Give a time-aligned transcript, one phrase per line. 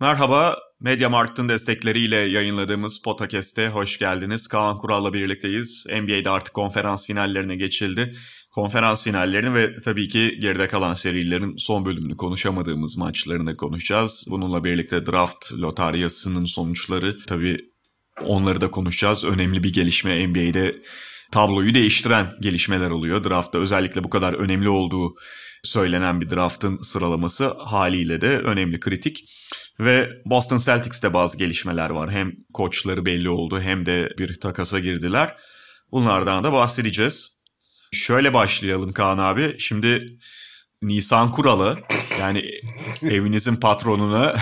[0.00, 4.48] Merhaba, Mediamarkt'ın destekleriyle yayınladığımız Podcast'e hoş geldiniz.
[4.48, 5.86] Kaan Kural'la birlikteyiz.
[5.90, 8.14] NBA'de artık konferans finallerine geçildi.
[8.54, 14.26] Konferans finallerini ve tabii ki geride kalan serilerin son bölümünü konuşamadığımız maçlarını konuşacağız.
[14.30, 17.58] Bununla birlikte draft lotaryasının sonuçları tabii
[18.24, 19.24] onları da konuşacağız.
[19.24, 20.82] Önemli bir gelişme NBA'de
[21.32, 23.24] tabloyu değiştiren gelişmeler oluyor.
[23.24, 25.14] Draftta özellikle bu kadar önemli olduğu
[25.62, 29.24] söylenen bir draftın sıralaması haliyle de önemli kritik.
[29.80, 32.10] Ve Boston Celtics'te bazı gelişmeler var.
[32.10, 35.36] Hem koçları belli oldu hem de bir takasa girdiler.
[35.92, 37.42] Bunlardan da bahsedeceğiz.
[37.92, 39.54] Şöyle başlayalım Kaan abi.
[39.58, 40.18] Şimdi
[40.82, 41.78] Nisan Kuralı
[42.20, 42.50] yani
[43.02, 44.34] evinizin patronuna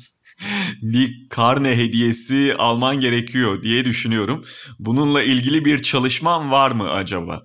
[0.82, 4.44] bir karne hediyesi alman gerekiyor diye düşünüyorum.
[4.78, 7.44] Bununla ilgili bir çalışman var mı acaba?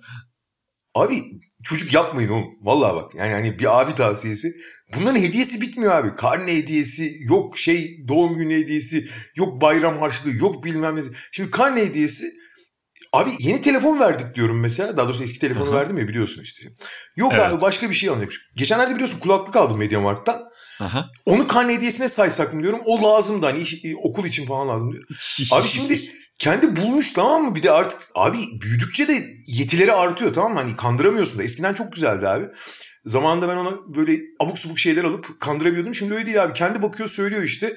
[0.94, 1.22] Abi
[1.64, 2.48] çocuk yapmayın oğlum.
[2.62, 4.52] Vallahi bak yani hani bir abi tavsiyesi.
[4.96, 6.14] Bunların hediyesi bitmiyor abi.
[6.16, 11.02] Karne hediyesi, yok şey doğum günü hediyesi, yok bayram harçlığı, yok bilmem ne.
[11.32, 12.26] Şimdi karne hediyesi
[13.12, 14.96] Abi yeni telefon verdik diyorum mesela.
[14.96, 15.76] Daha doğrusu eski telefonu Aha.
[15.76, 16.62] verdim ya biliyorsun işte.
[17.16, 17.44] Yok Evet.
[17.44, 18.32] abi başka bir şey alınacak.
[18.56, 20.42] Geçenlerde biliyorsun kulaklık aldım Mediamarkt'tan.
[20.80, 21.06] Aha.
[21.26, 22.80] Onu karne hediyesine saysak mı diyorum.
[22.84, 25.04] O lazım da hani iş- okul için falan lazım diyor.
[25.52, 26.00] Abi şimdi
[26.38, 27.54] kendi bulmuş tamam mı?
[27.54, 30.60] Bir de artık abi büyüdükçe de yetileri artıyor tamam mı?
[30.60, 31.42] Hani kandıramıyorsun da.
[31.42, 32.46] Eskiden çok güzeldi abi.
[33.04, 35.94] Zamanında ben ona böyle abuk subuk şeyler alıp kandırabiliyordum.
[35.94, 36.52] Şimdi öyle değil abi.
[36.52, 37.76] Kendi bakıyor söylüyor işte.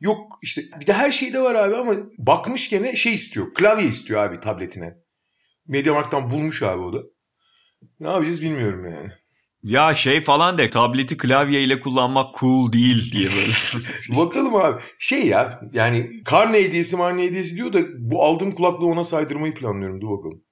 [0.00, 3.54] Yok işte bir de her şeyde var abi ama bakmış gene şey istiyor.
[3.54, 4.94] Klavye istiyor abi tabletine.
[5.66, 6.98] Mediamarkt'tan bulmuş abi o da.
[8.00, 9.10] Ne yapacağız bilmiyorum yani.
[9.62, 13.52] Ya şey falan de tableti klavye ile kullanmak cool değil diye böyle.
[14.16, 14.82] Bakalım abi.
[14.98, 20.00] Şey ya yani karne hediyesi marne hediyesi diyor da bu aldığım kulaklığı ona saydırmayı planlıyorum.
[20.00, 20.42] Dur bakalım.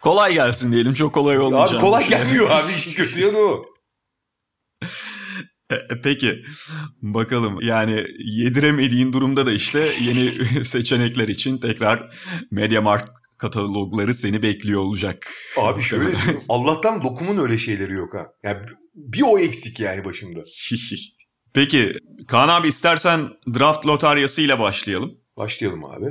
[0.00, 1.74] kolay gelsin diyelim çok kolay olmayacak.
[1.78, 3.64] Abi kolay gelmiyor abi işin kötü yanı o.
[5.70, 6.42] E, Peki
[7.02, 10.30] bakalım yani yediremediğin durumda da işte yeni
[10.64, 12.16] seçenekler için tekrar
[12.50, 13.10] Mediamarkt
[13.42, 15.34] katalogları seni bekliyor olacak.
[15.58, 16.42] Abi şöyle söyleyeyim.
[16.48, 18.26] Allah'tan dokumun öyle şeyleri yok ha.
[18.42, 18.58] Yani
[18.94, 20.40] bir o eksik yani başımda.
[21.54, 21.92] Peki
[22.28, 25.14] Kaan abi istersen draft lotaryasıyla başlayalım.
[25.36, 26.06] Başlayalım abi.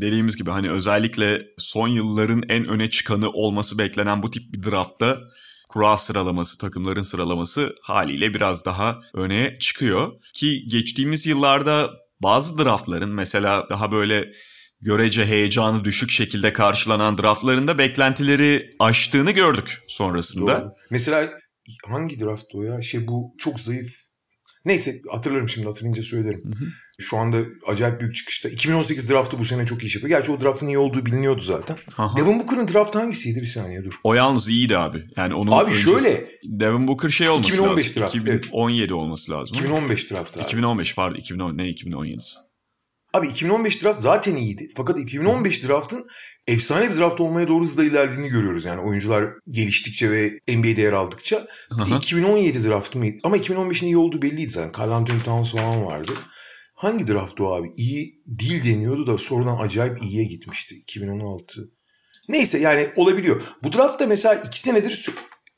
[0.00, 5.18] Dediğimiz gibi hani özellikle son yılların en öne çıkanı olması beklenen bu tip bir draftta
[5.68, 10.12] kura sıralaması, takımların sıralaması haliyle biraz daha öne çıkıyor.
[10.34, 14.32] Ki geçtiğimiz yıllarda bazı draftların mesela daha böyle
[14.84, 20.60] görece heyecanı düşük şekilde karşılanan draftlarında beklentileri aştığını gördük sonrasında.
[20.60, 20.72] Doğru.
[20.90, 21.30] Mesela
[21.88, 22.82] hangi draft o ya?
[22.82, 23.92] Şey bu çok zayıf.
[24.64, 26.42] Neyse hatırlarım şimdi hatırlayınca söylerim.
[27.00, 28.48] Şu anda acayip büyük çıkışta.
[28.48, 30.08] 2018 draftı bu sene çok iyi yapıyor.
[30.08, 31.76] Gerçi o draftın iyi olduğu biliniyordu zaten.
[31.98, 32.16] Aha.
[32.16, 33.40] Devin Booker'ın draftı hangisiydi?
[33.40, 33.92] Bir saniye dur.
[34.04, 35.04] O yalnız iyiydi abi.
[35.16, 38.26] Yani onun Abi öncesi- şöyle Devin Booker şey olması 2015 lazım.
[38.26, 39.56] draft, 2017 olması lazım.
[39.58, 40.44] 2015 draftı abi.
[40.44, 42.53] 2015 pardon 2010 ne 2017'si.
[43.14, 44.68] Abi 2015 draft zaten iyiydi.
[44.76, 46.06] Fakat 2015 draftın
[46.46, 48.64] efsane bir draft olmaya doğru hızla ilerlediğini görüyoruz.
[48.64, 51.46] Yani oyuncular geliştikçe ve NBA'de yer aldıkça.
[51.70, 51.96] Aha.
[51.96, 53.18] 2017 draftı mıydı?
[53.22, 54.82] Ama 2015'in iyi olduğu belliydi zaten.
[54.82, 56.12] Carl Anthony Towns falan vardı.
[56.74, 57.72] Hangi draft o abi?
[57.76, 60.74] İyi değil deniyordu da sonradan acayip iyiye gitmişti.
[60.74, 61.70] 2016.
[62.28, 63.42] Neyse yani olabiliyor.
[63.62, 65.08] Bu draftta mesela iki senedir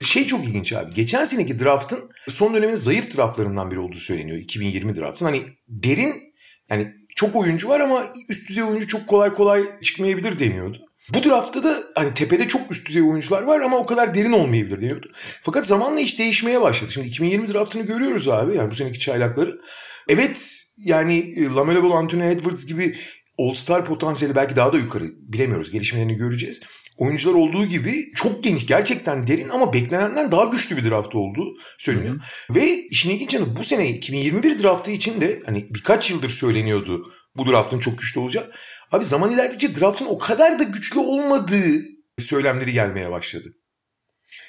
[0.00, 0.94] şey çok ilginç abi.
[0.94, 4.38] Geçen seneki draftın son dönemin zayıf draftlarından biri olduğu söyleniyor.
[4.38, 5.26] 2020 draftın.
[5.26, 6.26] Hani derin
[6.70, 10.78] yani çok oyuncu var ama üst düzey oyuncu çok kolay kolay çıkmayabilir deniyordu.
[11.14, 14.80] Bu draftta da hani tepede çok üst düzey oyuncular var ama o kadar derin olmayabilir
[14.80, 15.12] deniyordu.
[15.42, 16.92] Fakat zamanla iş değişmeye başladı.
[16.92, 19.60] Şimdi 2020 draftını görüyoruz abi yani bu seneki çaylakları.
[20.08, 22.96] Evet yani e, Lamelo Ball, Anthony Edwards gibi
[23.38, 25.70] All-Star potansiyeli belki daha da yukarı bilemiyoruz.
[25.70, 26.62] Gelişmelerini göreceğiz.
[26.96, 32.20] Oyuncular olduğu gibi çok geniş, gerçekten derin ama beklenenden daha güçlü bir draft olduğu söyleniyor.
[32.50, 37.46] Ve işin ilginç yanı bu sene 2021 draftı için de hani birkaç yıldır söyleniyordu bu
[37.46, 38.52] draftın çok güçlü olacağı.
[38.92, 41.82] Abi zaman ilerledikçe draftın o kadar da güçlü olmadığı
[42.18, 43.48] söylemleri gelmeye başladı.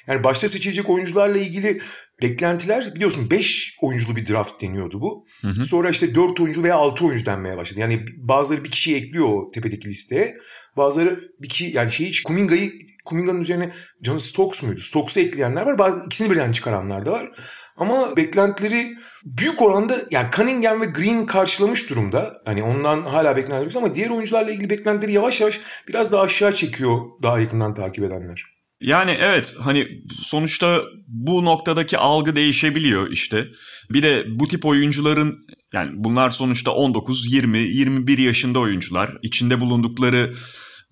[0.06, 1.82] Yani başta seçilecek oyuncularla ilgili
[2.22, 5.26] beklentiler biliyorsun 5 oyunculu bir draft deniyordu bu.
[5.42, 5.64] Hı hı.
[5.64, 7.80] Sonra işte 4 oyuncu veya 6 oyuncu denmeye başladı.
[7.80, 10.36] Yani bazıları bir kişiyi ekliyor o tepedeki listeye.
[10.76, 12.72] Bazıları bir kişi yani şeyi Kuminga'yı
[13.04, 13.72] Kuminga'nın üzerine
[14.02, 14.80] John Stokes muydu?
[14.80, 15.78] Stokes'u ekleyenler var.
[15.78, 17.30] Bazı ikisini birden çıkaranlar da var.
[17.76, 22.42] Ama beklentileri büyük oranda yani Cunningham ve Green karşılamış durumda.
[22.44, 27.00] Hani ondan hala beklentilerimiz ama diğer oyuncularla ilgili beklentileri yavaş yavaş biraz daha aşağı çekiyor
[27.22, 28.57] daha yakından takip edenler.
[28.80, 29.88] Yani evet hani
[30.22, 33.48] sonuçta bu noktadaki algı değişebiliyor işte.
[33.90, 39.16] Bir de bu tip oyuncuların yani bunlar sonuçta 19, 20, 21 yaşında oyuncular.
[39.22, 40.34] İçinde bulundukları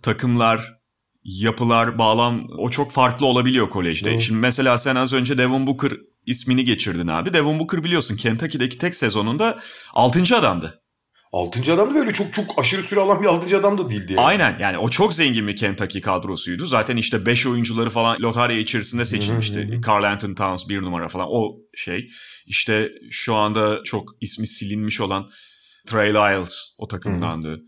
[0.03, 0.73] takımlar,
[1.25, 4.11] yapılar, bağlam o çok farklı olabiliyor kolejde.
[4.13, 4.21] Doğru.
[4.21, 5.93] Şimdi mesela sen az önce Devin Booker
[6.27, 7.33] ismini geçirdin abi.
[7.33, 9.59] Devin Booker biliyorsun Kentucky'deki tek sezonunda
[9.93, 10.37] 6.
[10.37, 10.83] adamdı.
[11.33, 14.13] Altıncı adam da böyle çok çok aşırı süre alan bir altıncı adam da değildi.
[14.13, 14.27] Yani.
[14.27, 16.67] Aynen yani o çok zengin bir Kentucky kadrosuydu.
[16.67, 19.81] Zaten işte 5 oyuncuları falan lotarya içerisinde seçilmişti.
[19.87, 22.09] Carl Anthony Towns bir numara falan o şey.
[22.47, 25.31] İşte şu anda çok ismi silinmiş olan
[25.87, 27.61] Trey Lyles o takımdandı.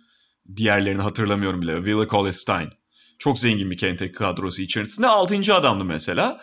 [0.56, 1.76] Diğerlerini hatırlamıyorum bile.
[1.76, 2.70] Willie Cauley-Stein.
[3.18, 5.54] Çok zengin bir Kentucky kadrosu içerisinde 6.
[5.54, 6.40] adamdı mesela.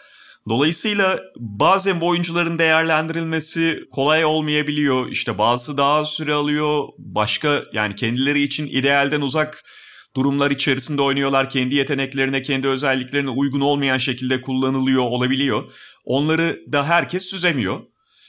[0.49, 5.09] Dolayısıyla bazen bu oyuncuların değerlendirilmesi kolay olmayabiliyor.
[5.09, 6.83] İşte bazısı daha süre alıyor.
[6.97, 9.63] Başka yani kendileri için idealden uzak
[10.15, 11.49] durumlar içerisinde oynuyorlar.
[11.49, 15.71] Kendi yeteneklerine, kendi özelliklerine uygun olmayan şekilde kullanılıyor olabiliyor.
[16.05, 17.79] Onları da herkes süzemiyor.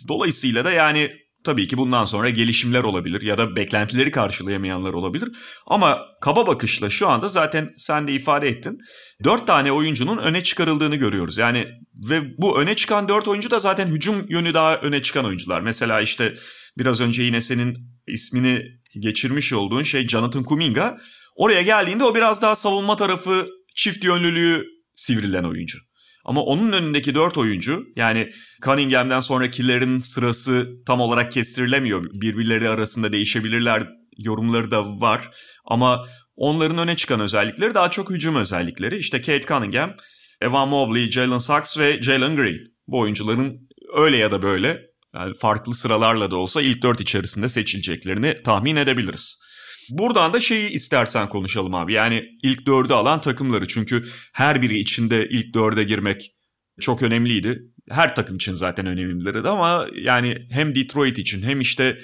[0.08, 5.28] Dolayısıyla da yani Tabii ki bundan sonra gelişimler olabilir ya da beklentileri karşılayamayanlar olabilir.
[5.66, 8.78] Ama kaba bakışla şu anda zaten sen de ifade ettin.
[9.24, 11.38] Dört tane oyuncunun öne çıkarıldığını görüyoruz.
[11.38, 11.66] Yani
[12.10, 15.60] ve bu öne çıkan dört oyuncu da zaten hücum yönü daha öne çıkan oyuncular.
[15.60, 16.34] Mesela işte
[16.78, 17.76] biraz önce yine senin
[18.08, 18.62] ismini
[19.00, 20.98] geçirmiş olduğun şey Jonathan Kuminga.
[21.36, 23.46] Oraya geldiğinde o biraz daha savunma tarafı
[23.76, 24.64] çift yönlülüğü
[24.94, 25.78] sivrilen oyuncu.
[26.26, 28.30] Ama onun önündeki dört oyuncu yani
[28.64, 32.04] Cunningham'den sonrakilerin sırası tam olarak kestirilemiyor.
[32.04, 33.88] Birbirleri arasında değişebilirler
[34.18, 35.30] yorumları da var.
[35.64, 36.06] Ama
[36.36, 38.98] onların öne çıkan özellikleri daha çok hücum özellikleri.
[38.98, 39.94] İşte Kate Cunningham,
[40.40, 42.58] Evan Mobley, Jalen Sachs ve Jalen Green.
[42.86, 44.80] Bu oyuncuların öyle ya da böyle
[45.14, 49.45] yani farklı sıralarla da olsa ilk dört içerisinde seçileceklerini tahmin edebiliriz.
[49.90, 51.92] Buradan da şeyi istersen konuşalım abi.
[51.92, 53.66] Yani ilk dördü alan takımları.
[53.66, 56.32] Çünkü her biri içinde ilk dörde girmek
[56.80, 57.62] çok önemliydi.
[57.90, 61.98] Her takım için zaten önemlileri ama yani hem Detroit için hem işte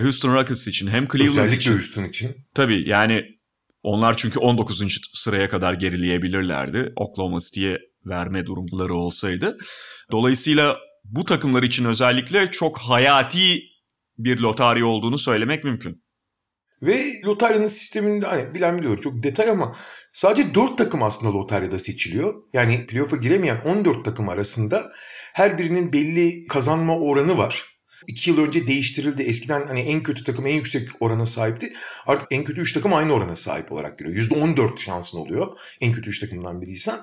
[0.00, 1.72] Houston Rockets için hem Cleveland Özellikle için.
[1.72, 2.36] Houston için.
[2.54, 3.24] Tabii yani
[3.82, 5.00] onlar çünkü 19.
[5.12, 6.92] sıraya kadar gerileyebilirlerdi.
[6.96, 9.58] Oklahoma City'ye verme durumları olsaydı.
[10.12, 13.62] Dolayısıyla bu takımlar için özellikle çok hayati
[14.18, 16.03] bir lotarya olduğunu söylemek mümkün.
[16.86, 19.76] Ve lotaryanın sisteminde hani bilen biliyor çok detay ama
[20.12, 22.34] sadece 4 takım aslında lotaryada seçiliyor.
[22.52, 24.92] Yani playoff'a giremeyen 14 takım arasında
[25.32, 27.74] her birinin belli kazanma oranı var.
[28.06, 29.22] 2 yıl önce değiştirildi.
[29.22, 31.72] Eskiden hani en kötü takım en yüksek orana sahipti.
[32.06, 34.16] Artık en kötü 3 takım aynı orana sahip olarak giriyor.
[34.16, 36.98] %14 şansın oluyor en kötü 3 takımdan biriysen.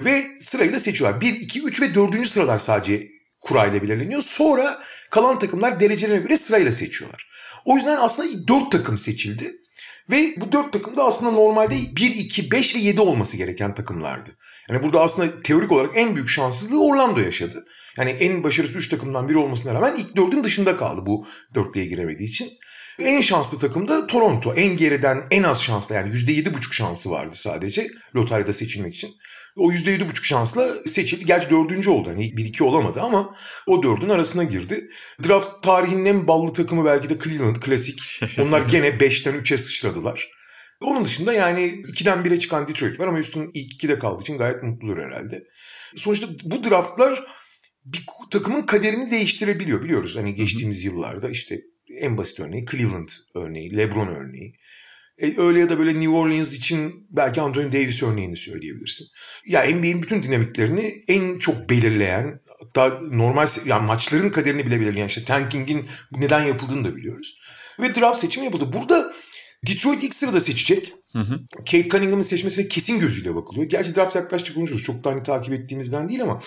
[0.00, 1.20] Ve sırayla seçiyorlar.
[1.20, 2.26] 1, 2, 3 ve 4.
[2.26, 3.17] sıralar sadece
[3.48, 4.22] kurayla belirleniyor.
[4.22, 4.78] Sonra
[5.10, 7.28] kalan takımlar derecelerine göre sırayla seçiyorlar.
[7.64, 9.56] O yüzden aslında 4 takım seçildi.
[10.10, 14.30] Ve bu 4 takım da aslında normalde 1, 2, 5 ve 7 olması gereken takımlardı.
[14.70, 17.66] Yani burada aslında teorik olarak en büyük şanssızlığı Orlando yaşadı.
[17.96, 22.28] Yani en başarısız 3 takımdan biri olmasına rağmen ilk 4'ün dışında kaldı bu dörtlüye giremediği
[22.28, 22.50] için.
[22.98, 24.54] En şanslı takım da Toronto.
[24.54, 29.14] En geriden en az şanslı yani %7,5 şansı vardı sadece lotaryada seçilmek için.
[29.58, 31.24] O %7,5 şansla seçildi.
[31.24, 32.08] Gerçi dördüncü oldu.
[32.08, 33.34] Hani 1-2 olamadı ama
[33.66, 34.90] o dördün arasına girdi.
[35.28, 38.20] Draft tarihinin en ballı takımı belki de Cleveland klasik.
[38.38, 40.28] Onlar gene 5'ten 3'e sıçradılar.
[40.80, 44.62] Onun dışında yani 2'den 1'e çıkan Detroit var ama Houston ilk 2'de kaldığı için gayet
[44.62, 45.44] mutludur herhalde.
[45.96, 47.24] Sonuçta bu draftlar
[47.84, 50.16] bir takımın kaderini değiştirebiliyor biliyoruz.
[50.16, 51.60] Hani geçtiğimiz yıllarda işte
[52.00, 54.54] en basit örneği Cleveland örneği, LeBron örneği.
[55.18, 59.06] E, öyle ya da böyle New Orleans için belki Anthony Davis örneğini söyleyebilirsin.
[59.46, 65.24] Ya NBA'in bütün dinamiklerini en çok belirleyen hatta normal yani maçların kaderini bile belirleyen işte
[65.24, 67.38] tankingin neden yapıldığını da biliyoruz.
[67.80, 68.72] Ve draft seçimi yapıldı.
[68.72, 69.12] Burada
[69.66, 70.92] Detroit ilk sırada seçecek.
[71.12, 71.38] Hı hı.
[71.58, 73.68] Kate Cunningham'ın seçmesine kesin gözüyle bakılıyor.
[73.68, 74.82] Gerçi draft yaklaştık konuşuruz.
[74.82, 76.40] Çok da hani takip ettiğimizden değil ama.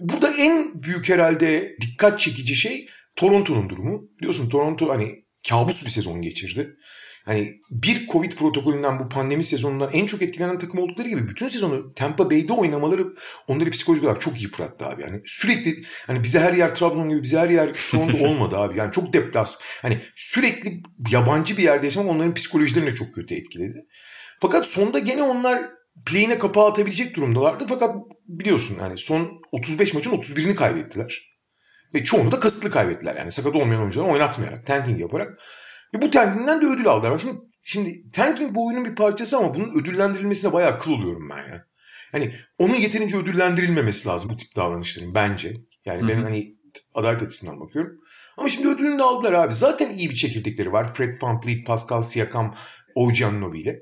[0.00, 4.08] Burada en büyük herhalde dikkat çekici şey Toronto'nun durumu.
[4.18, 6.76] Biliyorsun Toronto hani kabus bir sezon geçirdi
[7.24, 11.94] hani bir Covid protokolünden bu pandemi sezonundan en çok etkilenen takım oldukları gibi bütün sezonu
[11.94, 13.14] Tampa Bay'de oynamaları
[13.48, 15.02] onları psikolojik olarak çok yıprattı abi.
[15.02, 18.78] Yani sürekli hani bize her yer Trabzon gibi bize her yer Toronto olmadı abi.
[18.78, 19.58] Yani çok deplas.
[19.82, 23.86] Hani sürekli yabancı bir yerde yaşamak onların psikolojilerini çok kötü etkiledi.
[24.40, 25.70] Fakat sonda gene onlar
[26.06, 27.66] play'ine kapağı atabilecek durumdalardı.
[27.68, 27.96] Fakat
[28.28, 31.34] biliyorsun yani son 35 maçın 31'ini kaybettiler.
[31.94, 33.16] Ve çoğunu da kasıtlı kaybettiler.
[33.16, 35.38] Yani sakat olmayan oyuncuları oynatmayarak, tanking yaparak.
[35.94, 37.18] Ve bu tankingden de ödül aldılar.
[37.18, 41.66] Şimdi, şimdi tanking bu oyunun bir parçası ama bunun ödüllendirilmesine bayağı kıl oluyorum ben ya.
[42.12, 45.52] Hani onun yeterince ödüllendirilmemesi lazım bu tip davranışların bence.
[45.84, 46.08] Yani Hı-hı.
[46.08, 46.54] ben hani
[46.94, 48.00] adalet açısından bakıyorum.
[48.36, 49.54] Ama şimdi ödülünü de aldılar abi.
[49.54, 50.94] Zaten iyi bir çekirdekleri var.
[50.94, 52.54] Fred VanVleet, Pascal Siakam,
[52.94, 53.80] Ojan Nobi ile.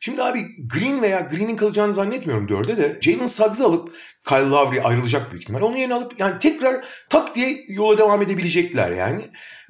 [0.00, 3.94] Şimdi abi Green veya Green'in kalacağını zannetmiyorum dörde de Jalen Suggs'ı alıp
[4.28, 5.62] Kyle Lowry ayrılacak büyük ihtimal.
[5.62, 9.22] Onun yerine alıp yani tekrar tak diye yola devam edebilecekler yani.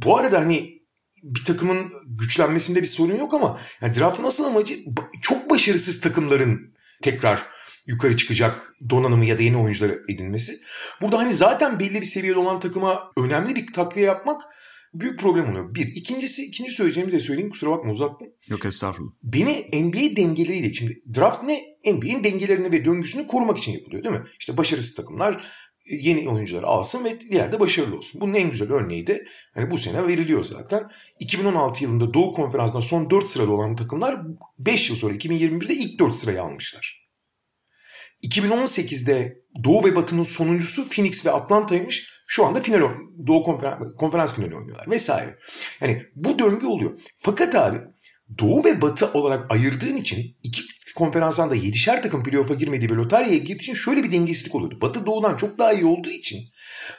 [0.05, 0.84] Bu arada hani
[1.25, 4.79] bir takımın güçlenmesinde bir sorun yok ama yani draftın asıl amacı
[5.23, 7.47] çok başarısız takımların tekrar
[7.87, 10.61] yukarı çıkacak donanımı ya da yeni oyuncuları edinmesi.
[11.01, 14.43] Burada hani zaten belli bir seviyede olan takıma önemli bir takviye yapmak
[14.95, 15.75] büyük problem oluyor.
[15.75, 15.87] Bir.
[15.87, 18.29] ikincisi ikinci söyleyeceğimi de söyleyeyim kusura bakma uzattım.
[18.49, 19.13] Yok estağfurullah.
[19.23, 21.61] Beni NBA dengeleriyle şimdi draft ne?
[21.93, 24.25] NBA'in dengelerini ve döngüsünü korumak için yapılıyor değil mi?
[24.41, 25.45] İşte başarısız takımlar
[25.87, 28.21] yeni oyuncuları alsın ve ileride başarılı olsun.
[28.21, 29.25] Bunun en güzel örneği de
[29.55, 30.91] hani bu sene veriliyor zaten.
[31.21, 34.21] 2016 yılında Doğu Konferansı'nda son 4 sırada olan takımlar
[34.59, 37.05] 5 yıl sonra 2021'de ilk 4 sırayı almışlar.
[38.23, 42.15] 2018'de Doğu ve Batı'nın sonuncusu Phoenix ve Atlanta'ymış.
[42.27, 42.81] Şu anda final
[43.27, 45.39] Doğu konferans, konferans finali oynuyorlar vesaire.
[45.81, 47.01] Yani bu döngü oluyor.
[47.19, 47.79] Fakat abi
[48.39, 50.64] Doğu ve Batı olarak ayırdığın için iki
[50.95, 54.79] konferanstan da yedişer takım playoff'a girmediği ve lotaryaya girdiği için şöyle bir dengesizlik oluyordu.
[54.81, 56.41] Batı Doğu'dan çok daha iyi olduğu için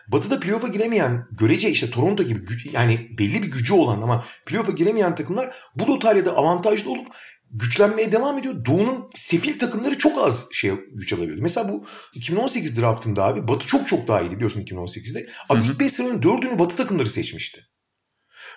[0.07, 4.71] Batı'da playoff'a giremeyen görece işte Toronto gibi güç, yani belli bir gücü olan ama playoff'a
[4.71, 7.07] giremeyen takımlar bu lotaryada avantajlı olup
[7.51, 8.65] güçlenmeye devam ediyor.
[8.65, 11.41] Doğu'nun sefil takımları çok az şey güç alabiliyordu.
[11.41, 15.29] Mesela bu 2018 draftında abi Batı çok çok daha iyiydi biliyorsun 2018'de.
[15.49, 15.71] Abi Hı-hı.
[15.71, 17.61] ilk 5 sıranın 4'ünü Batı takımları seçmişti.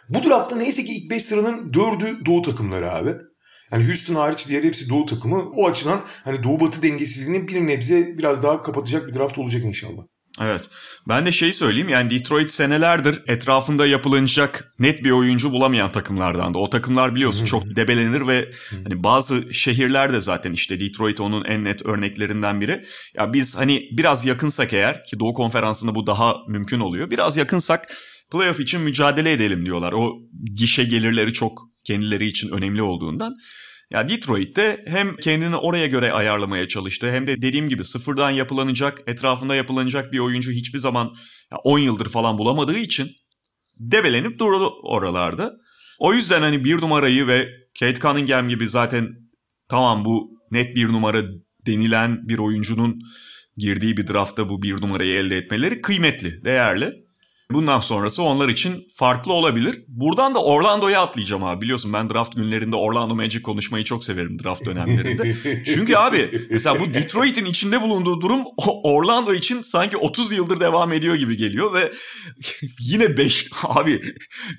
[0.09, 3.14] Bu draftta neyse ki ilk 5 sıranın 4'ü Doğu takımları abi.
[3.73, 5.51] Yani Houston hariç diğer hepsi Doğu takımı.
[5.51, 10.03] O açıdan hani Doğu Batı dengesizliğini bir nebze biraz daha kapatacak bir draft olacak inşallah.
[10.41, 10.71] Evet.
[11.09, 16.59] Ben de şeyi söyleyeyim yani Detroit senelerdir etrafında yapılacak net bir oyuncu bulamayan takımlardan da.
[16.59, 18.51] O takımlar biliyorsun çok debelenir ve
[18.85, 22.83] hani bazı şehirlerde zaten işte Detroit onun en net örneklerinden biri.
[23.15, 27.11] Ya biz hani biraz yakınsak eğer ki Doğu Konferansı'nda bu daha mümkün oluyor.
[27.11, 27.97] Biraz yakınsak
[28.33, 29.93] playoff için mücadele edelim diyorlar.
[29.93, 30.13] O
[30.55, 33.35] gişe gelirleri çok kendileri için önemli olduğundan.
[33.90, 39.54] Ya Detroit'te hem kendini oraya göre ayarlamaya çalıştı hem de dediğim gibi sıfırdan yapılanacak, etrafında
[39.54, 41.14] yapılanacak bir oyuncu hiçbir zaman
[41.64, 43.09] 10 yıldır falan bulamadığı için
[43.76, 45.52] debelenip durdu oralarda.
[45.99, 47.49] O yüzden hani bir numarayı ve
[47.80, 49.09] Kate Cunningham gibi zaten
[49.68, 51.23] tamam bu net bir numara
[51.66, 52.99] denilen bir oyuncunun
[53.57, 57.08] girdiği bir draftta bu bir numarayı elde etmeleri kıymetli, değerli.
[57.50, 59.85] Bundan sonrası onlar için farklı olabilir.
[59.88, 61.61] Buradan da Orlando'ya atlayacağım abi.
[61.61, 65.37] Biliyorsun ben draft günlerinde Orlando Magic konuşmayı çok severim draft dönemlerinde.
[65.64, 68.45] Çünkü abi mesela bu Detroit'in içinde bulunduğu durum
[68.83, 71.93] Orlando için sanki 30 yıldır devam ediyor gibi geliyor ve
[72.81, 74.02] yine 5 abi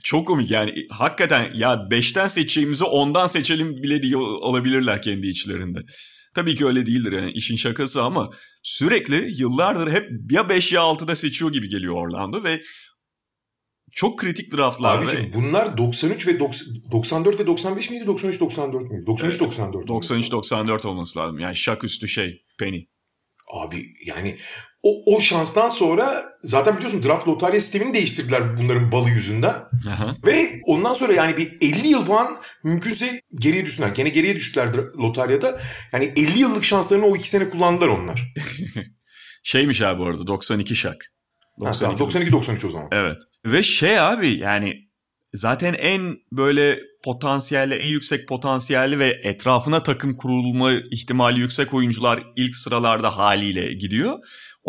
[0.03, 5.79] çok komik yani hakikaten ya 5'ten seçeceğimizi 10'dan seçelim bile diye olabilirler kendi içlerinde.
[6.36, 8.29] Tabii ki öyle değildir yani işin şakası ama
[8.62, 12.62] sürekli yıllardır hep ya 5 ya 6'da seçiyor gibi geliyor Orlando ve
[13.92, 14.98] çok kritik draftlar.
[14.98, 19.06] Abiciğim bunlar 93 ve 94 ve 95 miydi 93 94 müydü?
[19.08, 19.88] 93 94.
[19.88, 21.39] 93 94 olması lazım.
[21.39, 22.86] Yani şak üstü şey Penny.
[23.54, 24.38] Abi yani
[24.83, 29.55] o, o şanstan sonra zaten biliyorsun draft lotarya sistemini değiştirdiler bunların balı yüzünden.
[29.89, 30.15] Aha.
[30.25, 33.89] Ve ondan sonra yani bir 50 yıl falan mümkünse geriye düştüler.
[33.89, 35.59] Gene geriye düştüler lotaryada.
[35.93, 38.33] Yani 50 yıllık şanslarını o iki sene kullandılar onlar.
[39.43, 41.12] Şeymiş abi bu arada 92 şak.
[41.59, 42.88] 92-93 o zaman.
[42.91, 43.17] Evet.
[43.45, 44.89] Ve şey abi yani
[45.33, 52.55] zaten en böyle potansiyeli, en yüksek potansiyeli ve etrafına takım kurulma ihtimali yüksek oyuncular ilk
[52.55, 54.19] sıralarda haliyle gidiyor.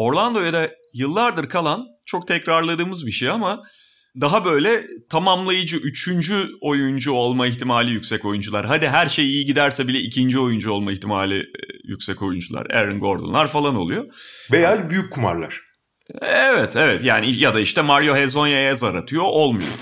[0.01, 3.63] Orlando'ya da yıllardır kalan çok tekrarladığımız bir şey ama
[4.21, 8.67] daha böyle tamamlayıcı üçüncü oyuncu olma ihtimali yüksek oyuncular.
[8.67, 12.71] Hadi her şey iyi giderse bile ikinci oyuncu olma ihtimali e, yüksek oyuncular.
[12.71, 14.05] Aaron Gordon'lar falan oluyor.
[14.53, 15.61] Veya büyük kumarlar.
[16.23, 19.79] Evet evet yani ya da işte Mario Hezonya'ya zar atıyor olmuyor.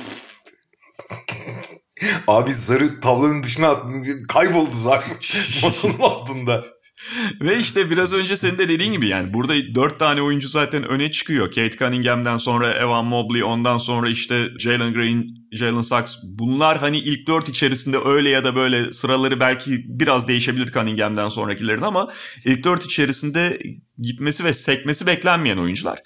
[2.27, 3.93] Abi zarı tavlanın dışına attı.
[4.29, 5.05] Kayboldu zar.
[5.63, 6.78] Masanın altında.
[7.41, 11.11] Ve işte biraz önce senin de dediğin gibi yani burada dört tane oyuncu zaten öne
[11.11, 11.47] çıkıyor.
[11.47, 16.17] Kate Cunningham'den sonra Evan Mobley ondan sonra işte Jalen Green, Jalen Sachs.
[16.25, 21.83] Bunlar hani ilk dört içerisinde öyle ya da böyle sıraları belki biraz değişebilir Cunningham'den sonrakilerin
[21.83, 22.09] ama
[22.45, 23.59] ilk dört içerisinde
[23.99, 25.99] gitmesi ve sekmesi beklenmeyen oyuncular.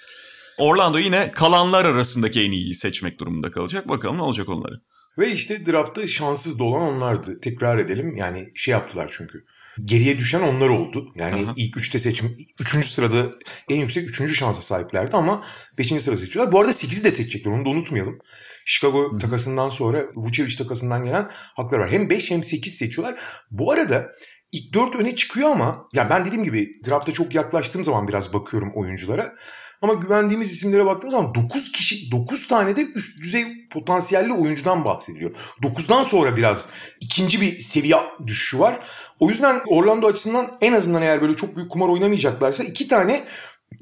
[0.58, 3.88] Orlando yine kalanlar arasındaki en iyiyi seçmek durumunda kalacak.
[3.88, 4.80] Bakalım ne olacak onları.
[5.18, 7.40] Ve işte draftta şanssız da olan onlardı.
[7.40, 8.16] Tekrar edelim.
[8.16, 9.44] Yani şey yaptılar çünkü.
[9.82, 11.12] Geriye düşen onlar oldu.
[11.14, 11.54] Yani Aha.
[11.56, 13.26] ilk üçte seçim, üçüncü sırada
[13.70, 15.44] en yüksek üçüncü şansa sahiplerdi ama
[15.78, 16.52] beşinci sırada seçiyorlar.
[16.52, 18.18] Bu arada sekizi de seçecekler onu da unutmayalım.
[18.64, 21.90] Chicago takasından sonra Vucevic takasından gelen haklar var.
[21.90, 23.18] Hem 5 hem 8 seçiyorlar.
[23.50, 24.12] Bu arada
[24.52, 28.72] ilk 4 öne çıkıyor ama ya ben dediğim gibi drafta çok yaklaştığım zaman biraz bakıyorum
[28.74, 29.34] oyunculara.
[29.82, 35.34] Ama güvendiğimiz isimlere baktığım zaman 9 kişi 9 tane de üst düzey potansiyelli oyuncudan bahsediliyor.
[35.62, 36.68] 9'dan sonra biraz
[37.00, 37.96] ikinci bir seviye
[38.26, 38.80] düşüşü var.
[39.20, 43.24] O yüzden Orlando açısından en azından eğer böyle çok büyük kumar oynamayacaklarsa iki tane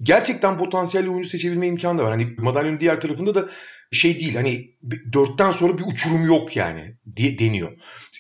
[0.02, 2.10] gerçekten potansiyelli oyuncu seçebilme imkanı da var.
[2.10, 3.48] Hani madalyonun diğer tarafında da
[3.92, 4.70] şey değil hani
[5.12, 7.72] dörtten sonra bir uçurum yok yani deniyor.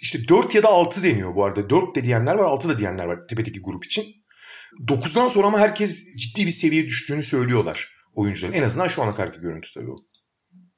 [0.02, 1.70] İşte dört ya da altı deniyor bu arada.
[1.70, 4.19] Dört de diyenler var altı da diyenler var tepedeki grup için.
[4.88, 8.54] Dokuzdan sonra ama herkes ciddi bir seviye düştüğünü söylüyorlar oyuncuların.
[8.54, 9.96] En azından şu ana kadarki görüntü tabii o.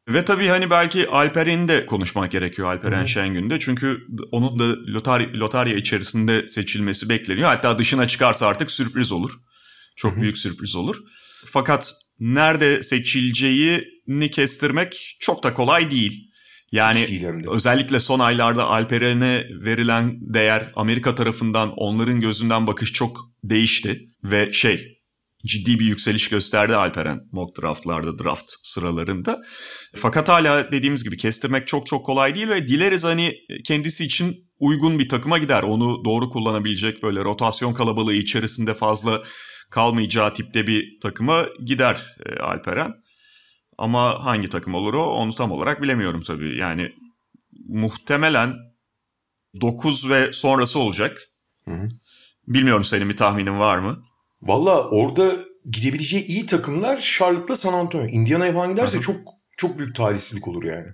[0.09, 3.59] Ve tabii hani belki Alperen'i de konuşmak gerekiyor Alperen Şengün'de.
[3.59, 3.99] Çünkü
[4.33, 7.49] onun da lotarya, lotarya içerisinde seçilmesi bekleniyor.
[7.49, 9.33] Hatta dışına çıkarsa artık sürpriz olur.
[9.97, 10.97] Çok büyük sürpriz olur.
[11.47, 16.32] Fakat nerede seçileceğini kestirmek çok da kolay değil.
[16.73, 24.09] Yani özellikle son aylarda Alperen'e verilen değer Amerika tarafından onların gözünden bakış çok değişti.
[24.25, 25.03] Ve şey
[25.47, 29.43] ciddi bir yükseliş gösterdi Alperen mock draftlarda draft sıralarında.
[29.97, 34.99] Fakat hala dediğimiz gibi kestirmek çok çok kolay değil ve dileriz hani kendisi için uygun
[34.99, 35.63] bir takıma gider.
[35.63, 39.23] Onu doğru kullanabilecek böyle rotasyon kalabalığı içerisinde fazla
[39.71, 43.02] kalmayacağı tipte bir takıma gider e, Alperen.
[43.79, 46.59] Ama hangi takım olur o onu tam olarak bilemiyorum tabii.
[46.59, 46.93] Yani
[47.69, 48.55] muhtemelen
[49.61, 51.19] 9 ve sonrası olacak.
[51.65, 51.89] Hı hı.
[52.49, 54.03] Bilmiyorum senin bir tahminin var mı?
[54.43, 55.37] Valla orada
[55.71, 58.07] gidebileceği iyi takımlar Charlotte'la San Antonio.
[58.07, 59.05] Indiana'ya falan giderse Hı hı.
[59.05, 59.17] çok
[59.57, 60.89] çok büyük talihsizlik olur yani.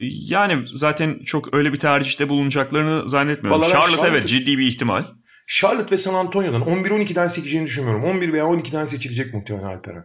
[0.00, 3.60] Yani zaten çok öyle bir tercihte bulunacaklarını zannetmiyorum.
[3.60, 5.04] Vallahi Charlotte, Charlotte- evet ciddi bir ihtimal.
[5.46, 8.04] Charlotte ve San Antonio'dan 11-12'den seçeceğini düşünmüyorum.
[8.04, 10.04] 11 veya 12'den seçilecek muhtemelen Alperen.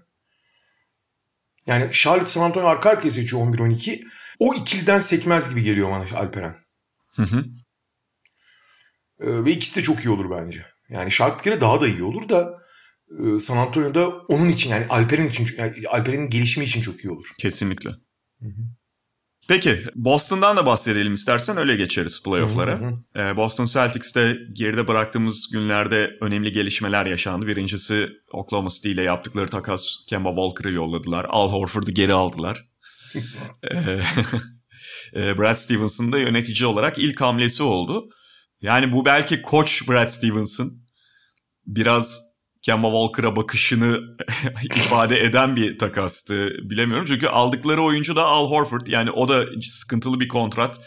[1.67, 4.03] Yani Charlotte San Antonio arka arkaya seçiyor 11-12.
[4.39, 6.55] O ikiliden sekmez gibi geliyor bana Alperen.
[7.15, 7.45] Hı hı.
[9.19, 10.65] Ee, ve ikisi de çok iyi olur bence.
[10.89, 12.61] Yani Charlotte bir kere daha da iyi olur da
[13.19, 17.27] e, San Antonio'da onun için yani Alperen için yani Alperen'in gelişimi için çok iyi olur.
[17.39, 17.89] Kesinlikle.
[19.47, 22.79] Peki Boston'dan da bahsedelim istersen öyle geçeriz playoff'lara.
[22.79, 27.47] Hı hı Ee, Boston Celtics'te geride bıraktığımız günlerde önemli gelişmeler yaşandı.
[27.47, 31.25] Birincisi Oklahoma City ile yaptıkları takas Kemba Walker'ı yolladılar.
[31.29, 32.65] Al Horford'u geri aldılar.
[33.71, 34.01] Ee,
[35.15, 38.09] e, Brad Stevens'ın da yönetici olarak ilk hamlesi oldu.
[38.61, 40.85] Yani bu belki koç Brad Stevens'ın
[41.65, 42.21] biraz
[42.67, 43.99] Kemba Walker'a bakışını
[44.75, 47.05] ifade eden bir takastı bilemiyorum.
[47.07, 48.87] Çünkü aldıkları oyuncu da Al Horford.
[48.87, 50.79] Yani o da sıkıntılı bir kontrat.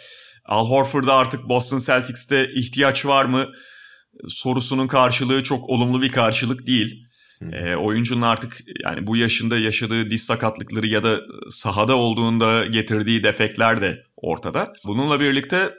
[0.44, 3.46] Al Horford'a artık Boston Celtics'te ihtiyaç var mı
[4.28, 7.04] sorusunun karşılığı çok olumlu bir karşılık değil.
[7.52, 13.80] E, oyuncunun artık yani bu yaşında yaşadığı diz sakatlıkları ya da sahada olduğunda getirdiği defekler
[13.80, 14.72] de ortada.
[14.84, 15.74] Bununla birlikte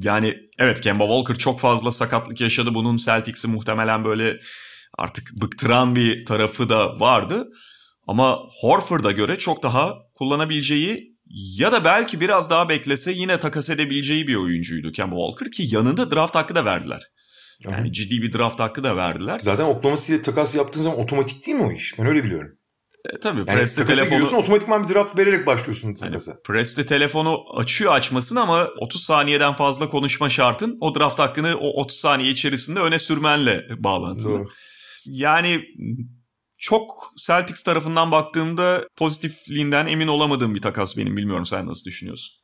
[0.00, 2.74] yani evet Kemba Walker çok fazla sakatlık yaşadı.
[2.74, 4.38] Bunun Celtics'i muhtemelen böyle
[4.98, 7.48] artık bıktıran bir tarafı da vardı.
[8.06, 11.14] Ama Horford'a göre çok daha kullanabileceği
[11.58, 16.10] ya da belki biraz daha beklese yine takas edebileceği bir oyuncuydu Kemba Walker ki yanında
[16.10, 17.02] draft hakkı da verdiler.
[17.64, 19.38] Yani ciddi bir draft hakkı da verdiler.
[19.38, 21.98] Zaten Oklahoma City'yle takas yaptığın zaman otomatik değil mi o iş?
[21.98, 22.58] Ben öyle biliyorum.
[23.04, 26.40] E, tabii Yani Presti telefonu giriyorsun otomatikman bir draft vererek başlıyorsun Hani takasa.
[26.44, 31.96] Presti telefonu açıyor açmasın ama 30 saniyeden fazla konuşma şartın o draft hakkını o 30
[31.96, 34.38] saniye içerisinde öne sürmenle bağlantılı.
[34.38, 34.44] Doğru.
[35.06, 35.60] Yani
[36.58, 41.16] çok Celtics tarafından baktığımda pozitifliğinden emin olamadığım bir takas benim.
[41.16, 42.34] Bilmiyorum sen nasıl düşünüyorsun?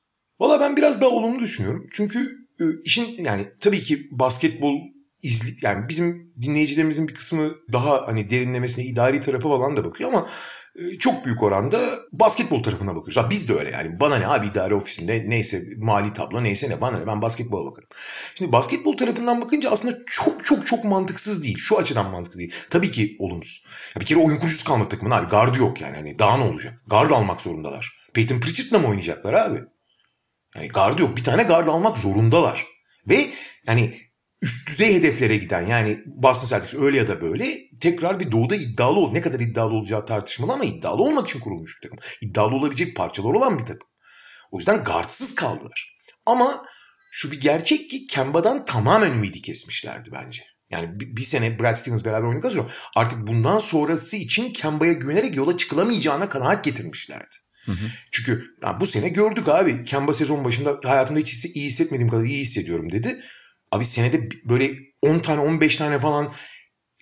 [0.40, 1.86] Valla ben biraz daha olumlu düşünüyorum.
[1.92, 2.18] Çünkü
[2.60, 4.74] e, işin yani tabii ki basketbol
[5.22, 10.28] izli yani bizim dinleyicilerimizin bir kısmı daha hani derinlemesine idari tarafı falan da bakıyor ama
[10.76, 11.80] e, çok büyük oranda
[12.12, 13.16] basketbol tarafına bakıyoruz.
[13.16, 14.00] Ha, biz de öyle yani.
[14.00, 17.88] Bana ne abi idare ofisinde neyse mali tablo neyse ne bana ne ben basketbola bakarım.
[18.34, 21.58] Şimdi basketbol tarafından bakınca aslında çok çok çok mantıksız değil.
[21.58, 22.54] Şu açıdan mantıklı değil.
[22.70, 23.64] Tabii ki olumsuz.
[23.94, 25.28] Ya bir kere oyun kurucusu kalmadı takımın abi.
[25.28, 25.96] Gardı yok yani.
[25.96, 26.78] Hani daha ne olacak?
[26.86, 28.00] Gard almak zorundalar.
[28.14, 29.60] Peyton Pritchard'la mı oynayacaklar abi?
[30.56, 31.16] Yani gardı yok.
[31.16, 32.66] Bir tane gard almak zorundalar.
[33.08, 33.30] Ve
[33.66, 34.09] yani
[34.42, 39.00] üst düzey hedeflere giden yani Boston Celtics öyle ya da böyle tekrar bir doğuda iddialı
[39.00, 39.12] ol.
[39.12, 41.98] Ne kadar iddialı olacağı tartışmalı ama iddialı olmak için kurulmuş bir takım.
[42.20, 43.88] İddialı olabilecek parçalar olan bir takım.
[44.50, 45.96] O yüzden gardsız kaldılar.
[46.26, 46.62] Ama
[47.10, 50.42] şu bir gerçek ki Kemba'dan tamamen ümidi kesmişlerdi bence.
[50.70, 55.36] Yani bir, bir sene Brad Stevens beraber oynadıktan sonra artık bundan sonrası için Kemba'ya güvenerek
[55.36, 57.36] yola çıkılamayacağına kanaat getirmişlerdi.
[58.12, 59.84] Çünkü ya bu sene gördük abi.
[59.84, 63.20] Kemba sezon başında hayatımda hiç iyi hissetmediğim kadar iyi hissediyorum dedi.
[63.72, 64.70] Abi senede böyle
[65.02, 66.32] 10 tane 15 tane falan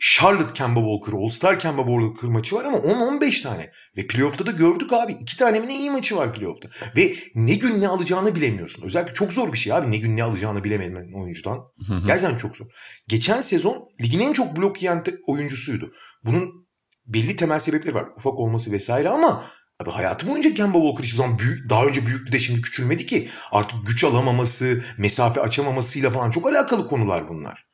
[0.00, 3.70] Charlotte Kemba Walker, All-Star Kemba Walker maçı var ama 10-15 tane.
[3.96, 5.12] Ve playoff'ta da gördük abi.
[5.12, 6.68] iki tane mi ne iyi maçı var playoff'ta.
[6.96, 8.82] Ve ne gün ne alacağını bilemiyorsun.
[8.82, 11.58] Özellikle çok zor bir şey abi ne gün ne alacağını bilememen oyuncudan.
[12.06, 12.66] Gerçekten çok zor.
[13.08, 15.92] Geçen sezon ligin en çok blok yiyen oyuncusuydu.
[16.24, 16.68] Bunun
[17.06, 18.08] belli temel sebepleri var.
[18.16, 19.44] Ufak olması vesaire ama
[19.82, 23.28] Abi hayatı boyunca Kemba Walker hiçbir zaman büyük, daha önce büyüktü de şimdi küçülmedi ki.
[23.52, 27.66] Artık güç alamaması, mesafe açamamasıyla falan çok alakalı konular bunlar.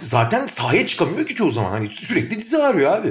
[0.00, 1.70] Zaten sahaya çıkamıyor ki çoğu zaman.
[1.70, 3.08] Hani sürekli dizi ağrıyor abi.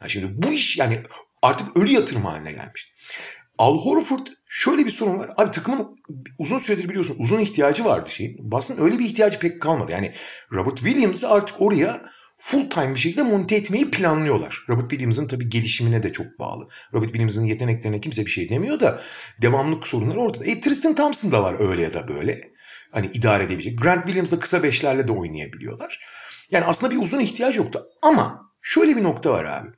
[0.00, 1.02] Yani şimdi bu iş yani
[1.42, 2.92] artık ölü yatırım haline gelmiş.
[3.58, 5.30] Al Horford şöyle bir sorun var.
[5.36, 5.96] Abi takımın
[6.38, 8.50] uzun süredir biliyorsun uzun ihtiyacı vardı şeyin.
[8.50, 9.92] Boston öyle bir ihtiyacı pek kalmadı.
[9.92, 10.12] Yani
[10.52, 12.02] Robert Williams'ı artık oraya
[12.40, 14.64] full time bir şekilde monte etmeyi planlıyorlar.
[14.68, 16.68] Robert Williams'ın tabii gelişimine de çok bağlı.
[16.94, 19.00] Robert Williams'ın yeteneklerine kimse bir şey demiyor da
[19.42, 20.44] devamlılık sorunları ortada.
[20.44, 22.50] E Tristan Thompson da var öyle ya da böyle.
[22.92, 23.78] Hani idare edebilecek.
[23.78, 26.00] Grant Williams da kısa beşlerle de oynayabiliyorlar.
[26.50, 27.86] Yani aslında bir uzun ihtiyaç yoktu.
[28.02, 29.68] Ama şöyle bir nokta var abi.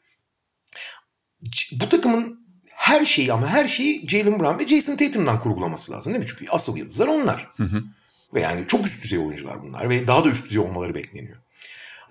[1.72, 6.24] Bu takımın her şeyi ama her şeyi Jalen Brown ve Jason Tatum'dan kurgulaması lazım değil
[6.24, 6.30] mi?
[6.30, 7.50] Çünkü asıl yıldızlar onlar.
[7.56, 7.82] Hı hı.
[8.34, 11.41] Ve yani çok üst düzey oyuncular bunlar ve daha da üst düzey olmaları bekleniyor.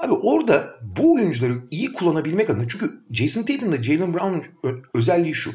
[0.01, 4.43] Abi orada bu oyuncuları iyi kullanabilmek adına çünkü Jason Tatum ile Jalen Brown'un
[4.93, 5.51] özelliği şu.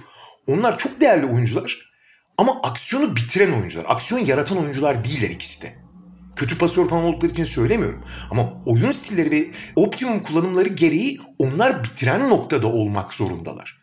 [0.47, 1.93] Onlar çok değerli oyuncular
[2.39, 3.85] ama aksiyonu bitiren oyuncular.
[3.89, 5.75] Aksiyon yaratan oyuncular değiller ikisi de.
[6.37, 8.05] Kötü pasör falan oldukları için söylemiyorum.
[8.31, 13.79] Ama oyun stilleri ve optimum kullanımları gereği onlar bitiren noktada olmak zorundalar.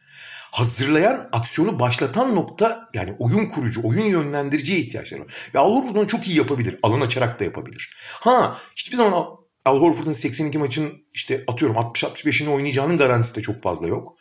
[0.52, 5.52] Hazırlayan, aksiyonu başlatan nokta yani oyun kurucu, oyun yönlendiriciye ihtiyaçları var.
[5.54, 6.78] Ve Al Horford çok iyi yapabilir.
[6.84, 7.96] Alan açarak da yapabilir.
[8.20, 9.14] Ha hiçbir zaman
[9.66, 14.18] Al Horford'un 82 maçın işte atıyorum 60-65'ini oynayacağının garantisi de çok fazla yok.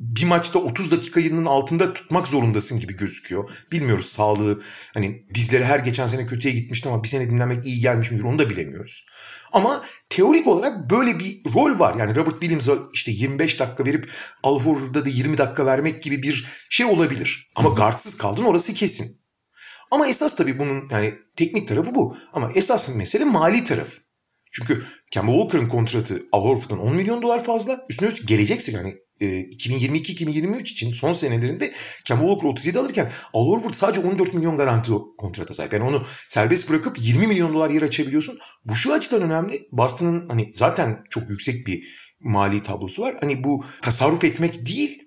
[0.00, 3.50] Bir maçta 30 dakikanın altında tutmak zorundasın gibi gözüküyor.
[3.72, 4.62] Bilmiyoruz sağlığı
[4.94, 8.38] hani dizleri her geçen sene kötüye gitmişti ama bir sene dinlenmek iyi gelmiş midir onu
[8.38, 9.06] da bilemiyoruz.
[9.52, 11.94] Ama teorik olarak böyle bir rol var.
[11.94, 14.10] Yani Robert Williams'a işte 25 dakika verip
[14.42, 17.50] Al Horford'a da 20 dakika vermek gibi bir şey olabilir.
[17.54, 19.20] Ama guardsız kaldın orası kesin.
[19.90, 22.16] Ama esas tabii bunun yani teknik tarafı bu.
[22.32, 24.05] Ama esas mesele mali tarafı.
[24.56, 27.86] Çünkü Kemba Walker'ın kontratı Al Horford'dan 10 milyon dolar fazla.
[27.90, 31.72] Üstüne üstlük gelecek yani e, 2022-2023 için son senelerinde
[32.04, 35.72] Kemba Walker 37 alırken Al Horford sadece 14 milyon garanti kontrata sahip.
[35.72, 38.38] Yani onu serbest bırakıp 20 milyon dolar yer açabiliyorsun.
[38.64, 39.68] Bu şu açıdan önemli.
[39.72, 41.84] Boston'ın hani zaten çok yüksek bir
[42.20, 43.16] mali tablosu var.
[43.20, 45.02] Hani bu tasarruf etmek değil.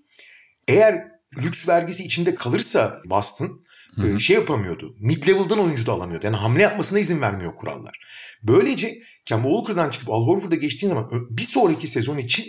[0.67, 1.07] Eğer
[1.37, 3.61] lüks vergisi içinde kalırsa Boston
[3.95, 4.19] Hı-hı.
[4.19, 4.95] şey yapamıyordu.
[4.99, 6.25] Mid level'dan oyuncu da alamıyordu.
[6.25, 7.99] Yani hamle yapmasına izin vermiyor kurallar.
[8.43, 12.45] Böylece Kemba Walker'dan çıkıp Al Horford'a geçtiğin zaman bir sonraki sezon için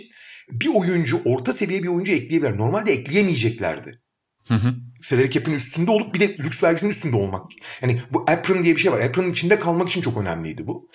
[0.51, 2.57] bir oyuncu, orta seviye bir oyuncu ekleyebilir.
[2.57, 4.01] Normalde ekleyemeyeceklerdi.
[4.47, 4.73] Hı hı.
[5.01, 7.41] Salary cap'in üstünde olup bir de lüks vergisinin üstünde olmak.
[7.81, 9.01] Yani bu apron diye bir şey var.
[9.01, 10.89] Apron'ın içinde kalmak için çok önemliydi bu.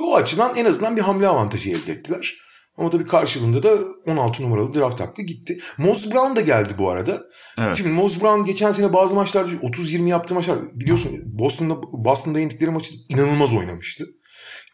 [0.00, 2.34] O açıdan en azından bir hamle avantajı elde ettiler.
[2.76, 5.60] Ama tabii karşılığında da 16 numaralı draft hakkı gitti.
[5.78, 7.22] Mose Brown da geldi bu arada.
[7.58, 7.76] Evet.
[7.76, 12.94] Şimdi Mose Brown geçen sene bazı maçlarda 30-20 yaptığı maçlar biliyorsun Boston'da Boston'da yendikleri maçı
[13.08, 14.06] inanılmaz oynamıştı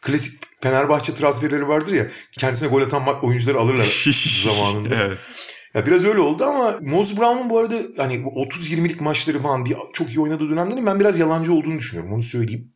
[0.01, 2.07] klasik Fenerbahçe transferleri vardır ya
[2.39, 4.05] kendisine gol atan oyuncuları alırlar
[4.43, 4.95] zamanında.
[4.95, 5.17] evet.
[5.73, 10.09] Ya biraz öyle oldu ama Mose Brown'un bu arada hani 30-20'lik maçları falan bir çok
[10.09, 12.73] iyi oynadığı dönemlerin ben biraz yalancı olduğunu düşünüyorum onu söyleyeyim.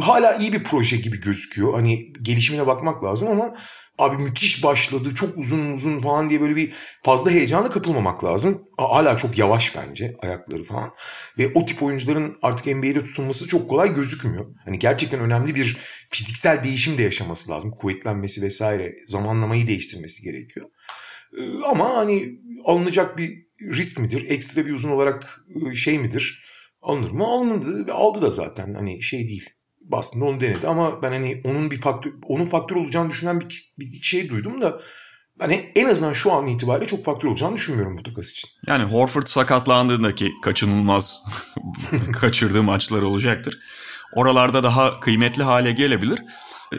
[0.00, 1.74] Hala iyi bir proje gibi gözüküyor.
[1.74, 3.54] Hani gelişimine bakmak lazım ama
[4.00, 8.68] abi müthiş başladı çok uzun uzun falan diye böyle bir fazla heyecana kapılmamak lazım.
[8.76, 10.90] Hala çok yavaş bence ayakları falan.
[11.38, 14.46] Ve o tip oyuncuların artık NBA'de tutulması çok kolay gözükmüyor.
[14.64, 15.78] Hani gerçekten önemli bir
[16.10, 17.70] fiziksel değişim de yaşaması lazım.
[17.70, 20.66] Kuvvetlenmesi vesaire zamanlamayı değiştirmesi gerekiyor.
[21.38, 24.30] Ee, ama hani alınacak bir risk midir?
[24.30, 26.44] Ekstra bir uzun olarak ıı, şey midir?
[26.82, 27.24] Alınır mı?
[27.24, 27.92] Alındı.
[27.92, 29.50] Aldı da zaten hani şey değil
[29.92, 34.02] aslında onu denedi ama ben hani onun bir faktör onun faktör olacağını düşünen bir, bir
[34.02, 34.80] şey duydum da
[35.40, 38.50] ben en azından şu an itibariyle çok faktör olacağını düşünmüyorum bu takas için.
[38.66, 41.24] Yani Horford sakatlandığındaki kaçınılmaz
[42.20, 43.58] kaçırdığı maçlar olacaktır.
[44.14, 46.22] Oralarda daha kıymetli hale gelebilir.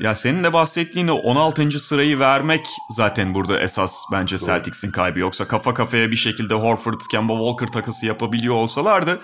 [0.01, 1.79] Ya senin de bahsettiğin o 16.
[1.79, 4.45] sırayı vermek zaten burada esas bence Doğru.
[4.45, 5.19] Celtics'in kaybı.
[5.19, 9.21] Yoksa kafa kafaya bir şekilde Horford, Kemba Walker takısı yapabiliyor olsalardı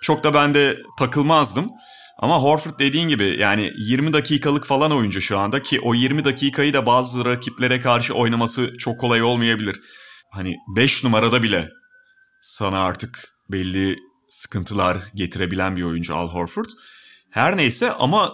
[0.00, 1.70] çok da ben de takılmazdım.
[2.18, 6.74] Ama Horford dediğin gibi yani 20 dakikalık falan oyuncu şu anda ki o 20 dakikayı
[6.74, 9.80] da bazı rakiplere karşı oynaması çok kolay olmayabilir.
[10.32, 11.70] Hani 5 numarada bile
[12.42, 13.96] sana artık belli
[14.28, 16.70] sıkıntılar getirebilen bir oyuncu Al Horford.
[17.30, 18.32] Her neyse ama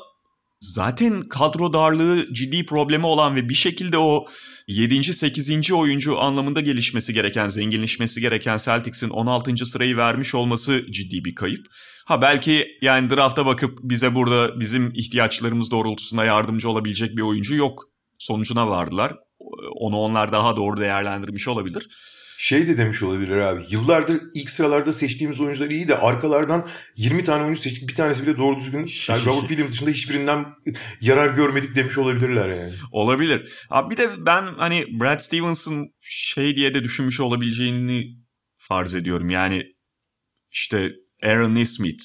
[0.63, 4.27] zaten kadro darlığı ciddi problemi olan ve bir şekilde o
[4.69, 5.15] 7.
[5.15, 5.73] 8.
[5.73, 9.67] oyuncu anlamında gelişmesi gereken, zenginleşmesi gereken Celtics'in 16.
[9.67, 11.67] sırayı vermiş olması ciddi bir kayıp.
[12.07, 17.85] Ha belki yani drafta bakıp bize burada bizim ihtiyaçlarımız doğrultusunda yardımcı olabilecek bir oyuncu yok
[18.19, 19.15] sonucuna vardılar.
[19.75, 21.89] Onu onlar daha doğru değerlendirmiş olabilir.
[22.43, 23.63] Şey de demiş olabilir abi.
[23.71, 27.89] Yıllardır ilk sıralarda seçtiğimiz oyuncular iyi de arkalardan 20 tane oyuncu seçtik.
[27.89, 28.79] Bir tanesi bile doğru düzgün
[29.09, 30.47] yani Robert Williams dışında hiçbirinden
[31.01, 32.73] yarar görmedik demiş olabilirler yani.
[32.93, 33.53] Olabilir.
[33.71, 38.17] Abi bir de ben hani Brad Stevens'ın şey diye de düşünmüş olabileceğini
[38.59, 39.31] farz ediyorum.
[39.31, 39.65] Yani
[40.51, 42.05] işte Aaron Nesmith,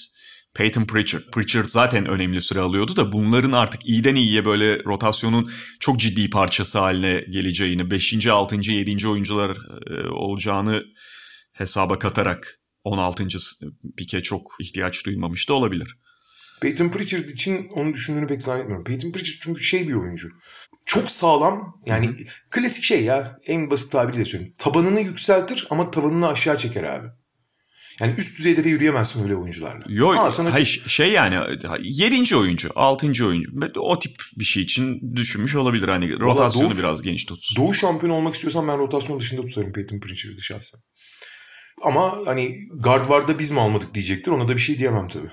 [0.57, 1.23] Peyton Pritchard.
[1.31, 6.79] Pritchard zaten önemli süre alıyordu da bunların artık iyiden iyiye böyle rotasyonun çok ciddi parçası
[6.79, 8.27] haline geleceğini, 5.
[8.27, 8.71] 6.
[8.71, 9.07] 7.
[9.07, 10.83] oyuncular e, olacağını
[11.53, 13.27] hesaba katarak 16.
[13.97, 15.97] pike çok ihtiyaç duymamış da olabilir.
[16.61, 18.83] Peyton Pritchard için onu düşündüğünü pek zannetmiyorum.
[18.83, 20.29] Peyton Pritchard çünkü şey bir oyuncu.
[20.85, 22.15] Çok sağlam yani Hı-hı.
[22.51, 24.55] klasik şey ya en basit tabiriyle söyleyeyim.
[24.57, 27.07] Tabanını yükseltir ama tavanını aşağı çeker abi.
[28.01, 29.85] Yani üst düzeyde de yürüyemezsin öyle oyuncularla.
[29.87, 35.87] Yok hayır şey yani yedinci oyuncu, altıncı oyuncu o tip bir şey için düşünmüş olabilir
[35.87, 37.63] hani rotasyonu Doğu, biraz geniş tutsun.
[37.63, 40.79] Doğu şampiyonu olmak istiyorsan ben rotasyon dışında tutarım Peyton Pritchard'ı şahsen.
[41.81, 45.29] Ama hani guard vardı biz mi almadık diyecektir ona da bir şey diyemem tabii.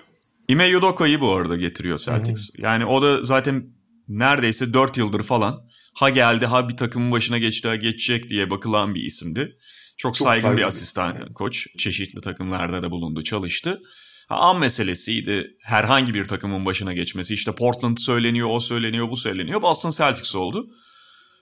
[0.48, 2.50] Ime Udoka'yı bu arada getiriyor Celtics.
[2.54, 2.62] Hı-hı.
[2.62, 3.66] Yani o da zaten
[4.08, 8.94] neredeyse 4 yıldır falan ha geldi ha bir takımın başına geçti ha geçecek diye bakılan
[8.94, 9.56] bir isimdi.
[9.96, 11.66] Çok, Çok saygın, saygın bir asistan koç.
[11.78, 13.82] Çeşitli takımlarda da bulundu, çalıştı.
[14.28, 17.34] Ha, an meselesiydi herhangi bir takımın başına geçmesi.
[17.34, 19.62] İşte Portland söyleniyor, o söyleniyor, bu söyleniyor.
[19.62, 20.66] Boston Celtics oldu.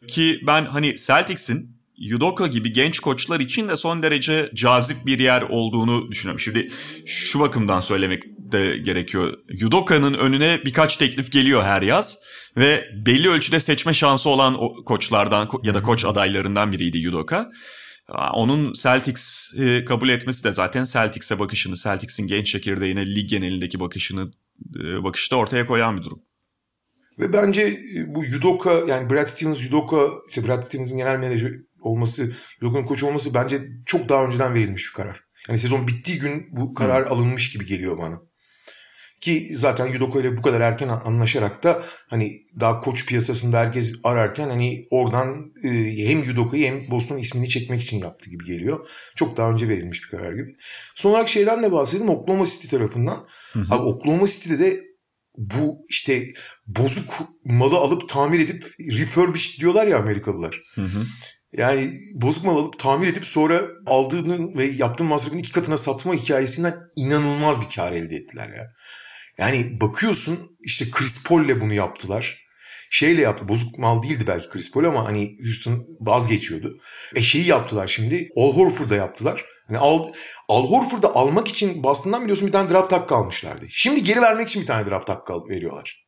[0.09, 5.43] Ki ben hani Celtics'in Yudoka gibi genç koçlar için de son derece cazip bir yer
[5.43, 6.41] olduğunu düşünüyorum.
[6.41, 6.69] Şimdi
[7.07, 9.39] şu bakımdan söylemek de gerekiyor.
[9.49, 12.19] Yudoka'nın önüne birkaç teklif geliyor her yaz
[12.57, 17.51] ve belli ölçüde seçme şansı olan koçlardan ya da koç adaylarından biriydi Yudoka.
[18.35, 24.31] Onun Celtics e, kabul etmesi de zaten Celtics'e bakışını, Celtics'in genç çekirdeğine lig genelindeki bakışını
[24.85, 26.23] e, bakışta ortaya koyan bir durum.
[27.19, 32.33] Ve bence e, bu Yudoka yani Brad Stevens Yudoka işte Brad Stevens'in genel menajer olması,
[32.61, 35.25] Yudoka'nın koç olması bence çok daha önceden verilmiş bir karar.
[35.49, 37.13] Yani sezon bittiği gün bu karar hmm.
[37.13, 38.21] alınmış gibi geliyor bana.
[39.23, 44.49] Ki zaten Yudoko ile bu kadar erken anlaşarak da hani daha koç piyasasında herkes ararken
[44.49, 45.69] hani oradan e,
[46.09, 48.89] hem Yudoko'yu hem Boston ismini çekmek için yaptı gibi geliyor.
[49.17, 50.57] Çok daha önce verilmiş bir karar gibi.
[50.95, 53.27] Son olarak şeyden de bahsedelim Oklahoma City tarafından.
[53.53, 53.75] Hı hı.
[53.75, 54.81] Abi Oklahoma City'de de
[55.39, 56.27] bu işte
[56.67, 60.61] bozuk malı alıp tamir edip refurbished diyorlar ya Amerikalılar.
[60.75, 61.03] Hı hı.
[61.53, 66.75] Yani bozuk mal alıp tamir edip sonra aldığının ve yaptığın masrafın iki katına satma hikayesinden
[66.97, 68.73] inanılmaz bir kar elde ettiler ya.
[69.39, 72.43] Yani bakıyorsun işte Chris Paul'le bunu yaptılar.
[72.91, 73.49] Şeyle yaptı.
[73.49, 76.79] Bozuk mal değildi belki Chris Paul ama hani Houston vazgeçiyordu.
[77.15, 78.29] E şeyi yaptılar şimdi.
[78.37, 79.45] Al Horford'a yaptılar.
[79.67, 80.13] Hani Al,
[80.49, 83.67] Al Horford'u almak için Boston'dan biliyorsun bir tane draft hakkı almışlardı.
[83.69, 86.07] Şimdi geri vermek için bir tane draft hakkı veriyorlar.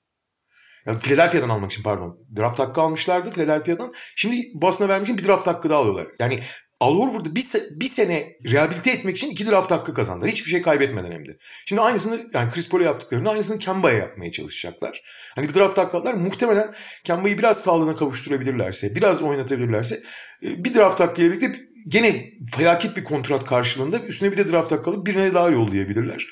[0.87, 2.19] Yani Philadelphia'dan almak için pardon.
[2.37, 3.93] Draft hakkı almışlardı Philadelphia'dan.
[4.17, 6.07] Şimdi Boston'a vermek için bir draft hakkı daha alıyorlar.
[6.19, 6.43] Yani
[6.85, 10.31] Al Horford'u bir, bir sene rehabilite etmek için iki draft hakkı kazandılar.
[10.31, 11.37] Hiçbir şey kaybetmeden hem de.
[11.67, 15.03] Şimdi aynısını yani Chris Paul'a yaptıklarını aynısını Kemba'ya yapmaya çalışacaklar.
[15.35, 16.15] Hani bir draft hakkı aldılar.
[16.15, 20.03] Muhtemelen Kemba'yı biraz sağlığına kavuşturabilirlerse, biraz oynatabilirlerse
[20.43, 22.25] e, bir draft hakkı ile birlikte gene
[22.57, 26.27] felaket bir kontrat karşılığında üstüne bir de draft hakkı alıp birine daha yollayabilirler.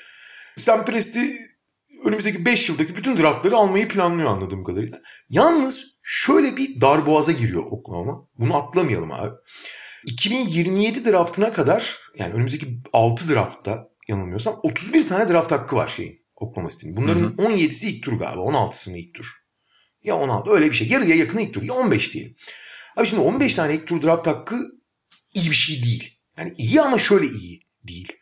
[0.56, 1.38] Sam Presti
[2.04, 5.00] önümüzdeki 5 yıldaki bütün draftları almayı planlıyor anladığım kadarıyla.
[5.30, 8.28] Yalnız şöyle bir darboğaza giriyor Oklahoma.
[8.38, 9.34] Bunu atlamayalım abi.
[10.06, 16.68] 2027 draftına kadar yani önümüzdeki 6 draftta yanılmıyorsam 31 tane draft hakkı var şeyin Oklahoma
[16.68, 16.96] City'nin.
[16.96, 17.48] Bunların hı hı.
[17.48, 19.26] 17'si ilk tur galiba 16'sı mı ilk tur?
[20.02, 20.88] Ya 16 öyle bir şey.
[20.88, 22.36] Yarıya yakın ilk tur ya 15 diyelim.
[22.96, 24.56] Abi şimdi 15 tane ilk tur draft hakkı
[25.34, 26.18] iyi bir şey değil.
[26.38, 28.12] Yani iyi ama şöyle iyi değil.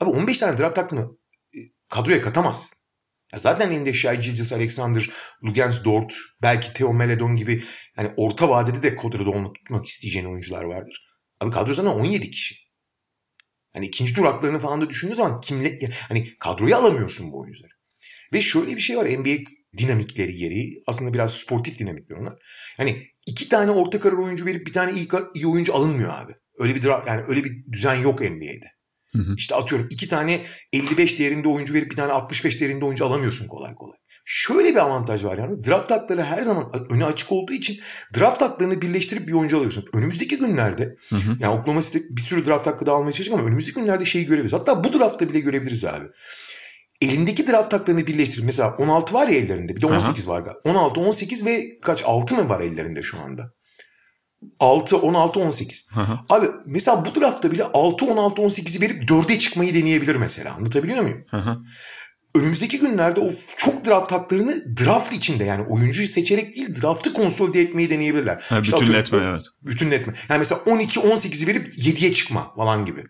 [0.00, 1.00] Abi 15 tane draft hakkını
[1.54, 1.58] e,
[1.88, 2.78] kadroya katamazsın.
[3.32, 5.10] Ya zaten elinde Shai Gilgis Alexander,
[5.44, 7.64] Lugens Dort, belki Theo Meledon gibi
[7.98, 11.13] yani orta vadede de kadroda olmak tutmak isteyeceğin oyuncular vardır.
[11.40, 12.54] Abi kadro zaten 17 kişi.
[13.72, 17.72] Hani ikinci tur haklarını falan da düşündüğün zaman kimle hani kadroyu alamıyorsun bu oyuncuları.
[18.32, 22.34] Ve şöyle bir şey var NBA dinamikleri gereği aslında biraz sportif dinamikler onlar.
[22.78, 26.32] Yani iki tane orta karar oyuncu verip bir tane iyi, iyi oyuncu alınmıyor abi.
[26.58, 28.74] Öyle bir yani öyle bir düzen yok NBA'de.
[29.12, 29.34] Hı hı.
[29.36, 33.74] İşte atıyorum iki tane 55 değerinde oyuncu verip bir tane 65 değerinde oyuncu alamıyorsun kolay
[33.74, 33.98] kolay.
[34.26, 35.66] Şöyle bir avantaj var yalnız.
[35.66, 37.80] Draft hakları her zaman öne açık olduğu için
[38.18, 39.84] draft haklarını birleştirip bir oyuncu alıyorsun.
[39.92, 41.36] Önümüzdeki günlerde hı hı.
[41.40, 44.52] yani Oklahoma City bir sürü draft hakkı da almaya çalışacak ama önümüzdeki günlerde şeyi görebiliriz.
[44.52, 46.06] Hatta bu draftta bile görebiliriz abi.
[47.00, 50.60] elindeki draft haklarını birleştirip mesela 16 var ya ellerinde bir de 18 var galiba.
[50.64, 53.52] 16, 18 ve kaç 6 mı var ellerinde şu anda?
[54.60, 55.88] 6, 16, 18.
[56.28, 60.54] Abi mesela bu draftta bile 6, 16, 18'i verip 4'e çıkmayı deneyebilir mesela.
[60.54, 61.24] Anlatabiliyor muyum?
[62.34, 67.90] Önümüzdeki günlerde o çok draft haklarını draft içinde yani oyuncuyu seçerek değil draftı konsolide etmeyi
[67.90, 68.44] deneyebilirler.
[68.48, 69.44] Ha, İşte bütünletme atıyorum, evet.
[69.62, 70.14] Bütünletme.
[70.28, 73.04] Yani mesela 12, 18'i verip 7'ye çıkma falan gibi.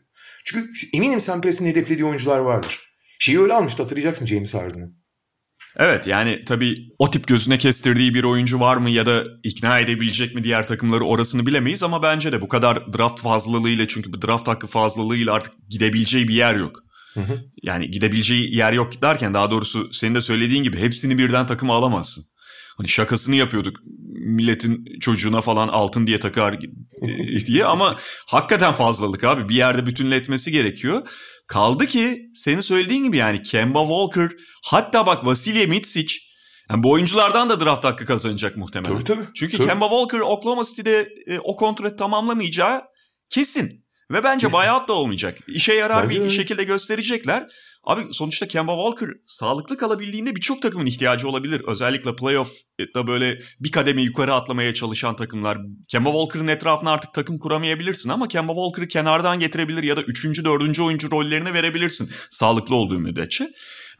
[0.44, 2.80] Çünkü eminim Sempres'in hedeflediği oyuncular vardır.
[3.18, 4.92] Şeyi öyle almıştı hatırlayacaksın James Harden'ı.
[5.76, 10.34] Evet yani tabii o tip gözüne kestirdiği bir oyuncu var mı ya da ikna edebilecek
[10.34, 14.48] mi diğer takımları orasını bilemeyiz ama bence de bu kadar draft fazlalığıyla çünkü bu draft
[14.48, 16.84] hakkı fazlalığıyla artık gidebileceği bir yer yok.
[17.62, 22.24] Yani gidebileceği yer yok derken daha doğrusu senin de söylediğin gibi hepsini birden takıma alamazsın.
[22.76, 23.76] Hani şakasını yapıyorduk
[24.24, 26.58] milletin çocuğuna falan altın diye takar
[27.46, 27.96] diye ama
[28.26, 31.08] hakikaten fazlalık abi bir yerde bütünletmesi gerekiyor.
[31.46, 34.30] Kaldı ki senin söylediğin gibi yani Kemba Walker
[34.64, 36.14] hatta bak Vasilya Mitsic
[36.70, 38.94] yani bu oyunculardan da draft hakkı kazanacak muhtemelen.
[38.94, 39.28] Tabii, tabii.
[39.34, 39.68] Çünkü Tabii.
[39.68, 42.82] Kemba Walker Oklahoma City'de e, o kontratı tamamlamayacağı
[43.30, 43.83] kesin.
[44.10, 44.60] Ve bence Kesin.
[44.60, 45.38] buyout da olmayacak.
[45.48, 46.30] İşe yarar Bence bir öyle.
[46.30, 47.46] şekilde gösterecekler.
[47.84, 51.62] Abi sonuçta Kemba Walker sağlıklı kalabildiğinde birçok takımın ihtiyacı olabilir.
[51.66, 55.58] Özellikle playoff'ta böyle bir kademe yukarı atlamaya çalışan takımlar.
[55.88, 60.44] Kemba Walker'ın etrafına artık takım kuramayabilirsin ama Kemba Walker'ı kenardan getirebilir ya da 3.
[60.44, 60.80] 4.
[60.80, 62.10] oyuncu rollerine verebilirsin.
[62.30, 63.50] Sağlıklı olduğu müddetçe.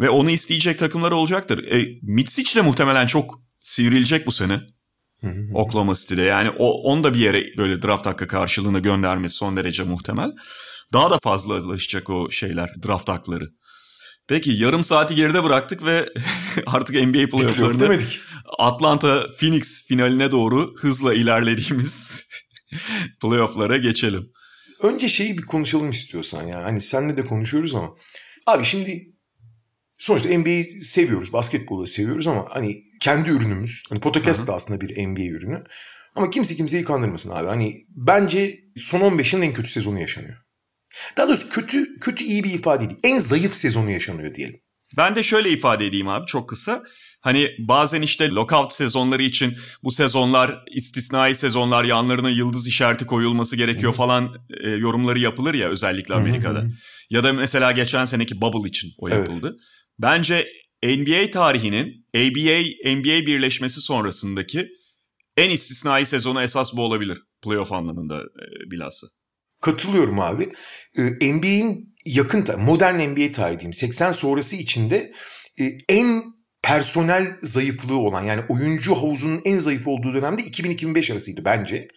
[0.00, 1.64] Ve onu isteyecek takımlar olacaktır.
[1.64, 4.60] E, Mitsic de muhtemelen çok sivrilecek bu sene.
[5.54, 6.22] Oklahoma City'de.
[6.22, 10.32] Yani o, onu da bir yere böyle draft hakkı karşılığında göndermesi son derece muhtemel.
[10.92, 13.50] Daha da fazlalaşacak o şeyler, draft hakları.
[14.28, 16.08] Peki yarım saati geride bıraktık ve
[16.66, 18.02] artık NBA Playoff playofflarında.
[18.58, 22.26] Atlanta Phoenix finaline doğru hızla ilerlediğimiz
[23.22, 24.32] playofflara geçelim.
[24.82, 26.64] Önce şeyi bir konuşalım istiyorsan ya.
[26.64, 27.94] Hani seninle de konuşuyoruz ama.
[28.46, 29.14] Abi şimdi
[29.98, 31.32] sonuçta NBA'yi seviyoruz.
[31.32, 33.82] Basketbolu seviyoruz ama hani kendi ürünümüz.
[33.88, 35.64] Hani podcast da aslında bir NBA ürünü.
[36.14, 37.48] Ama kimse kimseyi kandırmasın abi.
[37.48, 40.36] Hani bence son 15 yılın en kötü sezonu yaşanıyor.
[41.16, 43.00] Daha doğrusu kötü kötü iyi bir ifade değil.
[43.04, 44.60] En zayıf sezonu yaşanıyor diyelim.
[44.96, 46.82] Ben de şöyle ifade edeyim abi çok kısa.
[47.20, 53.92] Hani bazen işte lockout sezonları için bu sezonlar istisnai sezonlar yanlarına yıldız işareti koyulması gerekiyor
[53.92, 56.64] falan e, yorumları yapılır ya özellikle Amerika'da.
[57.10, 59.18] Ya da mesela geçen seneki bubble için o Evet.
[59.18, 59.56] yapıldı.
[59.98, 60.46] Bence
[60.84, 62.60] NBA tarihinin ABA
[62.94, 64.68] NBA birleşmesi sonrasındaki
[65.36, 69.06] en istisnai sezonu esas bu olabilir playoff anlamında e, bilhassa.
[69.60, 70.52] Katılıyorum abi.
[70.98, 75.12] Ee, NBA'in yakın, modern NBA tarihi diyeyim 80 sonrası içinde
[75.60, 76.22] e, en
[76.64, 81.88] personel zayıflığı olan yani oyuncu havuzunun en zayıf olduğu dönemde 2000-2005 arasıydı bence.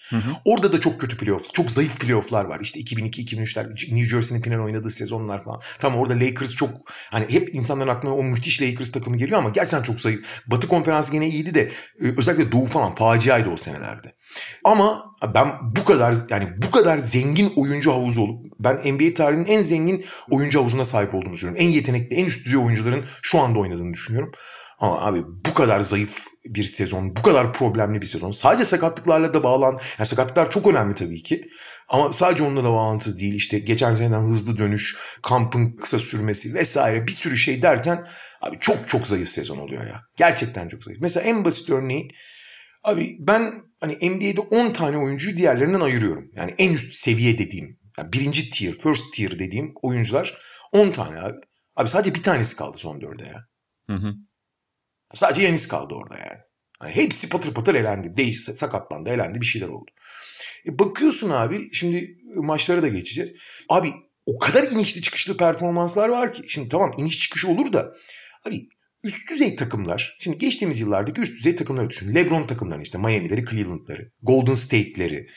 [0.45, 2.59] Orada da çok kötü playoff, çok zayıf playofflar var.
[2.59, 5.61] İşte 2002-2003'ler New Jersey'nin final oynadığı sezonlar falan.
[5.79, 6.69] Tamam orada Lakers çok
[7.11, 10.41] hani hep insanların aklına o müthiş Lakers takımı geliyor ama gerçekten çok zayıf.
[10.47, 11.61] Batı konferansı gene iyiydi de
[12.01, 14.16] e, özellikle Doğu falan faciaydı o senelerde.
[14.63, 19.61] Ama ben bu kadar yani bu kadar zengin oyuncu havuzu olup ben NBA tarihinin en
[19.61, 21.63] zengin oyuncu havuzuna sahip olduğunu düşünüyorum.
[21.63, 24.31] En yetenekli, en üst düzey oyuncuların şu anda oynadığını düşünüyorum.
[24.79, 28.31] Ama abi bu kadar zayıf bir sezon, bu kadar problemli bir sezon.
[28.31, 31.49] Sadece sakatlıklarla da bağlan, yani sakatlıklar çok önemli tabii ki.
[31.89, 33.33] Ama sadece onunla da bağlantı değil.
[33.33, 38.07] İşte geçen seneden hızlı dönüş, kampın kısa sürmesi vesaire bir sürü şey derken
[38.41, 40.01] abi çok çok zayıf sezon oluyor ya.
[40.17, 41.01] Gerçekten çok zayıf.
[41.01, 42.09] Mesela en basit örneği
[42.87, 46.31] Abi ben hani NBA'de 10 tane oyuncuyu diğerlerinden ayırıyorum.
[46.35, 50.37] Yani en üst seviye dediğim, yani birinci tier, first tier dediğim oyuncular
[50.71, 51.37] 10 tane abi.
[51.75, 53.45] Abi sadece bir tanesi kaldı son dörde ya.
[53.87, 54.13] Hı hı.
[55.13, 56.39] Sadece Yanis kaldı orada yani.
[56.79, 58.15] Hani hepsi patır patır elendi.
[58.15, 59.91] Değiş, sakatlandı, elendi bir şeyler oldu.
[60.65, 63.35] E bakıyorsun abi şimdi maçlara da geçeceğiz.
[63.69, 63.93] Abi
[64.25, 66.43] o kadar inişli çıkışlı performanslar var ki.
[66.47, 67.93] Şimdi tamam iniş çıkış olur da
[68.47, 68.69] abi
[69.03, 70.17] üst düzey takımlar.
[70.19, 72.15] Şimdi geçtiğimiz yıllardaki üst düzey takımları düşün.
[72.15, 75.27] LeBron takımları işte Miami'leri, Cleveland'ları, Golden State'leri.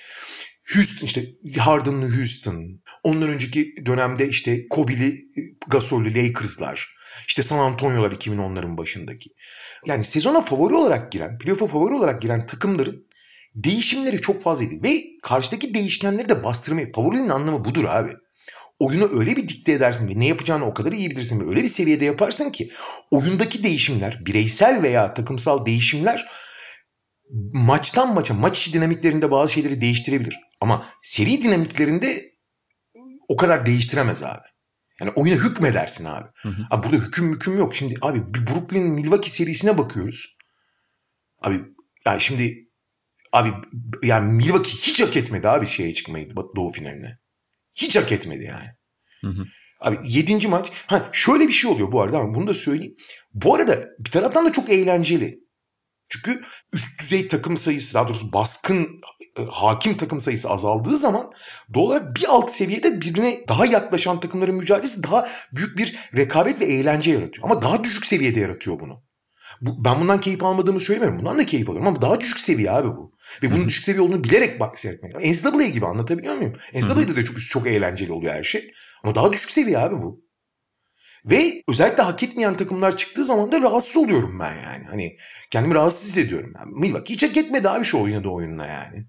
[0.74, 1.24] Houston işte
[1.58, 2.80] Harden'lı Houston.
[3.02, 5.18] Ondan önceki dönemde işte Kobe'li,
[5.68, 6.94] Gasol'lü Lakers'lar.
[7.28, 9.30] İşte San Antonio'lar 2010'ların başındaki.
[9.86, 13.06] Yani sezona favori olarak giren, playoff'a favori olarak giren takımların
[13.54, 14.82] değişimleri çok fazlaydı.
[14.82, 16.92] Ve karşıdaki değişkenleri de bastırmayı.
[16.92, 18.10] Favorinin anlamı budur abi.
[18.80, 21.68] Oyunu öyle bir dikte edersin ve ne yapacağını o kadar iyi bilirsin ve öyle bir
[21.68, 22.70] seviyede yaparsın ki
[23.10, 26.28] oyundaki değişimler, bireysel veya takımsal değişimler
[27.52, 30.38] maçtan maça, maç içi dinamiklerinde bazı şeyleri değiştirebilir.
[30.60, 32.32] Ama seri dinamiklerinde
[33.28, 34.48] o kadar değiştiremez abi.
[35.00, 36.28] Yani oyuna hükmedersin abi.
[36.70, 37.74] Abi burada hüküm hüküm yok.
[37.74, 40.36] Şimdi abi bir Brooklyn Milwaukee serisine bakıyoruz.
[41.42, 41.60] Abi
[42.06, 42.68] yani şimdi
[43.32, 43.52] abi
[44.02, 47.19] yani Milwaukee hiç hak etmedi abi şeye çıkmayı Doğu finaline.
[47.80, 48.68] Hiç hak etmedi yani.
[49.80, 50.48] Abi 7.
[50.48, 50.66] maç.
[50.86, 52.94] Ha şöyle bir şey oluyor bu arada ama bunu da söyleyeyim.
[53.34, 55.40] Bu arada bir taraftan da çok eğlenceli.
[56.08, 59.00] Çünkü üst düzey takım sayısı daha doğrusu baskın
[59.38, 61.30] e, hakim takım sayısı azaldığı zaman
[61.74, 66.64] doğal olarak bir alt seviyede birbirine daha yaklaşan takımların mücadelesi daha büyük bir rekabet ve
[66.64, 67.50] eğlence yaratıyor.
[67.50, 69.04] Ama daha düşük seviyede yaratıyor bunu.
[69.60, 71.18] Bu, ben bundan keyif almadığımı söylemiyorum.
[71.18, 73.14] Bundan da keyif alıyorum ama daha düşük seviye abi bu.
[73.42, 75.14] Ve bunun düşük seviye olduğunu bilerek bak seyretmek.
[75.14, 76.52] NCAA gibi anlatabiliyor muyum?
[76.74, 78.72] NCAA'de de çok, çok eğlenceli oluyor her şey.
[79.04, 80.24] Ama daha düşük seviye abi bu.
[81.24, 84.84] Ve özellikle hak etmeyen takımlar çıktığı zaman da rahatsız oluyorum ben yani.
[84.84, 85.16] Hani
[85.50, 86.52] kendimi rahatsız hissediyorum.
[86.58, 89.06] Yani Milwaukee hiç hak etmedi abi şu oynadığı oyunla yani.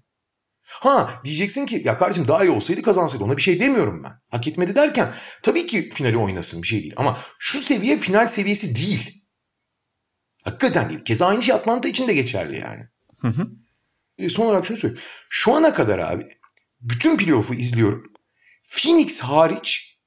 [0.64, 4.12] Ha diyeceksin ki ya kardeşim daha iyi olsaydı kazansaydı ona bir şey demiyorum ben.
[4.30, 6.94] Hak etmedi derken tabii ki finali oynasın bir şey değil.
[6.96, 9.21] Ama şu seviye final seviyesi değil.
[10.44, 11.04] Hakikaten değil.
[11.04, 12.88] Keza aynı şey Atlanta için de geçerli yani.
[13.20, 13.48] Hı hı.
[14.18, 15.04] E, son olarak şunu söyleyeyim.
[15.30, 16.24] Şu ana kadar abi
[16.80, 18.12] bütün playoff'u izliyorum.
[18.64, 19.98] Phoenix hariç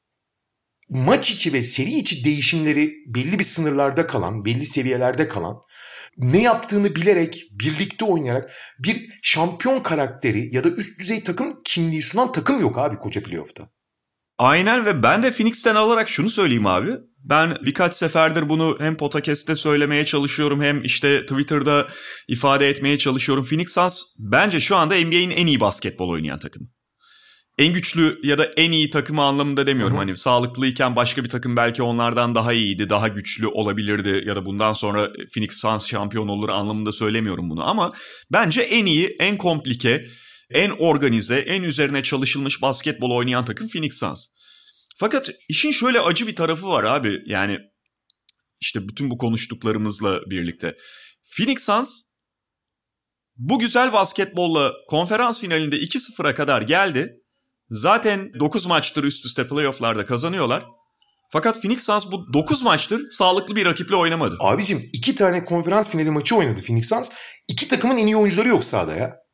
[0.90, 5.62] maç içi ve seri içi değişimleri belli bir sınırlarda kalan, belli seviyelerde kalan,
[6.18, 12.32] ne yaptığını bilerek, birlikte oynayarak bir şampiyon karakteri ya da üst düzey takım kimliği sunan
[12.32, 13.70] takım yok abi koca playoff'ta.
[14.38, 16.92] Aynen ve ben de Phoenix'ten alarak şunu söyleyeyim abi.
[17.30, 21.88] Ben birkaç seferdir bunu hem podcast'te söylemeye çalışıyorum hem işte Twitter'da
[22.28, 23.44] ifade etmeye çalışıyorum.
[23.44, 26.68] Phoenix Suns bence şu anda NBA'in en iyi basketbol oynayan takımı.
[27.58, 29.94] En güçlü ya da en iyi takımı anlamında demiyorum.
[29.94, 30.02] Hı-hı.
[30.02, 34.74] Hani sağlıklıyken başka bir takım belki onlardan daha iyiydi, daha güçlü olabilirdi ya da bundan
[34.74, 37.70] sonra Phoenix Suns şampiyon olur anlamında söylemiyorum bunu.
[37.70, 37.92] Ama
[38.32, 40.06] bence en iyi, en komplike,
[40.50, 44.35] en organize, en üzerine çalışılmış basketbol oynayan takım Phoenix Suns.
[44.96, 47.22] Fakat işin şöyle acı bir tarafı var abi.
[47.26, 47.60] Yani
[48.62, 50.78] işte bütün bu konuştuklarımızla birlikte.
[51.38, 52.02] Phoenix Suns
[53.36, 57.22] bu güzel basketbolla konferans finalinde 2-0'a kadar geldi.
[57.70, 60.66] Zaten 9 maçtır üst üste playofflarda kazanıyorlar.
[61.32, 64.38] Fakat Phoenix Suns bu 9 maçtır sağlıklı bir rakiple oynamadı.
[64.40, 67.12] Abicim iki tane konferans finali maçı oynadı Phoenix Suns.
[67.48, 69.25] İki takımın en iyi oyuncuları yok sahada ya.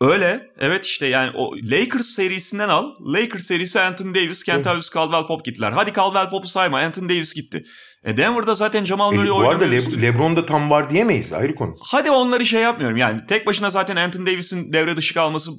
[0.00, 0.46] Öyle.
[0.58, 2.90] Evet işte yani o Lakers serisinden al.
[3.14, 5.72] Lakers serisi Anthony Davis, Kentavius Caldwell Pop gittiler.
[5.72, 6.78] Hadi Caldwell Pop'u sayma.
[6.78, 7.64] Anthony Davis gitti.
[8.04, 11.32] E Denver'da zaten Jamal Murray e, Bu arada Le- LeBron da tam var diyemeyiz.
[11.32, 11.74] Ayrı konu.
[11.82, 12.96] Hadi onları şey yapmıyorum.
[12.96, 15.50] Yani tek başına zaten Anthony Davis'in devre dışı kalması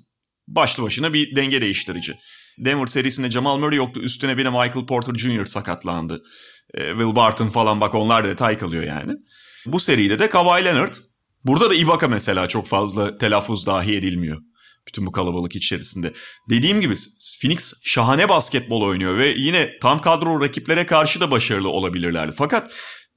[0.47, 2.15] başlı başına bir denge değiştirici.
[2.65, 4.01] Denver serisinde Jamal Murray yoktu.
[4.01, 5.45] Üstüne bir de Michael Porter Jr.
[5.45, 6.21] sakatlandı.
[6.73, 9.13] E, Will Barton falan bak onlar detay kalıyor yani.
[9.65, 10.93] Bu seride de Kawhi Leonard
[11.45, 14.37] Burada da Ibaka mesela çok fazla telaffuz dahi edilmiyor.
[14.87, 16.13] Bütün bu kalabalık içerisinde.
[16.49, 16.93] Dediğim gibi
[17.41, 22.33] Phoenix şahane basketbol oynuyor ve yine tam kadro rakiplere karşı da başarılı olabilirlerdi.
[22.37, 22.71] Fakat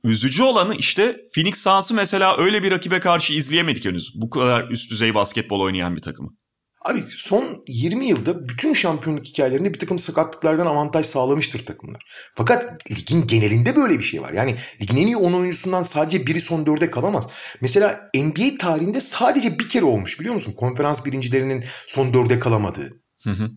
[0.05, 4.13] üzücü olanı işte Phoenix Suns'ı mesela öyle bir rakibe karşı izleyemedik henüz.
[4.15, 6.31] Bu kadar üst düzey basketbol oynayan bir takımı.
[6.85, 12.03] Abi son 20 yılda bütün şampiyonluk hikayelerinde bir takım sakatlıklardan avantaj sağlamıştır takımlar.
[12.35, 14.33] Fakat ligin genelinde böyle bir şey var.
[14.33, 17.29] Yani ligin en iyi 10 oyuncusundan sadece biri son 4'e kalamaz.
[17.61, 20.55] Mesela NBA tarihinde sadece bir kere olmuş biliyor musun?
[20.57, 23.01] Konferans birincilerinin son 4'e kalamadığı.
[23.25, 23.51] Hı hı.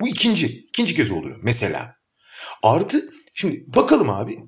[0.00, 0.46] Bu ikinci.
[0.46, 1.94] ikinci kez oluyor mesela.
[2.62, 4.38] Artı şimdi bakalım abi.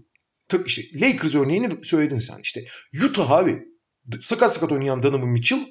[0.66, 2.64] İşte Lakers örneğini söyledin sen işte.
[3.04, 3.62] Utah abi
[4.20, 5.66] sakat sakat oynayan Donovan Mitchell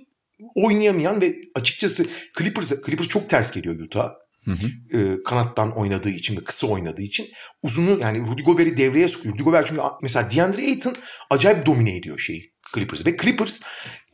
[0.56, 2.06] oynayamayan ve açıkçası
[2.38, 4.10] Clippers, Clippers çok ters geliyor Utah.
[4.46, 4.98] Hı hı.
[4.98, 7.28] E, kanattan oynadığı için ve kısa oynadığı için
[7.64, 9.34] uzunu yani Rudy Gobert'i devreye sokuyor.
[9.34, 10.96] Rudy Gobert çünkü mesela DeAndre Ayton
[11.30, 13.62] acayip domine ediyor şeyi Clippers ve Clippers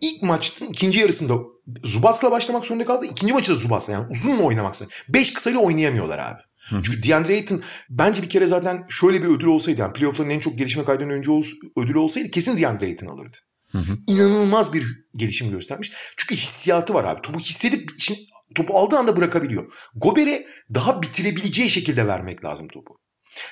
[0.02, 1.38] ilk maçın ikinci yarısında
[1.84, 3.06] Zubats'la başlamak zorunda kaldı.
[3.06, 4.96] İkinci maçı da Zubats'la yani uzun mu oynamak zorunda.
[5.10, 6.42] Beş kısayla oynayamıyorlar abi.
[6.70, 6.82] Hı.
[6.84, 10.58] Çünkü DeAndre Ayton bence bir kere zaten şöyle bir ödül olsaydı yani playoff'ların en çok
[10.58, 11.32] gelişme kaydeden önce
[11.78, 13.38] ödülü olsaydı kesin DeAndre Ayton alırdı.
[13.78, 13.98] Hı hı.
[14.08, 15.92] İnanılmaz bir gelişim göstermiş.
[16.18, 17.22] Çünkü hissiyatı var abi.
[17.22, 18.18] Topu hissedip için,
[18.56, 19.74] topu aldığı anda bırakabiliyor.
[19.96, 22.98] Gober'e daha bitirebileceği şekilde vermek lazım topu.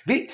[0.09, 0.29] Ve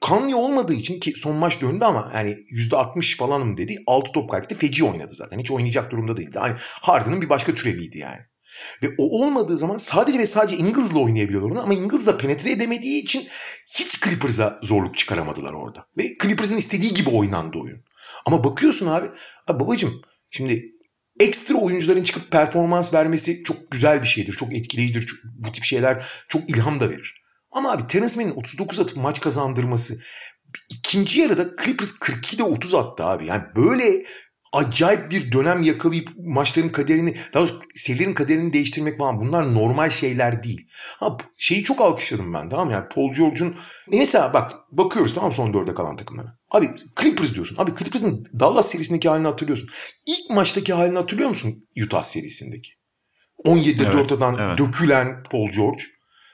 [0.00, 3.76] Kanye olmadığı için ki son maç döndü ama yani %60 falanım dedi.
[3.86, 4.54] 6 top kaybetti.
[4.54, 5.38] Feci oynadı zaten.
[5.38, 6.38] Hiç oynayacak durumda değildi.
[6.38, 8.20] Hani Harden'ın bir başka türeviydi yani.
[8.82, 13.02] Ve o olmadığı zaman sadece ve sadece Ingles'la oynayabiliyorlar onu ama Ingles da penetre edemediği
[13.02, 13.28] için
[13.66, 15.86] hiç Clippers'a zorluk çıkaramadılar orada.
[15.98, 17.84] Ve Clippers'ın istediği gibi oynandı oyun.
[18.24, 19.06] Ama bakıyorsun abi,
[19.48, 20.64] abi babacım şimdi
[21.20, 24.32] ekstra oyuncuların çıkıp performans vermesi çok güzel bir şeydir.
[24.32, 25.06] Çok etkileyicidir.
[25.06, 27.24] Çok, bu tip şeyler çok ilham da verir.
[27.50, 29.98] Ama abi Terence Mann'in 39 atıp maç kazandırması
[30.68, 33.26] ikinci yarıda Clippers 42'de 30 attı abi.
[33.26, 34.04] Yani böyle
[34.52, 40.42] acayip bir dönem yakalayıp maçların kaderini, daha doğrusu serilerin kaderini değiştirmek falan bunlar normal şeyler
[40.42, 40.68] değil.
[40.72, 43.56] Ha şeyi çok alkışladım ben tamam yani Paul George'un
[43.88, 46.38] mesela bak bakıyoruz tamam son dörde kalan takımlara.
[46.54, 47.56] Abi Clippers diyorsun.
[47.58, 49.68] Abi Clippers'ın Dallas serisindeki halini hatırlıyorsun.
[50.06, 52.70] İlk maçtaki halini hatırlıyor musun Utah serisindeki?
[53.44, 54.58] 17'de evet, 4'dan evet.
[54.58, 55.82] dökülen Paul George.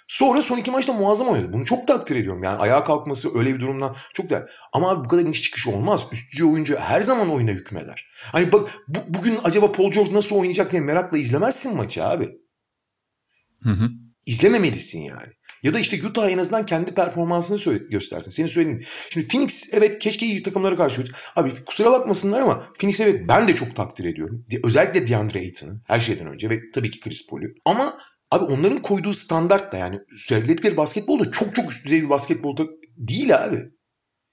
[0.09, 1.53] Sonra son iki maçta muazzam oynadı.
[1.53, 2.43] Bunu çok takdir ediyorum.
[2.43, 4.47] Yani ayağa kalkması öyle bir durumdan çok değerli.
[4.73, 6.07] Ama abi bu kadar iniş çıkış olmaz.
[6.13, 8.07] Üst düzey oyuncu her zaman oyuna hükmeder.
[8.33, 12.31] Hani bak bu, bugün acaba Paul George nasıl oynayacak diye merakla izlemezsin maçı abi.
[13.63, 13.89] Hı hı.
[14.27, 15.33] İzlememelisin yani.
[15.63, 18.31] Ya da işte Utah en azından kendi performansını göstersin.
[18.31, 18.85] Senin söylediğin.
[19.11, 21.05] Şimdi Phoenix evet keşke iyi takımlara karşı.
[21.37, 24.47] Abi kusura bakmasınlar ama Phoenix evet ben de çok takdir ediyorum.
[24.65, 27.47] Özellikle DeAndre Ayton'ı her şeyden önce ve tabii ki Chris Paul'u.
[27.65, 27.99] Ama
[28.31, 32.57] abi onların koyduğu standart da yani söyledikleri basketbol da çok çok üst düzey bir basketbol
[32.97, 33.61] değil abi.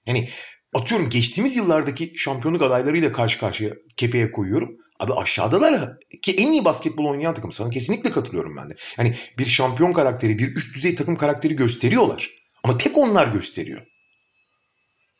[0.06, 0.28] Yani
[0.74, 4.76] atıyorum geçtiğimiz yıllardaki şampiyonluk adaylarıyla karşı karşıya kefeye koyuyorum.
[4.98, 7.52] Abi aşağıdalar ki en iyi basketbol oynayan takım.
[7.52, 8.74] Sana kesinlikle katılıyorum ben de.
[8.98, 12.30] Yani bir şampiyon karakteri, bir üst düzey takım karakteri gösteriyorlar.
[12.64, 13.86] Ama tek onlar gösteriyor.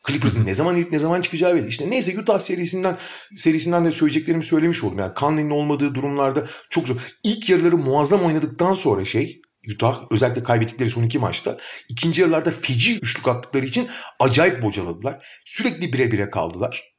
[0.07, 1.67] Clippers'ın ne zaman ilk ne zaman çıkacağı belli.
[1.67, 2.97] İşte neyse Utah serisinden
[3.37, 4.99] serisinden de söyleyeceklerimi söylemiş oldum.
[4.99, 6.95] Yani Conley'nin olmadığı durumlarda çok zor.
[7.23, 9.41] İlk yarıları muazzam oynadıktan sonra şey
[9.75, 11.57] Utah özellikle kaybettikleri son iki maçta
[11.89, 13.87] ikinci yarılarda feci üçlük attıkları için
[14.19, 15.27] acayip bocaladılar.
[15.45, 16.98] Sürekli bire bire kaldılar.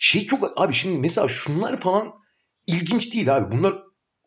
[0.00, 2.12] Şey çok abi şimdi mesela şunlar falan
[2.66, 3.56] ilginç değil abi.
[3.56, 3.74] Bunlar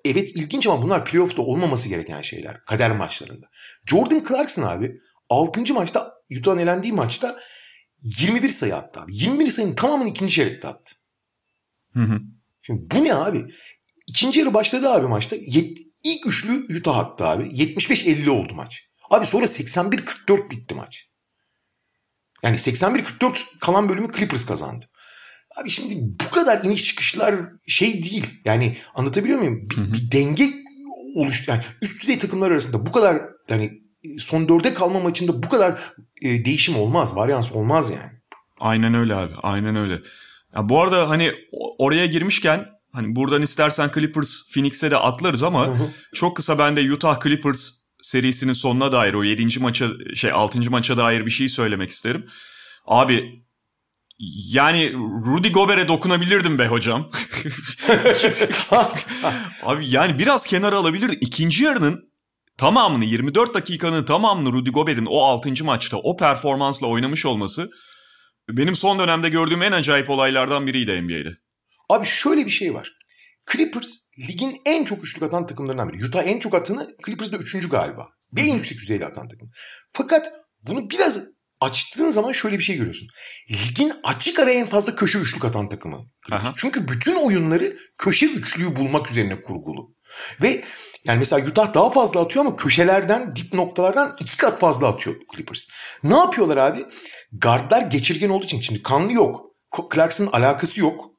[0.05, 2.65] evet ilginç ama bunlar playoff'ta olmaması gereken şeyler.
[2.65, 3.49] Kader maçlarında.
[3.85, 4.97] Jordan Clarkson abi
[5.29, 5.73] 6.
[5.73, 7.39] maçta Utah'ın elendiği maçta
[8.01, 9.15] 21 sayı attı abi.
[9.15, 10.95] 21 sayının tamamını ikinci çeyrekte attı.
[11.93, 12.19] Hı hı.
[12.61, 13.45] Şimdi bu ne abi?
[14.07, 15.35] İkinci yarı başladı abi maçta.
[15.35, 17.43] Yet, ilk üçlü Utah attı abi.
[17.43, 18.89] 75-50 oldu maç.
[19.09, 21.09] Abi sonra 81-44 bitti maç.
[22.43, 24.90] Yani 81-44 kalan bölümü Clippers kazandı.
[25.57, 25.95] Abi şimdi
[26.25, 27.35] bu kadar iniş çıkışlar
[27.67, 28.25] şey değil.
[28.45, 29.69] Yani anlatabiliyor muyum?
[29.69, 30.49] Bir, bir denge
[31.15, 31.51] oluştu.
[31.51, 33.71] Yani üst düzey takımlar arasında bu kadar yani
[34.17, 37.15] son dörde kalma maçında bu kadar e, değişim olmaz.
[37.15, 38.11] Varyans olmaz yani.
[38.59, 39.33] Aynen öyle abi.
[39.43, 40.01] Aynen öyle.
[40.55, 41.31] Ya bu arada hani
[41.77, 45.89] oraya girmişken hani buradan istersen Clippers Phoenix'e de atlarız ama hı hı.
[46.13, 47.71] çok kısa ben de Utah Clippers
[48.01, 49.59] serisinin sonuna dair o 7.
[49.59, 50.71] maça şey 6.
[50.71, 52.25] maça dair bir şey söylemek isterim.
[52.85, 53.43] Abi
[54.53, 54.93] yani
[55.25, 57.11] Rudy Gobert'e dokunabilirdim be hocam.
[59.63, 61.17] Abi yani biraz kenara alabilirdim.
[61.21, 62.11] İkinci yarının
[62.57, 65.63] tamamını 24 dakikanın tamamını Rudy Gobert'in o 6.
[65.63, 67.69] maçta o performansla oynamış olması
[68.49, 71.37] benim son dönemde gördüğüm en acayip olaylardan biriydi NBA'de.
[71.89, 72.91] Abi şöyle bir şey var.
[73.51, 73.97] Clippers
[74.29, 76.05] ligin en çok üçlük atan takımlarından biri.
[76.05, 78.07] Utah en çok atanı Clippers de üçüncü galiba.
[78.31, 79.49] Bir en yüksek düzeyde atan takım.
[79.93, 81.23] Fakat bunu biraz
[81.61, 83.07] açtığın zaman şöyle bir şey görüyorsun.
[83.51, 86.05] Ligin açık ara en fazla köşe üçlük atan takımı.
[86.31, 86.53] Aha.
[86.57, 89.95] Çünkü bütün oyunları köşe üçlüyü bulmak üzerine kurgulu.
[90.41, 90.63] Ve
[91.05, 95.59] yani mesela Utah daha fazla atıyor ama köşelerden, dip noktalardan iki kat fazla atıyor Clippers.
[96.03, 96.85] Ne yapıyorlar abi?
[97.31, 98.61] Guardlar geçirgen olduğu için.
[98.61, 99.41] Şimdi kanlı yok.
[99.93, 101.11] Clarkson'ın alakası yok.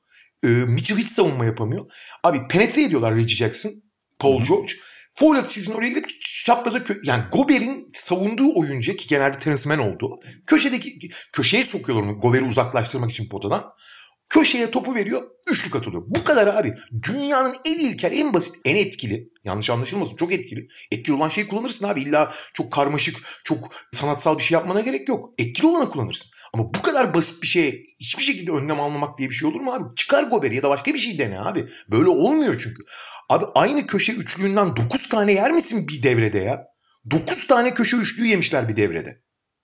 [0.44, 1.84] Ee, Mitchell hiç savunma yapamıyor.
[2.24, 3.72] Abi penetre ediyorlar Reggie Jackson,
[4.18, 4.48] Paul Hı-hı.
[4.48, 4.72] George.
[5.14, 6.10] Foul atışının oraya gidip
[6.44, 10.20] çapraza kö- yani Gober'in savunduğu oyuncu ki genelde Terence Mann oldu.
[10.46, 10.98] Köşedeki
[11.32, 13.64] köşeye sokuyorlar onu Gober'i uzaklaştırmak için potadan.
[14.32, 16.02] Köşeye topu veriyor, üçlük atılıyor.
[16.06, 16.74] Bu kadar abi.
[17.02, 19.28] Dünyanın en ilkel, en basit, en etkili.
[19.44, 20.68] Yanlış anlaşılmasın çok etkili.
[20.90, 22.02] Etkili olan şeyi kullanırsın abi.
[22.02, 25.30] İlla çok karmaşık, çok sanatsal bir şey yapmana gerek yok.
[25.38, 26.30] Etkili olanı kullanırsın.
[26.54, 29.72] Ama bu kadar basit bir şeye hiçbir şekilde önlem almamak diye bir şey olur mu
[29.72, 29.94] abi?
[29.96, 31.68] Çıkar Gober'i ya da başka bir şey dene abi.
[31.90, 32.82] Böyle olmuyor çünkü.
[33.28, 36.64] Abi aynı köşe üçlüğünden 9 tane yer misin bir devrede ya?
[37.10, 39.22] 9 tane köşe üçlüğü yemişler bir devrede.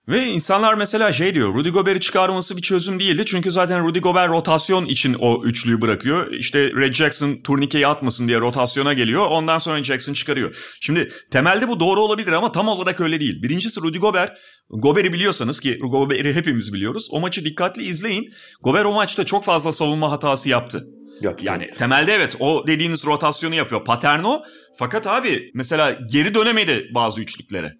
[0.08, 3.24] Ve insanlar mesela şey diyor Rudy Gobert'i çıkarması bir çözüm değildi.
[3.26, 6.32] Çünkü zaten Rudy Gobert rotasyon için o üçlüyü bırakıyor.
[6.32, 9.26] İşte Red Jackson turnikeyi atmasın diye rotasyona geliyor.
[9.30, 10.76] Ondan sonra Jackson çıkarıyor.
[10.80, 13.42] Şimdi temelde bu doğru olabilir ama tam olarak öyle değil.
[13.42, 14.38] Birincisi Rudy Gobert.
[14.70, 17.08] Gobert'i biliyorsanız ki Gobert'i hepimiz biliyoruz.
[17.10, 18.32] O maçı dikkatli izleyin.
[18.62, 20.84] Gobert o maçta çok fazla savunma hatası yaptı.
[21.20, 21.44] Yaptı.
[21.46, 23.84] Yani temelde evet o dediğiniz rotasyonu yapıyor.
[23.84, 24.42] Patern o.
[24.78, 27.72] Fakat abi mesela geri dönemedi bazı üçlüklere.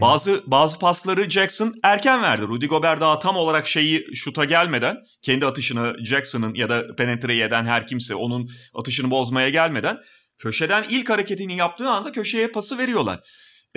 [0.00, 2.42] Bazı bazı pasları Jackson erken verdi.
[2.42, 7.64] Rudy Gobert daha tam olarak şeyi şuta gelmeden kendi atışını Jackson'ın ya da penetre eden
[7.64, 9.98] her kimse onun atışını bozmaya gelmeden
[10.38, 13.20] köşeden ilk hareketini yaptığı anda köşeye pası veriyorlar.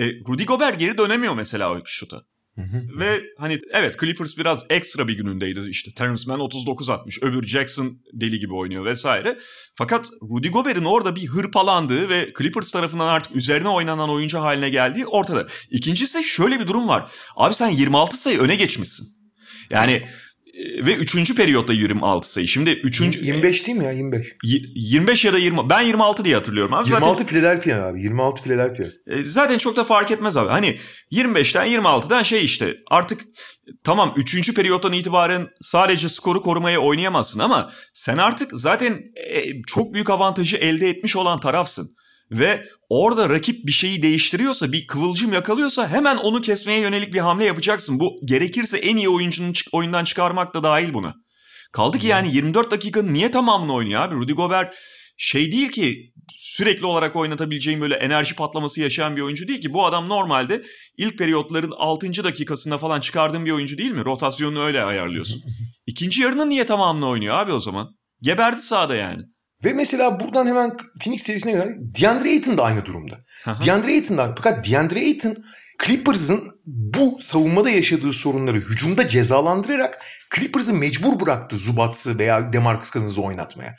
[0.00, 2.22] E, Rudy Gobert geri dönemiyor mesela o şuta.
[2.98, 7.98] Ve hani evet Clippers biraz ekstra bir günündeydi işte Terence Mann 39 atmış öbür Jackson
[8.12, 9.38] deli gibi oynuyor vesaire.
[9.74, 15.06] Fakat Rudy Gobert'in orada bir hırpalandığı ve Clippers tarafından artık üzerine oynanan oyuncu haline geldiği
[15.06, 15.46] ortada.
[15.70, 17.12] İkincisi şöyle bir durum var.
[17.36, 19.06] Abi sen 26 sayı öne geçmişsin.
[19.70, 20.02] Yani
[20.54, 21.34] ve 3.
[21.34, 22.48] periyotta 26 sayı.
[22.48, 23.00] Şimdi 3.
[23.00, 24.36] 25 değil mi ya 25?
[24.74, 25.70] 25 ya da 20.
[25.70, 26.88] Ben 26 diye hatırlıyorum abi.
[26.88, 28.00] 26 zaten, Philadelphia abi.
[28.00, 28.84] 26 Philadelphia.
[29.06, 30.48] E, zaten çok da fark etmez abi.
[30.50, 30.78] Hani
[31.12, 33.20] 25'ten 26'dan şey işte artık
[33.84, 34.54] tamam 3.
[34.54, 40.88] periyottan itibaren sadece skoru korumaya oynayamazsın ama sen artık zaten e, çok büyük avantajı elde
[40.88, 41.90] etmiş olan tarafsın.
[42.32, 47.44] Ve orada rakip bir şeyi değiştiriyorsa, bir kıvılcım yakalıyorsa hemen onu kesmeye yönelik bir hamle
[47.44, 48.00] yapacaksın.
[48.00, 51.14] Bu gerekirse en iyi oyuncunun oyundan çıkarmak da dahil buna.
[51.72, 54.14] Kaldı ki yani 24 dakikanın niye tamamını oynuyor abi?
[54.14, 54.76] Rudy Gobert
[55.16, 59.72] şey değil ki sürekli olarak oynatabileceğim böyle enerji patlaması yaşayan bir oyuncu değil ki.
[59.72, 60.62] Bu adam normalde
[60.96, 62.24] ilk periyotların 6.
[62.24, 64.04] dakikasında falan çıkardığın bir oyuncu değil mi?
[64.04, 65.42] Rotasyonunu öyle ayarlıyorsun.
[65.86, 67.88] İkinci yarının niye tamamını oynuyor abi o zaman?
[68.22, 69.22] Geberdi sahada yani.
[69.64, 73.24] Ve mesela buradan hemen Phoenix serisine göre DeAndre Ayton da aynı durumda.
[73.66, 75.36] DeAndre Ayton da fakat DeAndre Ayton
[75.86, 79.98] Clippers'ın bu savunmada yaşadığı sorunları hücumda cezalandırarak
[80.36, 83.76] Clippers'ı mecbur bıraktı Zubats'ı veya Demarcus Cousins'ı oynatmaya.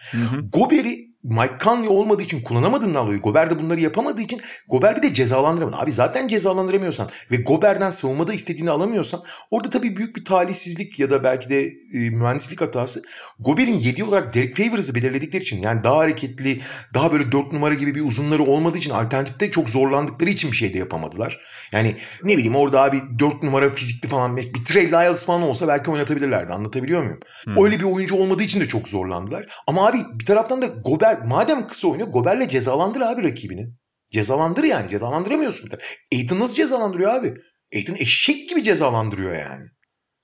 [0.54, 5.78] Gober'i Mike Conley olmadığı için kullanamadığından dolayı Gobert de bunları yapamadığı için Gobert'i de cezalandıramadı.
[5.78, 9.22] Abi zaten cezalandıramıyorsan ve Gobert'den savunmada istediğini alamıyorsan
[9.52, 13.02] orada tabii büyük bir talihsizlik ya da belki de e, mühendislik hatası.
[13.40, 16.62] Gobert'in 7 olarak Derek Favors'ı belirledikleri için yani daha hareketli,
[16.94, 20.74] daha böyle 4 numara gibi bir uzunları olmadığı için alternatifte çok zorlandıkları için bir şey
[20.74, 21.40] de yapamadılar.
[21.72, 25.92] Yani ne bileyim orada abi 4 numara fizikli falan bir Trey Lyles falan olsa belki
[25.92, 26.54] oynatabilirlerdi.
[26.54, 27.20] Anlatabiliyor muyum?
[27.44, 27.64] Hmm.
[27.64, 29.48] Öyle bir oyuncu olmadığı için de çok zorlandılar.
[29.68, 30.68] Ama abi bir taraftan da
[31.14, 33.68] Gobert madem kısa oynuyor Gober'le cezalandır abi rakibini.
[34.12, 35.70] Cezalandır yani cezalandıramıyorsun.
[36.14, 37.34] Aiton nasıl cezalandırıyor abi?
[37.76, 39.66] Aiton eşek gibi cezalandırıyor yani.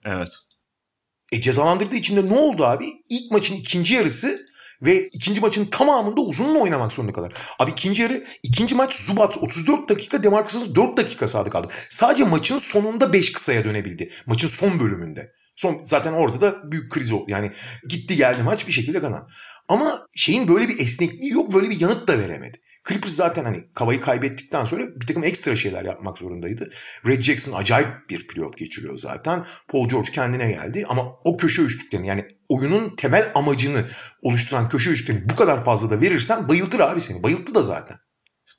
[0.06, 0.30] Evet.
[1.32, 2.86] E cezalandırdığı için de ne oldu abi?
[3.10, 4.46] İlk maçın ikinci yarısı
[4.82, 7.34] ve ikinci maçın tamamında uzunla oynamak zorunda kalır.
[7.60, 11.68] Abi ikinci yarı, ikinci maç Zubat 34 dakika, Demarcus 4 dakika sağda kaldı.
[11.90, 14.12] Sadece maçın sonunda 5 kısaya dönebildi.
[14.26, 15.32] Maçın son bölümünde.
[15.56, 17.26] Son zaten orada da büyük kriz oldu.
[17.28, 17.52] Yani
[17.90, 19.30] gitti geldi maç bir şekilde kanan.
[19.70, 21.54] Ama şeyin böyle bir esnekliği yok.
[21.54, 22.62] Böyle bir yanıt da veremedi.
[22.90, 26.70] Clippers zaten hani kavayı kaybettikten sonra bir takım ekstra şeyler yapmak zorundaydı.
[27.08, 29.46] Red Jackson acayip bir playoff geçiriyor zaten.
[29.68, 33.86] Paul George kendine geldi ama o köşe üçlüklerini yani oyunun temel amacını
[34.22, 37.24] oluşturan köşe üçlüklerini bu kadar fazla da verirsen bayıltır abi seni.
[37.24, 37.98] Bayılttı da zaten.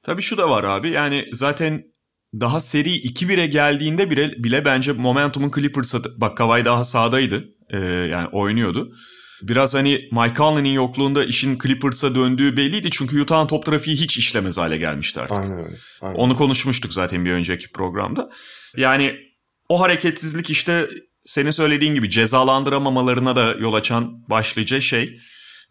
[0.02, 1.82] Tabii şu da var abi yani zaten
[2.40, 8.28] daha seri 2-1'e geldiğinde bile, bile bence momentumun Clippers'a bak Kawhi daha sağdaydı ee, yani
[8.28, 8.92] oynuyordu.
[9.42, 14.58] Biraz hani Mike Conley'nin yokluğunda işin Clippers'a döndüğü belliydi çünkü Utah'ın top trafiği hiç işlemez
[14.58, 15.38] hale gelmişti artık.
[15.38, 15.76] Aynen öyle.
[16.00, 16.14] Aynen.
[16.14, 18.30] Onu konuşmuştuk zaten bir önceki programda.
[18.76, 19.16] Yani
[19.68, 20.90] o hareketsizlik işte
[21.24, 25.20] senin söylediğin gibi cezalandıramamalarına da yol açan başlıca şey.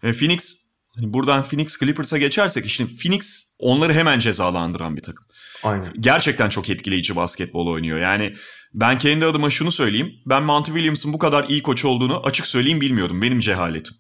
[0.02, 5.26] Phoenix Hani buradan Phoenix Clippers'a geçersek işte Phoenix onları hemen cezalandıran bir takım.
[5.64, 5.94] Aynen.
[6.00, 8.00] Gerçekten çok etkileyici basketbol oynuyor.
[8.00, 8.34] Yani
[8.74, 10.14] ben kendi adıma şunu söyleyeyim.
[10.26, 13.22] Ben Monty Williams'ın bu kadar iyi koç olduğunu açık söyleyeyim bilmiyordum.
[13.22, 13.96] Benim cehaletim.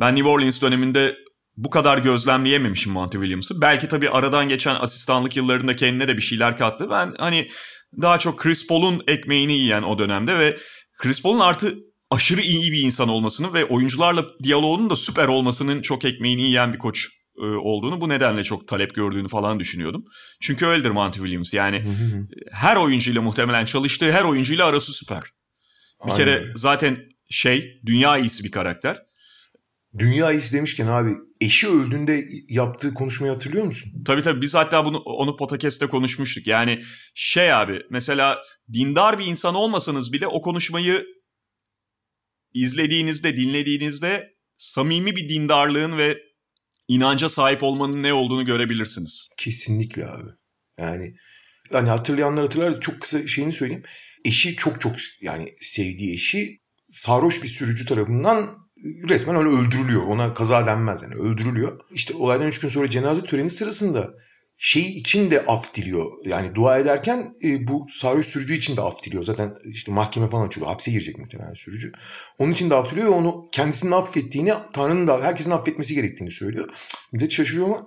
[0.00, 1.16] Ben New Orleans döneminde
[1.56, 3.60] bu kadar gözlemleyememişim Monty Williams'ı.
[3.60, 6.90] Belki tabii aradan geçen asistanlık yıllarında kendine de bir şeyler kattı.
[6.90, 7.48] Ben hani
[8.02, 10.58] daha çok Chris Paul'un ekmeğini yiyen o dönemde ve
[10.98, 11.74] Chris Paul'un artı
[12.10, 16.78] aşırı iyi bir insan olmasını ve oyuncularla diyaloğunun da süper olmasının çok ekmeğini yiyen bir
[16.78, 17.08] koç
[17.38, 20.04] e, olduğunu bu nedenle çok talep gördüğünü falan düşünüyordum.
[20.40, 21.84] Çünkü öyledir Monty Williams yani
[22.52, 25.22] her oyuncuyla muhtemelen çalıştığı her oyuncuyla arası süper.
[26.04, 26.16] Bir Aynen.
[26.16, 26.98] kere zaten
[27.30, 28.98] şey dünya iyisi bir karakter.
[29.98, 31.10] Dünya iyisi demişken abi
[31.40, 33.92] eşi öldüğünde yaptığı konuşmayı hatırlıyor musun?
[34.06, 36.46] Tabii tabii biz hatta bunu onu podcast'te konuşmuştuk.
[36.46, 36.82] Yani
[37.14, 38.38] şey abi mesela
[38.72, 41.06] dindar bir insan olmasanız bile o konuşmayı
[42.54, 46.18] izlediğinizde, dinlediğinizde samimi bir dindarlığın ve
[46.88, 49.30] inanca sahip olmanın ne olduğunu görebilirsiniz.
[49.36, 50.30] Kesinlikle abi.
[50.78, 51.14] Yani
[51.72, 53.82] hani hatırlayanlar hatırlar çok kısa şeyini söyleyeyim.
[54.24, 56.60] Eşi çok çok yani sevdiği eşi
[56.90, 58.56] sarhoş bir sürücü tarafından
[59.08, 60.02] resmen öyle öldürülüyor.
[60.02, 61.80] Ona kaza denmez yani öldürülüyor.
[61.90, 64.14] İşte olaydan üç gün sonra cenaze töreni sırasında
[64.56, 66.06] şey için de af diliyor.
[66.24, 69.22] Yani dua ederken e, bu sarhoş sürücü için de af diliyor.
[69.22, 70.70] Zaten işte mahkeme falan açılıyor.
[70.70, 71.92] Hapse girecek muhtemelen sürücü.
[72.38, 76.68] Onun için de af diliyor ve onu kendisinin affettiğini, Tanrı'nın da herkesin affetmesi gerektiğini söylüyor.
[77.12, 77.86] Millet şaşırıyor ama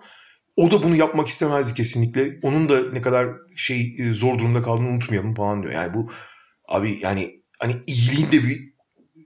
[0.56, 2.40] o da bunu yapmak istemezdi kesinlikle.
[2.42, 5.74] Onun da ne kadar şey e, zor durumda kaldığını unutmayalım falan diyor.
[5.74, 6.12] Yani bu
[6.68, 8.74] abi yani hani iyiliğin de bir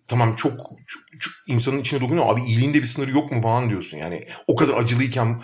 [0.07, 0.51] tamam çok,
[0.87, 2.25] çok, çok insanın içine dokunuyor.
[2.29, 3.97] Abi iyiliğin de bir sınırı yok mu falan diyorsun.
[3.97, 5.41] Yani o kadar acılıyken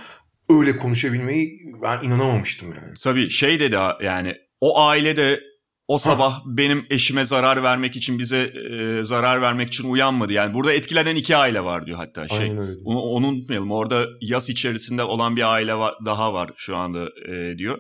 [0.50, 2.94] öyle konuşabilmeyi ben inanamamıştım yani.
[3.04, 5.40] Tabii şey dedi yani o aile de
[5.88, 6.44] o sabah ha.
[6.46, 10.34] benim eşime zarar vermek için bize e, zarar vermek için uyanmadı.
[10.34, 12.52] Yani burada etkilenen iki aile var diyor hatta şey.
[12.52, 13.72] Onu, onu unutmayalım.
[13.72, 17.80] Orada yas içerisinde olan bir aile var, daha var şu anda e, diyor.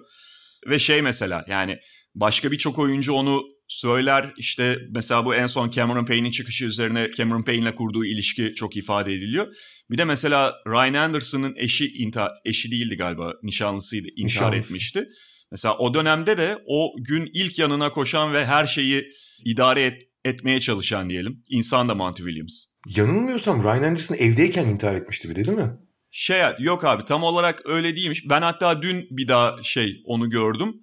[0.67, 1.79] Ve şey mesela yani
[2.15, 4.33] başka birçok oyuncu onu söyler.
[4.37, 9.13] İşte mesela bu en son Cameron Payne'in çıkışı üzerine Cameron Payne'le kurduğu ilişki çok ifade
[9.13, 9.47] ediliyor.
[9.91, 14.69] Bir de mesela Ryan Anderson'ın eşi intihar, eşi değildi galiba nişanlısıydı intihar Nişanlısı.
[14.73, 15.05] etmişti.
[15.51, 19.05] Mesela o dönemde de o gün ilk yanına koşan ve her şeyi
[19.45, 21.43] idare et, etmeye çalışan diyelim.
[21.49, 22.65] insan da Monty Williams.
[22.95, 25.71] Yanılmıyorsam Ryan Anderson evdeyken intihar etmişti bir de değil mi?
[26.11, 28.23] Şey yok abi tam olarak öyle değilmiş.
[28.29, 30.75] Ben hatta dün bir daha şey onu gördüm.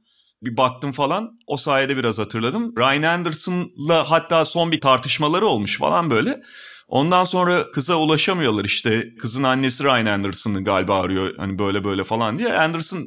[0.45, 1.30] Bir baktım falan.
[1.47, 2.74] O sayede biraz hatırladım.
[2.78, 6.40] Ryan Anderson'la hatta son bir tartışmaları olmuş falan böyle.
[6.88, 9.14] Ondan sonra kıza ulaşamıyorlar işte.
[9.20, 12.53] Kızın annesi Ryan Anderson'ı galiba arıyor hani böyle böyle falan diye.
[12.53, 12.99] Anderson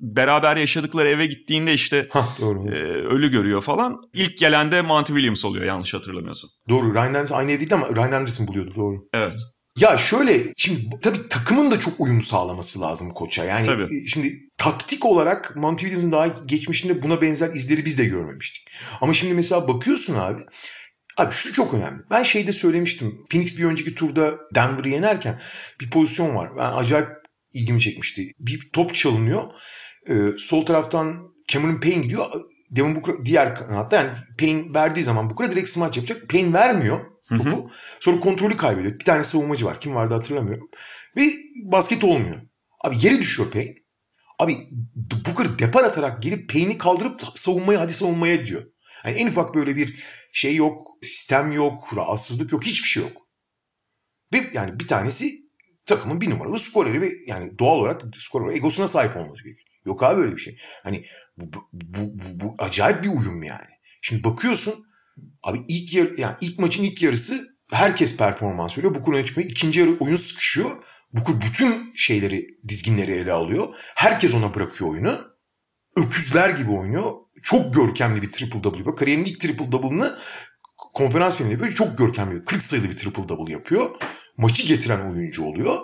[0.00, 2.68] beraber yaşadıkları eve gittiğinde işte Hah, doğru.
[2.68, 3.96] e, ölü görüyor falan.
[4.12, 6.50] İlk gelen de Monty Williams oluyor yanlış hatırlamıyorsam.
[6.68, 6.94] Doğru.
[6.94, 8.96] Ryan Anderson aynı ev değildi ama Ryan Anderson buluyordu doğru.
[9.12, 9.34] Evet.
[9.78, 13.44] Ya şöyle şimdi tabii takımın da çok uyum sağlaması lazım koça.
[13.44, 13.82] Yani Tabii.
[13.82, 18.68] e, şimdi taktik olarak Williams'ın daha geçmişinde buna benzer izleri biz de görmemiştik.
[19.00, 20.42] Ama şimdi mesela bakıyorsun abi.
[21.18, 22.02] Abi şu çok önemli.
[22.10, 23.24] Ben şeyde söylemiştim.
[23.30, 25.40] Phoenix bir önceki turda Denver'ı yenerken
[25.80, 26.56] bir pozisyon var.
[26.56, 27.08] Ben acayip
[27.52, 28.32] ilgimi çekmişti.
[28.38, 29.42] Bir top çalınıyor.
[30.08, 32.26] Ee, sol taraftan Cameron Payne gidiyor.
[32.70, 36.28] Devin Booker diğer kanatta yani Payne verdiği zaman Booker'a direkt smaç yapacak.
[36.28, 37.70] Payne vermiyor topu.
[38.00, 38.98] Sonra kontrolü kaybediyor.
[38.98, 39.80] Bir tane savunmacı var.
[39.80, 40.68] Kim vardı hatırlamıyorum.
[41.16, 42.40] Ve basket olmuyor.
[42.84, 43.74] Abi yere düşüyor Payne.
[44.38, 44.56] Abi
[45.26, 48.64] Booker depar atarak gelip Payne'i kaldırıp savunmaya hadi savunmaya diyor.
[49.04, 53.22] Yani en ufak böyle bir şey yok, sistem yok, rahatsızlık yok, hiçbir şey yok.
[54.32, 55.32] Ve yani bir tanesi
[55.86, 59.68] takımın bir numaralı skoreri ve yani doğal olarak skorer egosuna sahip olması gerekiyor.
[59.86, 60.58] Yok abi öyle bir şey.
[60.82, 61.06] Hani
[61.36, 63.70] bu, bu, bu, bu acayip bir uyum yani.
[64.02, 64.74] Şimdi bakıyorsun
[65.42, 68.94] abi ilk yer, yani ilk maçın ilk yarısı herkes performans veriyor.
[69.06, 69.50] Öne çıkmıyor.
[69.50, 70.70] İkinci yarı oyun sıkışıyor.
[71.12, 73.68] Booker bütün şeyleri, dizginleri ele alıyor.
[73.94, 75.20] Herkes ona bırakıyor oyunu.
[75.96, 77.12] Öküzler gibi oynuyor.
[77.42, 78.96] Çok görkemli bir triple double yapıyor.
[78.96, 80.18] Kariyerinin ilk triple double'ını
[80.76, 81.74] konferans finali yapıyor.
[81.74, 82.44] Çok görkemli.
[82.44, 83.90] 40 sayılı bir triple double yapıyor.
[84.36, 85.78] Maçı getiren oyuncu oluyor.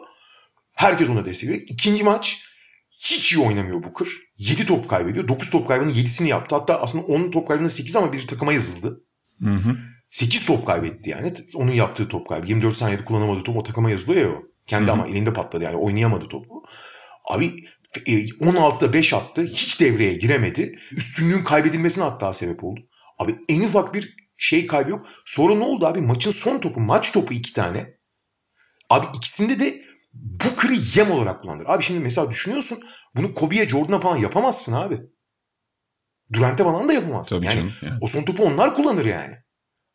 [0.73, 1.67] Herkes ona destek veriyor.
[1.69, 2.45] İkinci maç
[2.91, 4.09] hiç iyi oynamıyor Booker.
[4.39, 5.29] 7 top kaybediyor.
[5.29, 6.55] 9 top kaybının 7'sini yaptı.
[6.55, 9.05] Hatta aslında 10 top kaybının 8 ama bir takıma yazıldı.
[9.43, 9.77] Hı hı.
[10.11, 11.35] 8 top kaybetti yani.
[11.55, 12.47] Onun yaptığı top kaybı.
[12.47, 14.43] 24 saniyede kullanamadığı top o takıma yazılıyor ya o.
[14.67, 16.63] Kendi ama elinde patladı yani oynayamadı topu.
[17.31, 17.47] Abi
[18.07, 19.43] e, 16'da 5 attı.
[19.43, 20.79] Hiç devreye giremedi.
[20.93, 22.81] Üstünlüğün kaybedilmesine hatta sebep oldu.
[23.19, 25.07] Abi en ufak bir şey kaybı yok.
[25.25, 26.01] Sonra ne oldu abi?
[26.01, 27.95] Maçın son topu, maç topu iki tane.
[28.91, 29.83] Abi ikisinde de
[30.15, 31.65] Booker'ı yem olarak kullandı.
[31.67, 32.79] Abi şimdi mesela düşünüyorsun
[33.17, 35.01] bunu Kobe'ye Jordan'a falan yapamazsın abi.
[36.33, 37.37] Durant'e falan da yapamazsın.
[37.37, 37.99] Tabii yani, canım, yani.
[38.01, 39.35] O son topu onlar kullanır yani.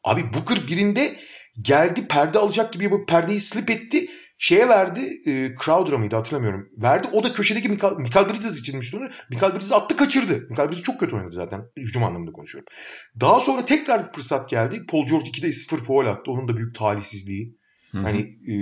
[0.04, 1.20] Abi Booker birinde
[1.62, 4.08] geldi perde alacak gibi yapıp perdeyi slip etti.
[4.38, 6.70] Şeye verdi e, Crowder'a mıydı hatırlamıyorum.
[6.78, 9.10] Verdi o da köşedeki Michael, Michael Bridges içinmişti onu.
[9.30, 10.48] Michael Bridges attı kaçırdı.
[10.50, 11.62] Michael Bridges çok kötü oynadı zaten.
[11.78, 12.68] Hücum anlamında konuşuyorum.
[13.20, 14.86] Daha sonra tekrar bir fırsat geldi.
[14.90, 16.32] Paul George 2'de 0 foul attı.
[16.32, 17.58] Onun da büyük talihsizliği.
[18.04, 18.56] Hani e,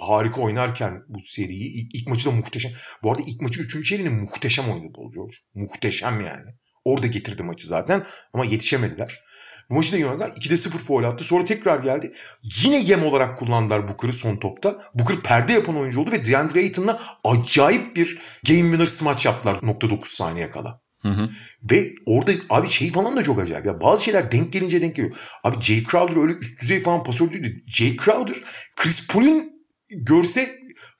[0.00, 2.72] harika oynarken bu seriyi ilk, ilk maçı da muhteşem.
[3.02, 3.88] Bu arada ilk maçın 3.
[3.88, 5.34] çeyreğini muhteşem oynadı Paul George.
[5.54, 6.50] Muhteşem yani.
[6.84, 9.22] Orada getirdi maçı zaten ama yetişemediler.
[9.70, 11.24] Bu maçı da Yunanistan 2'de 0 foul attı.
[11.24, 12.12] Sonra tekrar geldi.
[12.42, 14.82] Yine yem olarak kullandılar Booker'ı son topta.
[14.94, 19.90] Booker perde yapan oyuncu oldu ve DeAndre Ayton'la acayip bir game winner smaç yaptılar nokta
[19.90, 20.80] 9 saniye kala.
[21.02, 21.30] Hı hı.
[21.70, 23.66] Ve orada abi şey falan da çok acayip.
[23.66, 25.16] Ya bazı şeyler denk gelince denk geliyor.
[25.44, 27.62] Abi Jay Crowder öyle üst düzey falan pasör değildi.
[27.66, 28.36] Jay Crowder
[28.76, 29.52] Chris Paul'un
[29.90, 30.50] görse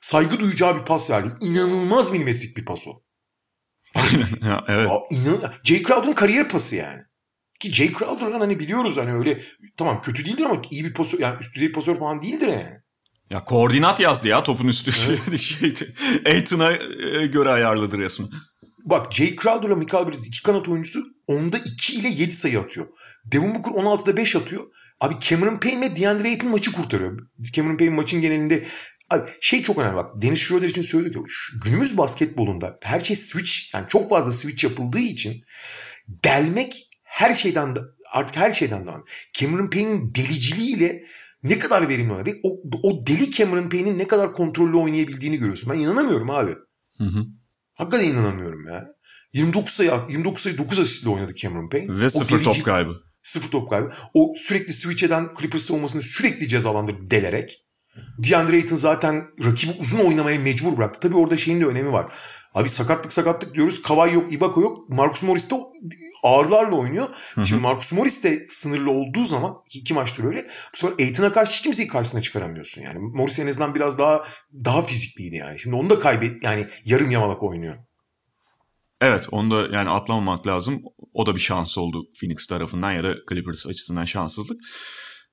[0.01, 1.29] saygı duyacağı bir pas verdi.
[1.41, 3.03] İnanılmaz milimetrik bir pas o.
[4.45, 4.89] Ya, evet.
[4.89, 7.03] Ya, inan Jay Crowder'ın kariyer pası yani.
[7.61, 9.41] Ki Jay Crowder'dan hani biliyoruz hani öyle
[9.77, 12.81] tamam kötü değildir ama iyi bir pasör yani üst düzey pasör falan değildir yani.
[13.31, 14.93] Ya koordinat yazdı ya topun üstü
[15.39, 15.95] şeydi.
[16.27, 18.29] Aiton'a e, göre ayarladı resmen.
[18.85, 22.87] Bak Jay Crowder'la Michael Bridges iki kanat oyuncusu onda 2 ile 7 sayı atıyor.
[23.25, 24.65] Devin Booker 16'da 5 atıyor.
[25.01, 27.19] Abi Cameron Payne ve DeAndre Ayton maçı kurtarıyor.
[27.53, 28.65] Cameron Payne maçın genelinde
[29.11, 30.23] Abi şey çok önemli bak.
[30.23, 31.23] Dennis Schroeder için söyledik ya.
[31.29, 35.43] şu Günümüz basketbolunda her şey switch yani çok fazla switch yapıldığı için
[36.09, 37.77] delmek her şeyden
[38.13, 39.03] artık her şeyden daha.
[39.33, 41.05] Cameron Payne'in deliciliğiyle
[41.43, 42.27] ne kadar verimli.
[42.27, 45.73] Ve o, o deli Cameron Payne'in ne kadar kontrollü oynayabildiğini görüyorsun.
[45.73, 46.57] Ben inanamıyorum abi.
[46.99, 47.27] Hı hı.
[47.75, 48.87] Hakikaten inanamıyorum ya.
[49.33, 52.01] 29 sayı 29 sayı 9 asistle oynadı Cameron Payne.
[52.01, 53.03] Ve O sıfır top delici- kaybı.
[53.23, 53.93] Sıfır top kaybı.
[54.15, 57.65] O sürekli switch eden Clippers olmasını sürekli cezalandırdı delerek.
[58.19, 61.01] DeAndre Ayton zaten rakibi uzun oynamaya mecbur bıraktı.
[61.01, 62.13] Tabii orada şeyin de önemi var.
[62.55, 63.83] Abi sakatlık sakatlık diyoruz.
[63.83, 64.89] Kawhi yok, Ibaka yok.
[64.89, 65.55] Marcus Morris de
[66.23, 67.09] ağırlarla oynuyor.
[67.45, 70.47] Şimdi Marcus Morris de sınırlı olduğu zaman iki, maçtır öyle.
[70.75, 72.99] Bu sefer Ayton'a karşı hiç kimseyi karşısına çıkaramıyorsun yani.
[72.99, 74.25] Morris en azından biraz daha
[74.65, 75.59] daha fizikliydi yani.
[75.59, 77.77] Şimdi onu da kaybet yani yarım yamalak oynuyor.
[79.01, 80.83] Evet onu da yani atlamamak lazım.
[81.15, 84.61] O da bir şans oldu Phoenix tarafından ya da Clippers açısından şanssızlık.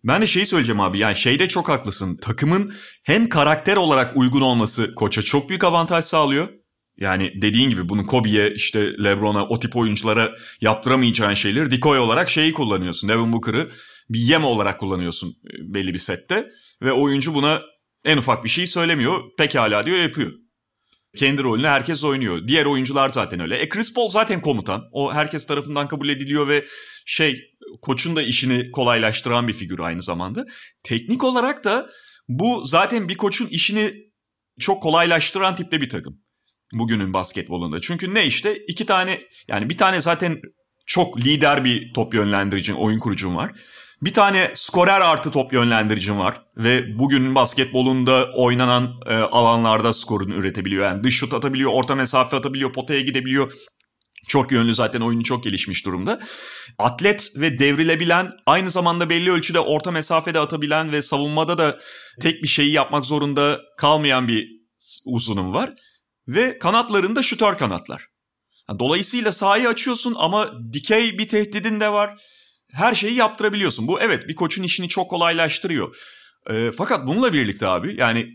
[0.03, 2.17] Ben de şeyi söyleyeceğim abi yani şeyde çok haklısın.
[2.21, 2.73] Takımın
[3.03, 6.49] hem karakter olarak uygun olması koça çok büyük avantaj sağlıyor.
[6.97, 12.53] Yani dediğin gibi bunu Kobe'ye işte Lebron'a o tip oyunculara yaptıramayacağın şeyleri decoy olarak şeyi
[12.53, 13.09] kullanıyorsun.
[13.09, 13.69] Devin Booker'ı
[14.09, 16.47] bir yem olarak kullanıyorsun e, belli bir sette.
[16.81, 17.61] Ve oyuncu buna
[18.05, 19.21] en ufak bir şey söylemiyor.
[19.37, 20.31] Pekala diyor yapıyor.
[21.17, 22.47] Kendi rolünü herkes oynuyor.
[22.47, 23.57] Diğer oyuncular zaten öyle.
[23.57, 24.83] E Chris Paul zaten komutan.
[24.91, 26.65] O herkes tarafından kabul ediliyor ve
[27.05, 27.41] şey
[27.81, 30.45] koçun da işini kolaylaştıran bir figür aynı zamanda.
[30.83, 31.89] Teknik olarak da
[32.27, 33.93] bu zaten bir koçun işini
[34.59, 36.21] çok kolaylaştıran tipte bir takım.
[36.73, 37.81] Bugünün basketbolunda.
[37.81, 40.41] Çünkü ne işte iki tane yani bir tane zaten
[40.85, 43.51] çok lider bir top yönlendiricin, oyun kurucun var.
[44.01, 50.85] Bir tane skorer artı top yönlendiricin var ve bugünün basketbolunda oynanan e, alanlarda skorunu üretebiliyor.
[50.85, 53.53] Yani dış şut atabiliyor, orta mesafe atabiliyor, potaya gidebiliyor.
[54.27, 56.19] Çok yönlü zaten oyunu çok gelişmiş durumda.
[56.77, 61.79] Atlet ve devrilebilen, aynı zamanda belli ölçüde orta mesafede atabilen ve savunmada da
[62.21, 64.47] tek bir şeyi yapmak zorunda kalmayan bir
[65.05, 65.73] uzunum var.
[66.27, 68.07] Ve kanatlarında şutör kanatlar.
[68.79, 72.17] Dolayısıyla sahayı açıyorsun ama dikey bir tehdidin de var.
[72.73, 73.87] Her şeyi yaptırabiliyorsun.
[73.87, 75.95] Bu evet bir koçun işini çok kolaylaştırıyor.
[76.49, 78.29] E, fakat bununla birlikte abi yani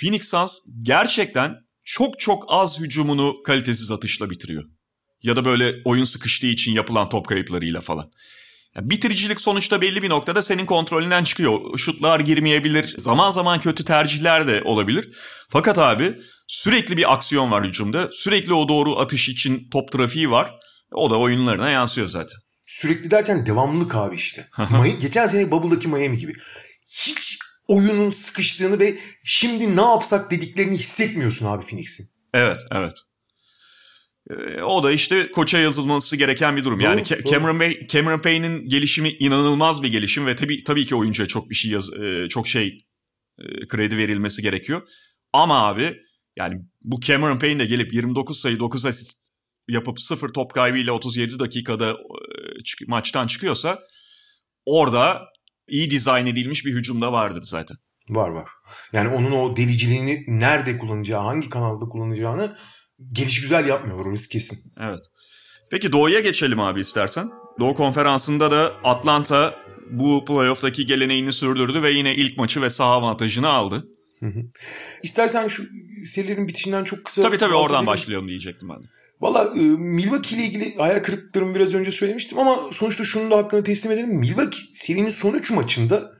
[0.00, 4.64] Phoenix Suns gerçekten çok çok az hücumunu kalitesiz atışla bitiriyor.
[5.22, 8.10] Ya da böyle oyun sıkıştığı için yapılan top kayıplarıyla falan.
[8.76, 11.78] Yani bitiricilik sonuçta belli bir noktada senin kontrolünden çıkıyor.
[11.78, 12.94] Şutlar girmeyebilir.
[12.98, 15.16] Zaman zaman kötü tercihler de olabilir.
[15.50, 18.08] Fakat abi sürekli bir aksiyon var hücumda.
[18.12, 20.54] Sürekli o doğru atış için top trafiği var.
[20.92, 22.38] O da oyunlarına yansıyor zaten.
[22.68, 24.48] Sürekli derken devamlılık abi işte.
[24.56, 26.34] May- Geçen sene Bubble'daki Miami gibi.
[26.88, 32.06] Hiç oyunun sıkıştığını ve şimdi ne yapsak dediklerini hissetmiyorsun abi Phoenix'in.
[32.34, 32.92] Evet, evet.
[34.30, 36.80] Ee, o da işte koça yazılması gereken bir durum.
[36.80, 37.30] Doğru, yani doğru.
[37.30, 41.54] Cameron Bay, Cameron Payne'in gelişimi inanılmaz bir gelişim ve tabii tabii ki oyuncuya çok bir
[41.54, 42.86] şey yaz, e, çok şey
[43.38, 44.82] e, kredi verilmesi gerekiyor.
[45.32, 45.96] Ama abi
[46.36, 49.28] yani bu Cameron Payne de gelip 29 sayı 9 asist
[49.68, 51.96] yapıp 0 top kaybıyla 37 dakikada
[52.64, 53.78] çık- maçtan çıkıyorsa
[54.64, 55.22] orada
[55.68, 57.76] iyi dizayn edilmiş bir hücumda vardır zaten.
[58.08, 58.48] Var var.
[58.92, 62.56] Yani onun o deliciliğini nerede kullanacağı, hangi kanalda kullanacağını
[63.12, 64.72] geliş güzel yapmıyorlar orası kesin.
[64.80, 65.00] Evet.
[65.70, 67.30] Peki Doğu'ya geçelim abi istersen.
[67.60, 69.54] Doğu konferansında da Atlanta
[69.90, 73.88] bu playoff'taki geleneğini sürdürdü ve yine ilk maçı ve saha avantajını aldı.
[75.02, 75.64] İstersen şu
[76.04, 77.22] serilerin bitişinden çok kısa...
[77.22, 78.78] Tabii tabii oradan başlayalım diyecektim ben.
[79.20, 83.64] Valla e, Milwaukee ile ilgili hayal kırıklıklarımı biraz önce söylemiştim ama sonuçta şunun da hakkını
[83.64, 84.18] teslim edelim.
[84.18, 86.12] Milwaukee serinin son 3 maçında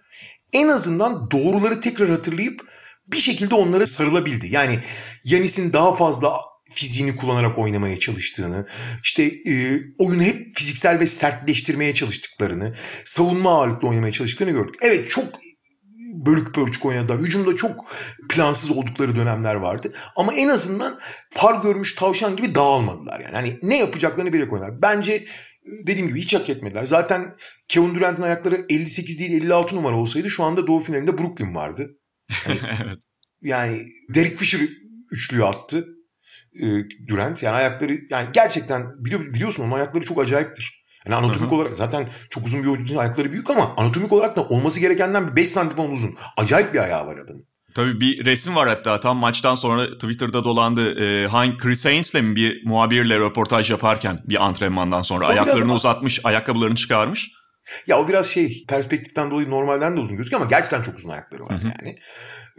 [0.53, 2.61] en azından doğruları tekrar hatırlayıp
[3.07, 4.47] bir şekilde onlara sarılabildi.
[4.51, 4.79] Yani
[5.25, 6.39] Yanis'in daha fazla
[6.71, 8.67] fiziğini kullanarak oynamaya çalıştığını,
[9.03, 12.75] işte e, oyunu hep fiziksel ve sertleştirmeye çalıştıklarını,
[13.05, 14.75] savunma ağırlıklı oynamaya çalıştıklarını gördük.
[14.81, 15.25] Evet çok
[16.27, 17.21] bölük pörçük oynadılar.
[17.21, 17.87] Hücumda çok
[18.29, 19.93] plansız oldukları dönemler vardı.
[20.17, 20.99] Ama en azından
[21.31, 23.21] far görmüş tavşan gibi dağılmadılar.
[23.21, 24.83] Yani hani ne yapacaklarını bilerek oynar.
[24.83, 25.27] Bence e,
[25.87, 26.85] dediğim gibi hiç hak etmediler.
[26.85, 27.37] Zaten
[27.69, 31.99] Kevin Durant'ın ayakları 58 değil 56 numara olsaydı şu anda Doğu finalinde Brooklyn vardı.
[32.47, 32.99] evet.
[33.43, 34.61] Yani Derek Fisher
[35.11, 35.87] üçlüyü attı.
[36.55, 36.67] e,
[37.09, 40.78] Durant yani ayakları yani gerçekten biliyor, biliyorsun onun ayakları çok acayiptir.
[41.07, 41.59] Yani anatomik Hı hı.
[41.59, 45.31] olarak zaten çok uzun bir oyuncu için ayakları büyük ama anatomik olarak da olması gerekenden
[45.31, 46.15] bir 5 santim uzun.
[46.37, 47.47] Acayip bir ayağı var adamın.
[47.75, 51.05] Tabii bir resim var hatta tam maçtan sonra Twitter'da dolandı.
[51.05, 55.65] Ee, Hank Chris Haynes'le mi bir muhabirle röportaj yaparken bir antrenmandan sonra O biraz ayaklarını
[55.65, 57.31] ama- uzatmış, ayakkabılarını çıkarmış.
[57.87, 61.43] Ya o biraz şey perspektiften dolayı normalden de uzun gözüküyor ama gerçekten çok uzun ayakları
[61.45, 61.73] var Hı hı.
[61.79, 61.97] yani.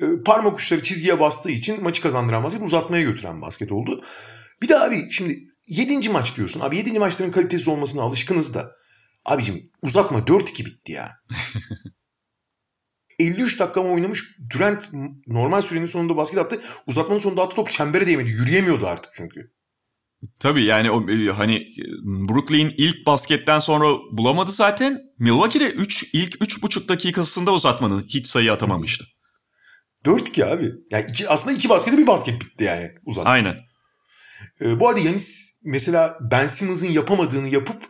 [0.02, 4.04] Ee, parmak uçları çizgiye bastığı için maçı kazandıran basket uzatmaya götüren basket oldu.
[4.62, 5.38] Bir de abi şimdi
[5.70, 6.10] 7.
[6.10, 6.60] maç diyorsun.
[6.60, 7.00] Abi 7.
[7.00, 8.72] maçların kalitesiz olmasına alışkınız da.
[9.26, 11.12] Abicim uzatma 4-2 bitti ya.
[13.20, 14.90] 53 dakika mı oynamış Durant
[15.28, 16.62] normal sürenin sonunda basket attı.
[16.88, 18.30] Uzatmanın sonunda attı top çembere değmedi.
[18.30, 19.52] Yürüyemiyordu artık çünkü.
[20.40, 25.02] Tabii yani o e, hani e, Brooklyn ilk basketten sonra bulamadı zaten.
[25.20, 29.06] Milwaukee'de 3 ilk 3,5 dakikasında uzatmanın hiç sayı atamamıştı.
[30.06, 30.72] 4-2 abi.
[30.92, 33.32] Yani iki, aslında iki baskette bir basket bitti yani uzatma.
[33.32, 33.58] Aynen.
[34.62, 37.84] Ee, bu arada Yanis mesela Ben Simmons'ın yapamadığını yapıp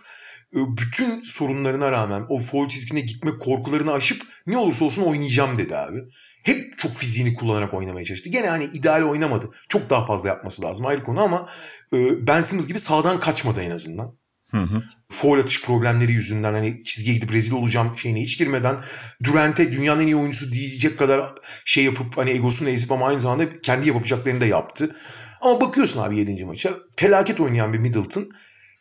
[0.55, 5.77] e, bütün sorunlarına rağmen o foul çizgisine gitme korkularını aşıp ne olursa olsun oynayacağım dedi
[5.77, 5.99] abi.
[6.43, 8.29] Hep çok fiziğini kullanarak oynamaya çalıştı.
[8.29, 9.49] Gene hani ideal oynamadı.
[9.69, 11.49] Çok daha fazla yapması lazım ayrı konu ama
[11.93, 14.15] e, Ben Simmons gibi sağdan kaçmadı en azından.
[14.51, 14.83] Hı hı.
[15.11, 18.79] Foul atış problemleri yüzünden hani çizgiye gidip rezil olacağım şeyine hiç girmeden
[19.23, 21.35] Durant'e dünyanın en iyi oyuncusu diyecek kadar
[21.65, 24.95] şey yapıp hani egosunu ezip ama aynı zamanda kendi yapacaklarını da yaptı.
[25.41, 26.45] Ama bakıyorsun abi 7.
[26.45, 28.29] maça felaket oynayan bir Middleton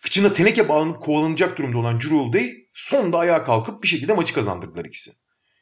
[0.03, 4.85] kıçına teneke bağlanıp kovalanacak durumda olan Drew Holiday sonunda ayağa kalkıp bir şekilde maçı kazandırdılar
[4.85, 5.11] ikisi.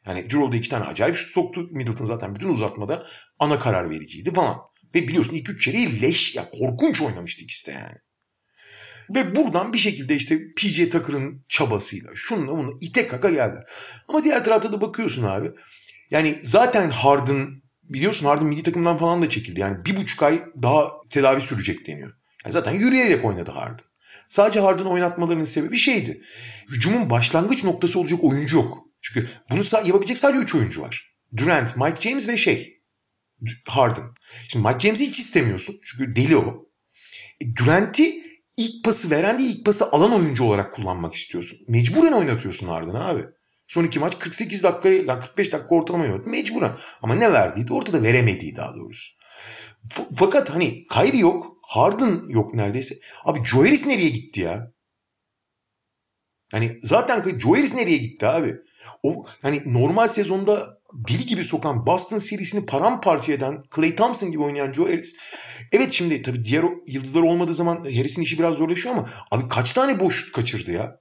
[0.06, 1.68] Yani Drew iki tane acayip şut soktu.
[1.70, 3.06] Middleton zaten bütün uzatmada
[3.38, 4.56] ana karar vericiydi falan.
[4.94, 7.96] Ve biliyorsun ilk üç çeyreği leş ya korkunç oynamıştı ikisi de yani.
[9.10, 13.64] Ve buradan bir şekilde işte PJ Tucker'ın çabasıyla şununla bunu ite kaka geldiler.
[14.08, 15.50] Ama diğer tarafta da bakıyorsun abi.
[16.10, 19.60] Yani zaten Harden biliyorsun Harden milli takımdan falan da çekildi.
[19.60, 22.12] Yani bir buçuk ay daha tedavi sürecek deniyor.
[22.44, 23.84] Yani zaten yürüyerek oynadı Harden.
[24.28, 26.22] Sadece Harden oynatmalarının sebebi şeydi.
[26.70, 28.78] Hücumun başlangıç noktası olacak oyuncu yok.
[29.02, 31.14] Çünkü bunu yapabilecek sadece 3 oyuncu var.
[31.36, 32.82] Durant, Mike James ve şey
[33.66, 34.04] Harden.
[34.48, 35.76] Şimdi Mike James'i hiç istemiyorsun.
[35.84, 36.66] Çünkü deli o.
[37.40, 38.25] E, Durant'i
[38.56, 41.58] ilk pası veren değil ilk pası alan oyuncu olarak kullanmak istiyorsun.
[41.68, 43.24] Mecburen oynatıyorsun Harden'ı abi.
[43.66, 46.30] Son iki maç 48 dakika, yani 45 dakika ortalama oynadı.
[46.30, 46.72] Mecburen.
[47.02, 49.14] Ama ne verdiydi ortada veremediği daha doğrusu.
[49.88, 51.56] F- fakat hani Kyrie yok.
[51.62, 52.94] Harden yok neredeyse.
[53.24, 54.72] Abi Joe Harris nereye gitti ya?
[56.52, 58.56] Hani zaten Joe Harris nereye gitti abi?
[59.02, 60.75] O hani normal sezonda
[61.08, 65.16] deli gibi sokan Boston serisini paramparça eden Clay Thompson gibi oynayan Joe Harris.
[65.72, 70.00] Evet şimdi tabii diğer yıldızlar olmadığı zaman Harris'in işi biraz zorlaşıyor ama abi kaç tane
[70.00, 71.00] boş şut kaçırdı ya?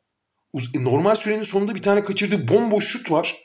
[0.75, 3.35] Normal sürenin sonunda bir tane kaçırdığı bomboş şut var.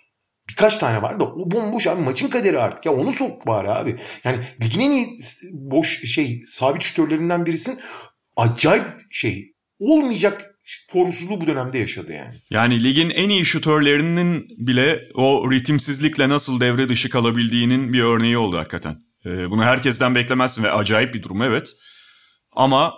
[0.49, 2.87] Birkaç tane var da o bomboş abi maçın kaderi artık.
[2.87, 3.97] Ya onu sok bari abi.
[4.25, 5.21] Yani ligin en iyi
[5.53, 7.81] boş şey sabit şütörlerinden birisin.
[8.37, 12.37] Acayip şey olmayacak formsuzluğu bu dönemde yaşadı yani.
[12.51, 18.59] Yani ligin en iyi şutörlerinin bile o ritimsizlikle nasıl devre dışı kalabildiğinin bir örneği oldu
[18.59, 18.97] hakikaten.
[19.27, 21.73] Ee, bunu herkesten beklemezsin ve acayip bir durum evet.
[22.53, 22.95] Ama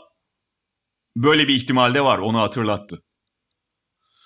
[1.16, 3.02] böyle bir ihtimal de var onu hatırlattı.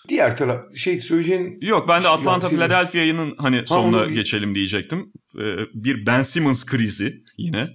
[0.09, 1.59] Diğer taraf şey söyleyeceğin...
[1.61, 4.13] Yok ben de Atlanta Philadelphia'nın hani sonuna onu...
[4.13, 5.13] geçelim diyecektim.
[5.41, 7.69] Ee, bir Ben Simmons krizi yine.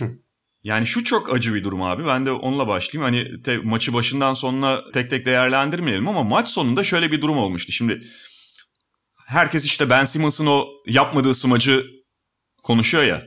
[0.62, 2.06] Yani şu çok acı bir durum abi.
[2.06, 3.14] Ben de onunla başlayayım.
[3.14, 7.72] Hani te, maçı başından sonuna tek tek değerlendirmeyelim ama maç sonunda şöyle bir durum olmuştu.
[7.72, 8.00] Şimdi
[9.26, 11.86] herkes işte Ben Simmons'ın o yapmadığı smacı
[12.62, 13.22] konuşuyor ya.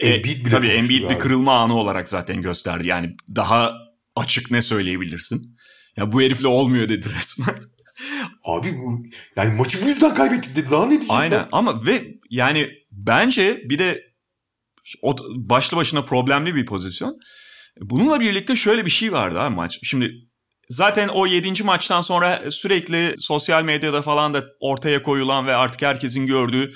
[0.00, 2.88] E, Embiid bile tabii Embiid bir kırılma anı olarak zaten gösterdi.
[2.88, 3.74] Yani daha
[4.16, 5.56] açık ne söyleyebilirsin?
[5.96, 7.54] Ya bu herifle olmuyor dedi resmen.
[8.44, 9.02] Abi bu
[9.36, 10.70] yani maçı bu yüzden kaybettik dedi.
[10.70, 11.48] Daha ne diyeceğim Aynen ben?
[11.52, 14.02] ama ve yani bence bir de
[15.02, 17.18] o başlı başına problemli bir pozisyon.
[17.80, 19.78] Bununla birlikte şöyle bir şey vardı ha maç.
[19.82, 20.12] Şimdi
[20.68, 21.62] zaten o 7.
[21.62, 26.72] maçtan sonra sürekli sosyal medyada falan da ortaya koyulan ve artık herkesin gördüğü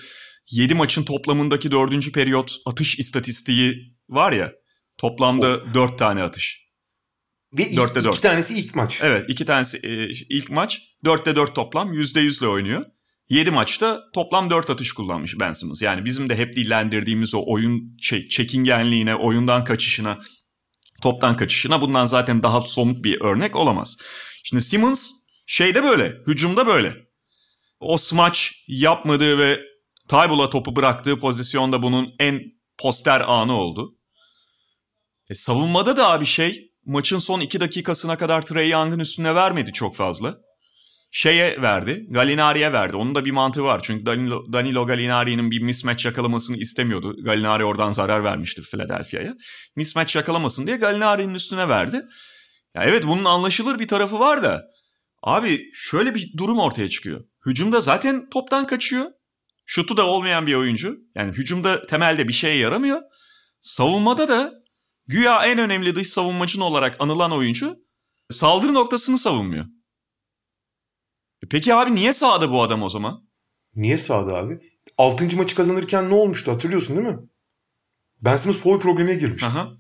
[0.51, 2.13] 7 maçın toplamındaki 4.
[2.13, 4.53] periyot atış istatistiği var ya.
[4.99, 5.75] Toplamda of.
[5.75, 6.71] 4 tane atış.
[7.59, 8.15] Ve ilk, 4'te 4.
[8.15, 9.01] iki tanesi ilk maç.
[9.03, 10.83] Evet iki tanesi e, ilk maç.
[11.05, 12.85] 4'te 4 toplam %100 ile oynuyor.
[13.31, 15.83] 7 maçta toplam 4 atış kullanmış Ben Simmons.
[15.83, 20.19] Yani bizim de hep dillendirdiğimiz o oyun şey, çekingenliğine, oyundan kaçışına,
[21.03, 23.97] toptan kaçışına bundan zaten daha somut bir örnek olamaz.
[24.45, 25.13] Şimdi Simmons
[25.47, 26.97] şeyde böyle, hücumda böyle.
[27.81, 29.61] O smaç yapmadığı ve
[30.09, 32.43] Taybul'a topu bıraktığı pozisyonda bunun en
[32.79, 33.97] poster anı oldu.
[35.29, 39.97] E, savunmada da abi şey maçın son 2 dakikasına kadar Trey Young'ın üstüne vermedi çok
[39.97, 40.37] fazla
[41.11, 42.07] şeye verdi.
[42.11, 42.97] Galinari'ye verdi.
[42.97, 43.81] Onun da bir mantığı var.
[43.83, 47.17] Çünkü Danilo, Danilo Galinari'nin bir mismatch yakalamasını istemiyordu.
[47.25, 49.35] Galinari oradan zarar vermişti Philadelphia'ya.
[49.77, 52.03] Mismatch yakalamasın diye Galinari'nin üstüne verdi.
[52.75, 54.65] Ya evet bunun anlaşılır bir tarafı var da
[55.23, 57.25] abi şöyle bir durum ortaya çıkıyor.
[57.47, 59.07] Hücumda zaten toptan kaçıyor.
[59.67, 60.97] Şutu da olmayan bir oyuncu.
[61.15, 63.01] Yani hücumda temelde bir şeye yaramıyor.
[63.61, 64.53] Savunmada da
[65.07, 67.77] güya en önemli dış savunmacın olarak anılan oyuncu
[68.31, 69.67] saldırı noktasını savunmuyor.
[71.45, 73.29] E peki abi niye sağda bu adam o zaman?
[73.75, 74.59] Niye sağda abi?
[74.99, 77.19] Altıncı maçı kazanırken ne olmuştu hatırlıyorsun değil mi?
[78.21, 79.49] Ben Simmons foul problemine girmişti.
[79.49, 79.73] Aha.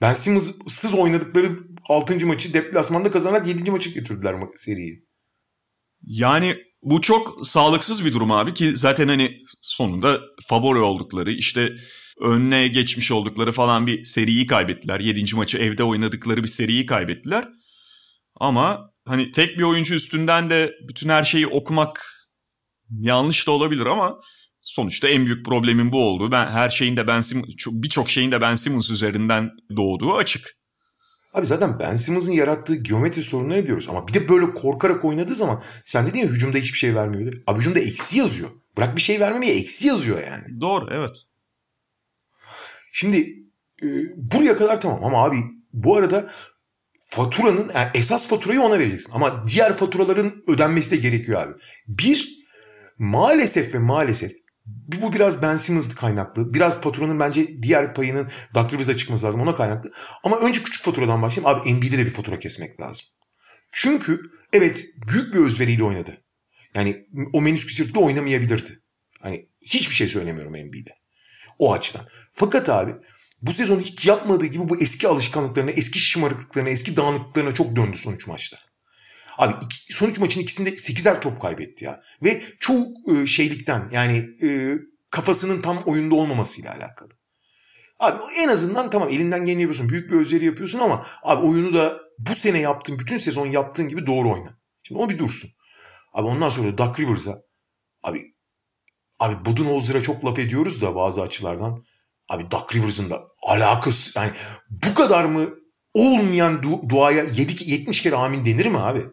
[0.00, 1.58] Ben Simmons'sız oynadıkları
[1.88, 2.26] 6.
[2.26, 3.70] maçı deplasmanda kazanarak 7.
[3.70, 5.06] maçı götürdüler seriyi.
[6.02, 11.76] Yani bu çok sağlıksız bir durum abi ki zaten hani sonunda favori oldukları işte
[12.20, 15.00] önüne geçmiş oldukları falan bir seriyi kaybettiler.
[15.00, 15.36] 7.
[15.36, 17.48] maçı evde oynadıkları bir seriyi kaybettiler.
[18.40, 22.10] Ama hani tek bir oyuncu üstünden de bütün her şeyi okumak
[22.90, 24.20] yanlış da olabilir ama
[24.60, 26.32] sonuçta en büyük problemin bu olduğu.
[26.32, 30.56] Ben her şeyin de Ben Simmons birçok şeyin de Ben Simmons üzerinden doğduğu açık.
[31.34, 35.62] Abi zaten Ben Simmons'ın yarattığı geometri sorununu ediyoruz ama bir de böyle korkarak oynadığı zaman
[35.84, 37.32] sen dedin ya hücumda hiçbir şey vermiyor.
[37.46, 38.50] Abi hücumda eksi yazıyor.
[38.76, 40.60] Bırak bir şey vermemeye eksi yazıyor yani.
[40.60, 41.16] Doğru evet.
[42.92, 43.18] Şimdi
[43.82, 43.86] e,
[44.16, 45.36] buraya kadar tamam ama abi
[45.72, 46.30] bu arada
[47.14, 49.12] faturanın yani esas faturayı ona vereceksin.
[49.12, 51.54] Ama diğer faturaların ödenmesi de gerekiyor abi.
[51.88, 52.28] Bir
[52.98, 54.32] maalesef ve maalesef
[54.66, 56.54] bu biraz Ben Simmons kaynaklı.
[56.54, 59.92] Biraz faturanın bence diğer payının Doug Rivers'a çıkması lazım ona kaynaklı.
[60.24, 61.60] Ama önce küçük faturadan başlayayım.
[61.60, 63.06] Abi NBA'de de bir fatura kesmek lazım.
[63.72, 64.20] Çünkü
[64.52, 66.24] evet büyük bir özveriyle oynadı.
[66.74, 67.02] Yani
[67.32, 68.80] o menüsküsürtlü oynamayabilirdi.
[69.20, 70.94] Hani hiçbir şey söylemiyorum NBA'de.
[71.58, 72.06] O açıdan.
[72.32, 72.94] Fakat abi
[73.46, 78.12] bu sezon hiç yapmadığı gibi bu eski alışkanlıklarına, eski şımarıklıklarına, eski dağınıklıklarına çok döndü son
[78.12, 78.58] 3 maçta.
[79.38, 82.02] Abi iki, son maçın ikisinde 8'er top kaybetti ya.
[82.22, 84.78] Ve çoğu e, şeylikten yani e,
[85.10, 87.10] kafasının tam oyunda olmamasıyla alakalı.
[88.00, 89.88] Abi en azından tamam elinden geleni yapıyorsun.
[89.88, 94.06] Büyük bir özveri yapıyorsun ama abi oyunu da bu sene yaptığın, bütün sezon yaptığın gibi
[94.06, 94.58] doğru oyna.
[94.82, 95.50] Şimdi o bir dursun.
[96.12, 97.42] Abi ondan sonra Duck Rivers'a
[98.02, 98.34] abi
[99.18, 101.84] abi Budenholzer'a çok laf ediyoruz da bazı açılardan.
[102.28, 104.32] Abi Duck Rivers'ın da alakası yani
[104.70, 105.48] bu kadar mı
[105.94, 109.04] olmayan du- duaya 7, 70 kere amin denir mi abi?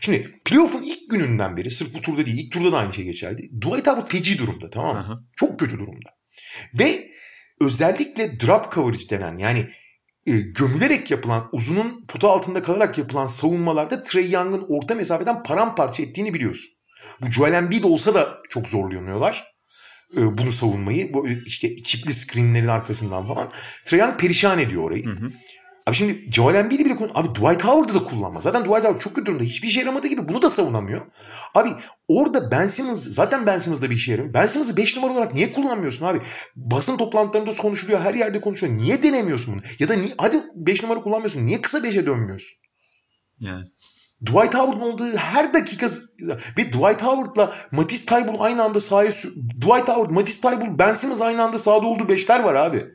[0.00, 3.50] Şimdi playoff'un ilk gününden beri sırf bu turda değil ilk turda da aynı şey geçerli.
[3.60, 5.02] Dwight Howard feci durumda tamam mı?
[5.02, 5.20] Aha.
[5.36, 6.10] Çok kötü durumda.
[6.78, 7.10] Ve
[7.60, 9.68] özellikle drop coverage denen yani
[10.26, 16.34] e, gömülerek yapılan uzunun pota altında kalarak yapılan savunmalarda Trey Young'ın orta mesafeden paramparça ettiğini
[16.34, 16.70] biliyorsun.
[17.20, 19.53] Bu Joel Embiid olsa da çok zorlanıyorlar
[20.16, 21.14] bunu savunmayı.
[21.14, 23.50] Bu e, işte çipli screenlerin arkasından falan.
[23.92, 25.06] Young perişan ediyor orayı.
[25.06, 25.28] Hı hı.
[25.86, 26.94] Abi şimdi Joel Embiid'i bile.
[27.14, 28.40] Abi Dwight Howard'ı da kullanma.
[28.40, 29.44] Zaten Dwight Howard çok kötü durumda.
[29.44, 31.06] Hiçbir işe yaramadığı gibi bunu da savunamıyor.
[31.54, 31.70] Abi
[32.08, 34.34] orada Ben Simmons zaten Ben Simmons da bir işe yaramıyor.
[34.34, 36.20] Ben Simmons'ı 5 numara olarak niye kullanmıyorsun abi?
[36.56, 38.00] Basın toplantılarında konuşuluyor.
[38.00, 38.78] Her yerde konuşuluyor.
[38.78, 39.62] Niye denemiyorsun bunu?
[39.78, 41.46] Ya da niye, hadi 5 numara kullanmıyorsun.
[41.46, 42.58] Niye kısa 5'e dönmüyorsun?
[43.40, 43.64] Yani.
[44.22, 45.86] Dwight Howard'ın olduğu her dakika
[46.58, 51.42] ve Dwight Howard'la Matisse Taybul aynı anda sahaya Dwight Howard, Matisse Taybul, Ben Simmons aynı
[51.42, 52.86] anda sahada olduğu beşler var abi.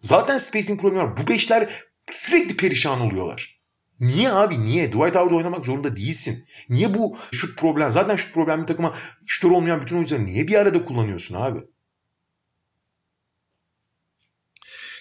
[0.00, 1.16] Zaten spacing problemi var.
[1.16, 1.70] Bu beşler
[2.12, 3.60] sürekli perişan oluyorlar.
[4.00, 4.86] Niye abi niye?
[4.88, 6.44] Dwight Howard oynamak zorunda değilsin.
[6.68, 7.90] Niye bu şut problem?
[7.90, 8.94] Zaten şut problemli takıma
[9.26, 11.60] şutör olmayan bütün oyuncuları niye bir arada kullanıyorsun abi?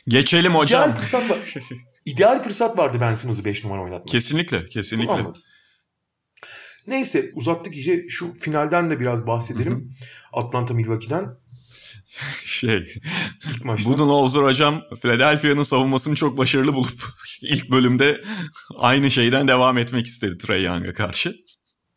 [0.07, 0.89] Geçelim hocam.
[0.89, 1.37] İdeal fırsat var.
[2.09, 4.07] İdeal fırsat vardı Ben Simmons'ı 5 numara oynatmak.
[4.07, 5.11] Kesinlikle, kesinlikle.
[5.11, 5.39] Kullanmadı.
[6.87, 9.91] Neyse uzattık iyice şu finalden de biraz bahsedelim.
[10.33, 11.35] Atlanta Milwaukee'den
[12.45, 12.93] Şey,
[13.49, 13.89] ilk maçta.
[13.89, 17.03] Budenholzer hocam Philadelphia'nın savunmasını çok başarılı bulup
[17.41, 18.21] ilk bölümde
[18.77, 21.35] aynı şeyden devam etmek istedi Trey Young'a karşı.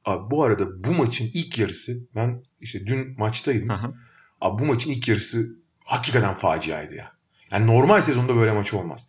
[0.05, 3.71] Abi bu arada bu maçın ilk yarısı ben işte dün maçtaydım.
[3.71, 3.95] Aha.
[4.41, 7.13] Abi bu maçın ilk yarısı hakikaten faciaydı ya.
[7.53, 9.09] Yani normal sezonda böyle maç olmaz.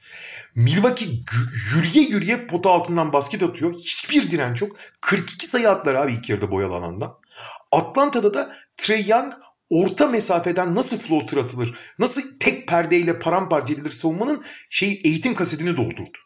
[0.55, 1.09] Milwaukee
[1.75, 3.73] yürüye yürüye pota altından basket atıyor.
[3.73, 4.77] Hiçbir direnç yok.
[5.01, 7.13] 42 sayı attılar abi ilk yarıda boyalı alandan.
[7.71, 9.33] Atlanta'da da Trey Young
[9.69, 16.17] orta mesafeden nasıl floater atılır, nasıl tek perdeyle paramparça edilir savunmanın şey eğitim kasetini doldurdu.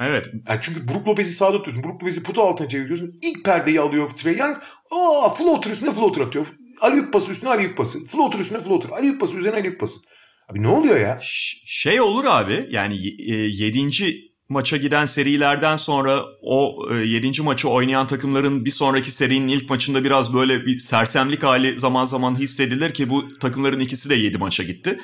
[0.00, 1.84] Evet, Yani çünkü Brook Lopez'i sağda tutuyorsun.
[1.84, 3.18] Brook Lopez'i pota altına çeviriyorsun.
[3.22, 4.56] İlk perdeyi alıyor Trey Young.
[4.90, 6.46] Aa floater üstüne floater atıyor.
[6.82, 8.04] Aliyup pası üstüne aliyup pası.
[8.04, 8.90] Floater üstüne floater.
[8.90, 10.00] Aliyup pası üzerine aliyup pası.
[10.48, 11.18] Abi ne oluyor ya?
[11.66, 13.88] Şey olur abi yani 7.
[14.48, 17.42] maça giden serilerden sonra o 7.
[17.42, 22.38] maçı oynayan takımların bir sonraki serinin ilk maçında biraz böyle bir sersemlik hali zaman zaman
[22.38, 24.98] hissedilir ki bu takımların ikisi de 7 maça gitti.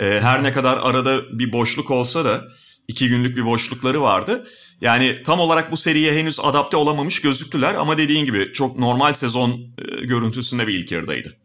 [0.00, 2.44] E, Her ne kadar arada bir boşluk olsa da
[2.88, 4.46] iki günlük bir boşlukları vardı.
[4.80, 9.50] Yani tam olarak bu seriye henüz adapte olamamış gözüktüler ama dediğin gibi çok normal sezon
[9.50, 11.36] e, görüntüsünde bir ilk yarıdaydı.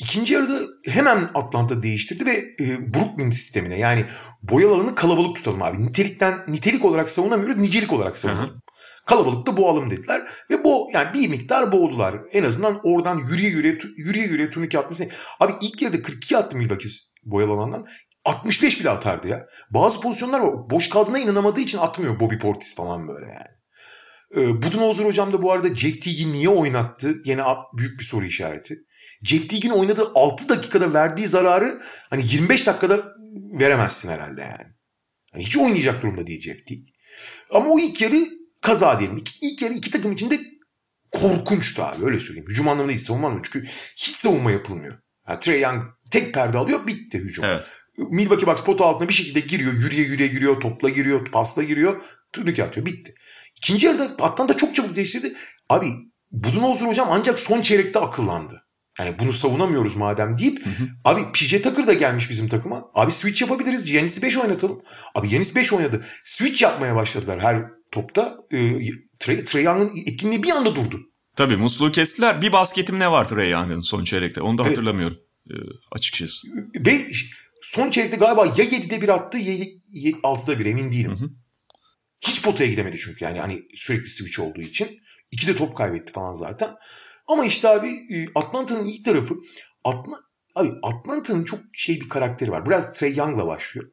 [0.00, 4.04] İkinci yarıda hemen Atlanta değiştirdi ve e, Brooklyn sistemine yani
[4.42, 5.86] boyalı alanı kalabalık tutalım abi.
[5.86, 8.60] Nitelikten nitelik olarak savunamıyoruz, nicelik olarak savunalım.
[9.06, 12.16] Kalabalıkta boğalım dediler ve bu yani bir miktar boğdular.
[12.32, 15.08] En azından oradan yürüye yürüye yürüye yürüye turnike atması.
[15.40, 16.88] Abi ilk yarıda 42 attı Milwaukee
[17.24, 17.86] boyalı alandan.
[18.30, 19.46] 65 bile atardı ya.
[19.70, 20.70] Bazı pozisyonlar var.
[20.70, 23.60] Boş kaldığına inanamadığı için atmıyor Bobby Portis falan böyle yani.
[24.36, 27.14] Ee, Budenholzer hocam da bu arada Jack Teague'i niye oynattı?
[27.24, 27.42] Yine
[27.76, 28.78] büyük bir soru işareti.
[29.22, 33.14] Jack Teague'in oynadığı 6 dakikada verdiği zararı hani 25 dakikada
[33.60, 34.72] veremezsin herhalde yani.
[35.32, 36.84] Hani hiç oynayacak durumda değil Jack Teague.
[37.50, 38.20] Ama o ilk yarı
[38.60, 39.16] kaza diyelim.
[39.16, 40.40] İlk, ilk yarı iki takım içinde
[41.10, 42.48] korkunçtu abi öyle söyleyeyim.
[42.48, 43.48] Hücum anlamında değil savunma anlamında.
[43.52, 44.98] Çünkü hiç savunma yapılmıyor.
[45.28, 47.44] Yani Trey Young tek perde alıyor bitti hücum.
[47.44, 47.70] Evet.
[47.98, 49.72] Milwaukee Bucks pota altına bir şekilde giriyor.
[49.72, 50.60] Yürüye yürüye giriyor.
[50.60, 51.30] Topla giriyor.
[51.30, 52.02] Pasla giriyor.
[52.32, 52.86] Turnike atıyor.
[52.86, 53.14] Bitti.
[53.56, 55.34] İkinci yarıda Atlanta çok çabuk değiştirdi.
[55.68, 55.86] Abi
[56.30, 58.66] Budenholzer hocam ancak son çeyrekte akıllandı.
[58.98, 60.64] Yani bunu savunamıyoruz madem deyip
[61.04, 62.84] abi PJ Tucker da gelmiş bizim takıma.
[62.94, 63.84] Abi switch yapabiliriz.
[63.84, 64.82] Giannis'i 5 oynatalım.
[65.14, 66.04] Abi Giannis 5 oynadı.
[66.24, 68.36] Switch yapmaya başladılar her topta.
[68.52, 68.80] Ee,
[69.20, 71.00] Trey, Trey Young'ın etkinliği bir anda durdu.
[71.36, 72.42] Tabii musluğu kestiler.
[72.42, 75.18] Bir basketim ne var Trey Young'ın son çeyrekte onu da hatırlamıyorum
[75.50, 75.54] e,
[75.92, 76.48] açıkçası.
[76.86, 77.08] Ve
[77.62, 79.54] son çeyrekte galiba ya 7'de bir attı ya
[79.92, 81.10] ya 6'da bir emin değilim.
[81.10, 81.30] Hı hı.
[82.20, 85.00] Hiç potaya gidemedi çünkü yani hani sürekli switch olduğu için.
[85.30, 86.70] İki de top kaybetti falan zaten.
[87.26, 89.34] Ama işte abi e, Atlanta'nın ilk tarafı
[89.84, 90.12] Atla,
[90.54, 92.66] abi Atlanta'nın çok şey bir karakteri var.
[92.66, 93.90] Biraz Trey Young'la başlıyor.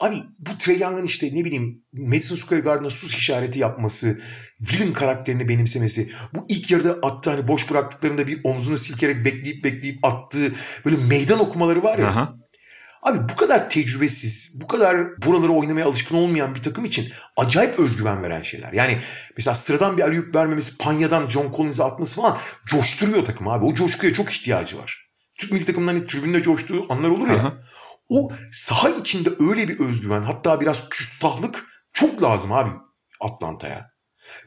[0.00, 4.20] Abi bu Trey Young'ın işte ne bileyim Madison Square Garden'a sus işareti yapması,
[4.60, 10.04] villain karakterini benimsemesi, bu ilk yarıda attığı hani boş bıraktıklarında bir omzunu silkerek bekleyip bekleyip
[10.04, 10.52] attığı
[10.84, 12.08] böyle meydan okumaları var ya.
[12.08, 12.36] Aha.
[13.04, 18.22] Abi bu kadar tecrübesiz, bu kadar buraları oynamaya alışkın olmayan bir takım için acayip özgüven
[18.22, 18.72] veren şeyler.
[18.72, 18.98] Yani
[19.36, 23.64] mesela sıradan bir aliyup vermemesi, Panya'dan John Collins'e atması falan coşturuyor takım abi.
[23.64, 25.10] O coşkuya çok ihtiyacı var.
[25.38, 27.34] Türk milli takımların hani tribünde coştuğu anlar olur ya.
[27.34, 27.54] Aha.
[28.08, 32.70] O saha içinde öyle bir özgüven hatta biraz küstahlık çok lazım abi
[33.20, 33.93] Atlanta'ya.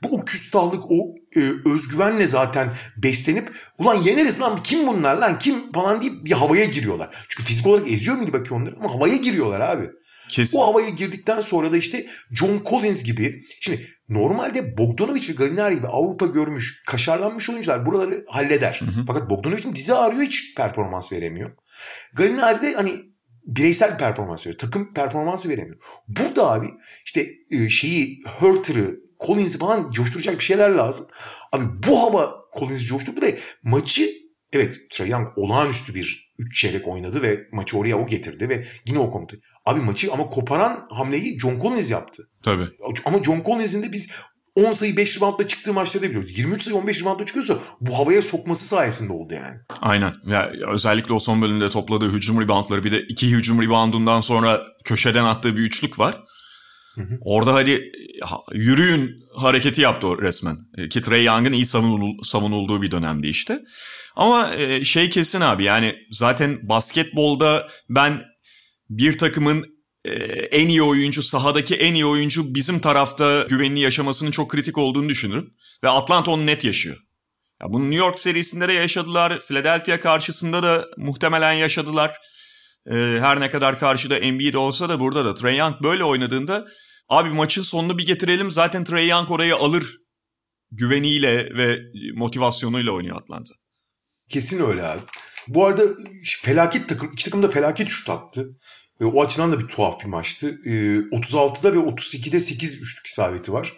[0.04, 5.72] Bu o küstahlık, o e, özgüvenle zaten beslenip ulan yeneriz lan kim bunlar lan kim
[5.72, 7.26] falan deyip bir havaya giriyorlar.
[7.30, 9.90] Çünkü fizik olarak eziyor Milwaukee onları ama havaya giriyorlar abi.
[10.30, 10.58] Kesin.
[10.58, 15.88] O havaya girdikten sonra da işte John Collins gibi şimdi normalde Bogdanovic ve Gallinari gibi
[15.88, 18.82] Avrupa görmüş, kaşarlanmış oyuncular buraları halleder.
[19.08, 21.52] Fakat Bogdanovic'in dizi ağrıyor hiç performans veremiyor.
[22.14, 22.94] Gallinari de hani
[23.48, 24.60] bireysel performans veriyor.
[24.60, 25.78] Takım performansı veremiyor.
[26.08, 26.68] Burada abi
[27.06, 28.96] işte e, şeyi Hurter'ı,
[29.26, 31.08] Collins'i falan coşturacak bir şeyler lazım.
[31.52, 34.10] Abi bu hava Collins'i coşturdu ve maçı
[34.54, 39.00] evet Trae Young olağanüstü bir 3 çeyrek oynadı ve maçı oraya o getirdi ve yine
[39.00, 39.38] o komutu.
[39.66, 42.30] Abi maçı ama koparan hamleyi John Collins yaptı.
[42.44, 42.66] Tabii.
[43.06, 44.10] Ama John Collins'in de biz
[44.56, 46.38] 10 sayı 5 reboundla çıktığı maçları da biliyoruz.
[46.38, 49.58] 23 sayı 15 reboundla çıkıyorsa bu havaya sokması sayesinde oldu yani.
[49.82, 50.14] Aynen.
[50.26, 55.26] Ya özellikle o son bölümde topladığı hücum reboundları bir de iki hücum reboundundan sonra köşeden
[55.26, 56.24] attığı bir üçlük var.
[57.22, 57.92] Orada hadi
[58.22, 60.58] ha- yürüyün hareketi yaptı o resmen.
[60.78, 63.60] E, Ki Trey Young'ın iyi savunul- savunulduğu bir dönemdi işte.
[64.16, 68.24] Ama e, şey kesin abi yani zaten basketbolda ben
[68.90, 69.66] bir takımın
[70.06, 70.12] e,
[70.52, 75.54] en iyi oyuncu, sahadaki en iyi oyuncu bizim tarafta güvenli yaşamasının çok kritik olduğunu düşünürüm.
[75.84, 76.98] Ve Atlanta onu net yaşıyor.
[77.62, 79.40] Ya bunu New York serisinde de yaşadılar.
[79.40, 82.18] Philadelphia karşısında da muhtemelen yaşadılar.
[82.92, 86.66] Her ne kadar karşıda Embiid olsa da burada da Trae Young böyle oynadığında
[87.10, 89.98] abi maçın sonunu bir getirelim zaten Trae Young orayı alır
[90.72, 91.80] güveniyle ve
[92.16, 93.54] motivasyonuyla oynuyor Atlanta.
[94.30, 95.02] Kesin öyle abi.
[95.48, 95.84] Bu arada
[96.42, 98.50] felaket takım, iki takım da felaket şut attı.
[99.02, 100.50] E, O açıdan da bir tuhaf bir maçtı.
[100.66, 100.70] E,
[101.12, 103.78] 36'da ve 32'de 8 üçlük isabeti var.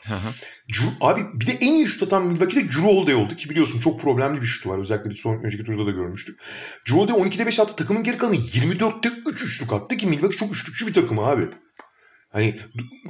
[0.70, 4.02] Drew- abi bir de en iyi şut atan Milwaukee'de Drew Holiday oldu ki biliyorsun çok
[4.02, 4.78] problemli bir şutu var.
[4.80, 6.40] Özellikle son önceki turda da görmüştük.
[6.88, 7.76] Drew Holiday 12'de 5 attı.
[7.76, 11.48] Takımın geri kalanı 24'te 3 üçlük attı ki Milwaukee çok üçlükçü bir takım abi.
[12.30, 12.56] Hani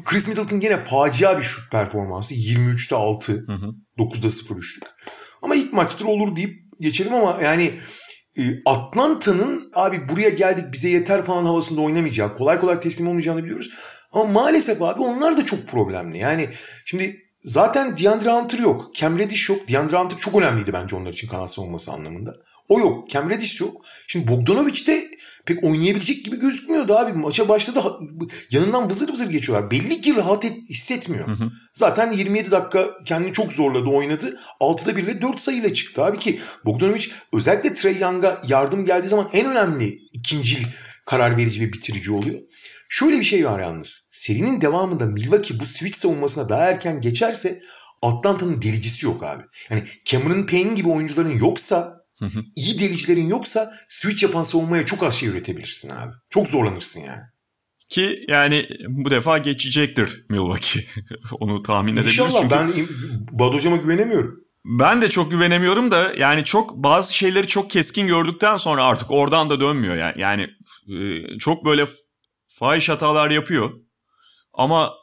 [0.06, 2.34] Chris Middleton yine facia bir şut performansı.
[2.34, 3.46] 23'te 6,
[3.98, 4.84] 9'da 0 üçlük.
[5.42, 7.80] Ama ilk maçtır olur deyip geçelim ama yani
[8.38, 13.70] e, Atlanta'nın abi buraya geldik bize yeter falan havasında oynamayacağı, kolay kolay teslim olmayacağını biliyoruz.
[14.12, 16.18] Ama maalesef abi onlar da çok problemli.
[16.18, 16.50] Yani
[16.86, 18.96] şimdi zaten DeAndre Hunter yok.
[18.96, 19.70] Cam Reddish yok.
[19.70, 22.36] DeAndre Hunter çok önemliydi bence onlar için kanat savunması anlamında.
[22.70, 23.10] O yok.
[23.10, 23.86] Cam Reddish yok.
[24.08, 25.04] Şimdi Bogdanovic de
[25.50, 27.14] pek oynayabilecek gibi gözükmüyordu abi.
[27.14, 27.82] Maça başladı
[28.52, 29.72] yanından vızır vızır geçiyorlar.
[29.72, 31.38] Belli ki rahat et, hissetmiyor.
[31.74, 34.40] Zaten 27 dakika kendini çok zorladı oynadı.
[34.62, 39.30] 6'da 1 ile 4 sayıyla çıktı abi ki Bogdanovic özellikle Trey Young'a yardım geldiği zaman
[39.34, 40.58] en önemli ikinci
[41.06, 42.40] karar verici ve bitirici oluyor.
[42.90, 44.08] Şöyle bir şey var yalnız.
[44.12, 47.62] Serinin devamında Milwaukee bu switch savunmasına daha erken geçerse
[48.02, 49.44] Atlanta'nın delicisi yok abi.
[49.70, 51.99] Yani Cameron Payne gibi oyuncuların yoksa
[52.56, 56.14] iyi delicilerin yoksa switch yapan savunmaya çok az şey üretebilirsin abi.
[56.30, 57.22] Çok zorlanırsın yani.
[57.90, 60.86] Ki yani bu defa geçecektir Milwaukee.
[61.40, 62.20] Onu tahmin edebiliriz.
[62.20, 62.88] İnşallah Çünkü ben
[63.40, 64.50] Bad hocama güvenemiyorum.
[64.66, 69.50] Ben de çok güvenemiyorum da yani çok bazı şeyleri çok keskin gördükten sonra artık oradan
[69.50, 70.22] da dönmüyor yani.
[70.22, 70.48] Yani
[70.88, 71.86] e, çok böyle
[72.48, 73.72] fahiş hatalar yapıyor.
[74.54, 74.94] Ama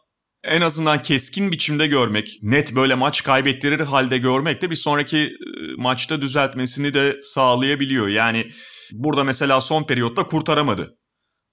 [0.47, 5.33] en azından keskin biçimde görmek, net böyle maç kaybettirir halde görmek de bir sonraki e,
[5.77, 8.09] maçta düzeltmesini de sağlayabiliyor.
[8.09, 8.51] Yani
[8.93, 10.97] burada mesela son periyotta kurtaramadı.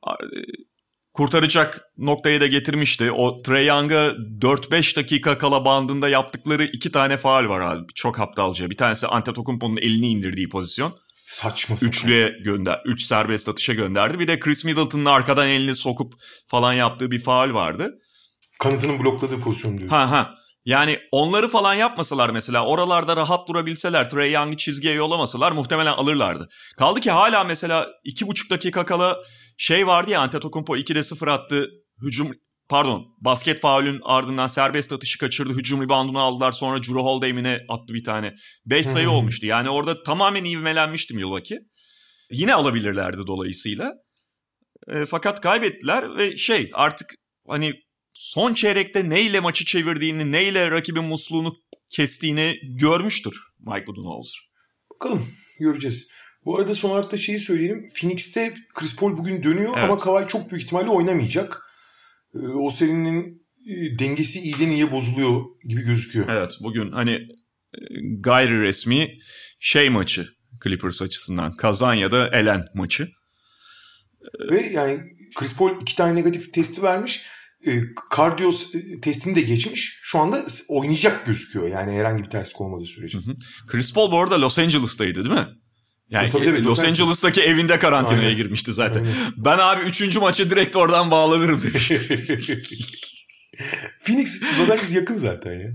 [0.07, 0.13] E,
[1.13, 3.11] Kurtaracak noktaya da getirmişti.
[3.11, 4.07] O Trae Young'a
[4.41, 7.85] 4-5 dakika kala bandında yaptıkları iki tane faal var abi.
[7.95, 8.69] Çok aptalca.
[8.69, 10.97] Bir tanesi Antetokounmpo'nun elini indirdiği pozisyon.
[11.23, 11.89] Saçma sapan.
[11.89, 14.19] Üçlüye gönder, üç serbest atışa gönderdi.
[14.19, 16.13] Bir de Chris Middleton'ın arkadan elini sokup
[16.47, 17.99] falan yaptığı bir faal vardı.
[18.63, 19.95] Kanıtının blokladığı pozisyon diyorsun.
[19.95, 20.35] Ha ha.
[20.65, 26.49] Yani onları falan yapmasalar mesela oralarda rahat durabilseler Trey Young'ı çizgiye yollamasalar muhtemelen alırlardı.
[26.77, 29.17] Kaldı ki hala mesela iki buçuk dakika kala
[29.57, 31.69] şey vardı ya Antetokounmpo 2'de 0 attı.
[32.01, 32.31] Hücum
[32.69, 35.53] pardon basket faulün ardından serbest atışı kaçırdı.
[35.53, 38.35] Hücum reboundunu aldılar sonra Drew Holiday'ine attı bir tane.
[38.65, 39.45] 5 sayı olmuştu.
[39.45, 41.59] Yani orada tamamen ivmelenmişti Milwaukee.
[42.31, 43.93] Yine alabilirlerdi dolayısıyla.
[44.87, 47.15] E, fakat kaybettiler ve şey artık
[47.47, 47.73] hani
[48.13, 51.53] son çeyrekte neyle maçı çevirdiğini, neyle rakibin musluğunu
[51.89, 54.39] kestiğini görmüştür Mike Budenholzer.
[54.93, 55.27] Bakalım
[55.59, 56.11] göreceğiz.
[56.45, 57.87] Bu arada son olarak da şeyi söyleyelim.
[57.99, 59.83] Phoenix'te Chris Paul bugün dönüyor Evet.
[59.83, 61.61] ama Kawhi çok büyük ihtimalle oynamayacak.
[62.35, 66.25] Ee, O serinin e, dengesi iyiden iyiye bozuluyor gibi gözüküyor.
[66.29, 67.11] Evet bugün hani
[67.73, 67.79] e,
[68.19, 69.17] gayri resmi
[69.59, 70.27] şey maçı
[70.63, 73.09] Clippers açısından kazan ya da elen maçı.
[74.51, 74.99] Ve yani
[75.35, 77.25] Chris Paul iki tane negatif testi vermiş.
[77.67, 79.99] E, kardiyo e, testini de geçmiş.
[80.01, 81.67] Şu anda oynayacak gözüküyor.
[81.67, 83.17] Yani herhangi bir terslik olmadığı sürece.
[83.17, 83.35] Hı hı.
[83.67, 85.47] Chris Paul bu arada Los Angeles'taydı değil mi?
[86.09, 88.37] Yani tabii, tabii, Los, Angeles'taki evinde karantinaya Aynen.
[88.37, 88.99] girmişti zaten.
[88.99, 89.15] Aynen.
[89.37, 92.01] Ben abi üçüncü maçı direkt oradan bağlanırım demiştim.
[94.05, 95.69] Phoenix Los Angeles yakın zaten ya.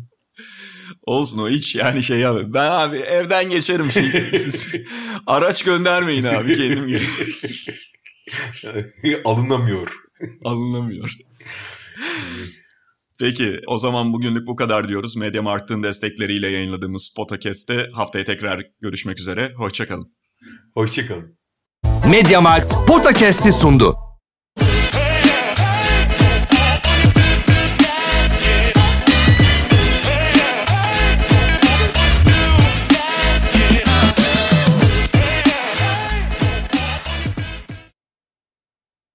[1.03, 2.55] Olsun o hiç yani şey abi.
[2.55, 3.93] Ben abi evden geçerim.
[3.93, 4.75] Şey, siz
[5.27, 7.01] araç göndermeyin abi kendim.
[9.25, 9.93] Alınamıyor.
[10.45, 11.13] Alınamıyor.
[13.21, 15.17] Peki o zaman bugünlük bu kadar diyoruz.
[15.17, 19.53] Media Markt'ın destekleriyle yayınladığımız Podcast'te haftaya tekrar görüşmek üzere.
[19.57, 20.13] Hoşçakalın.
[20.75, 21.39] Hoşçakalın.
[22.11, 24.08] Mediamarkt Podcast'i sundu.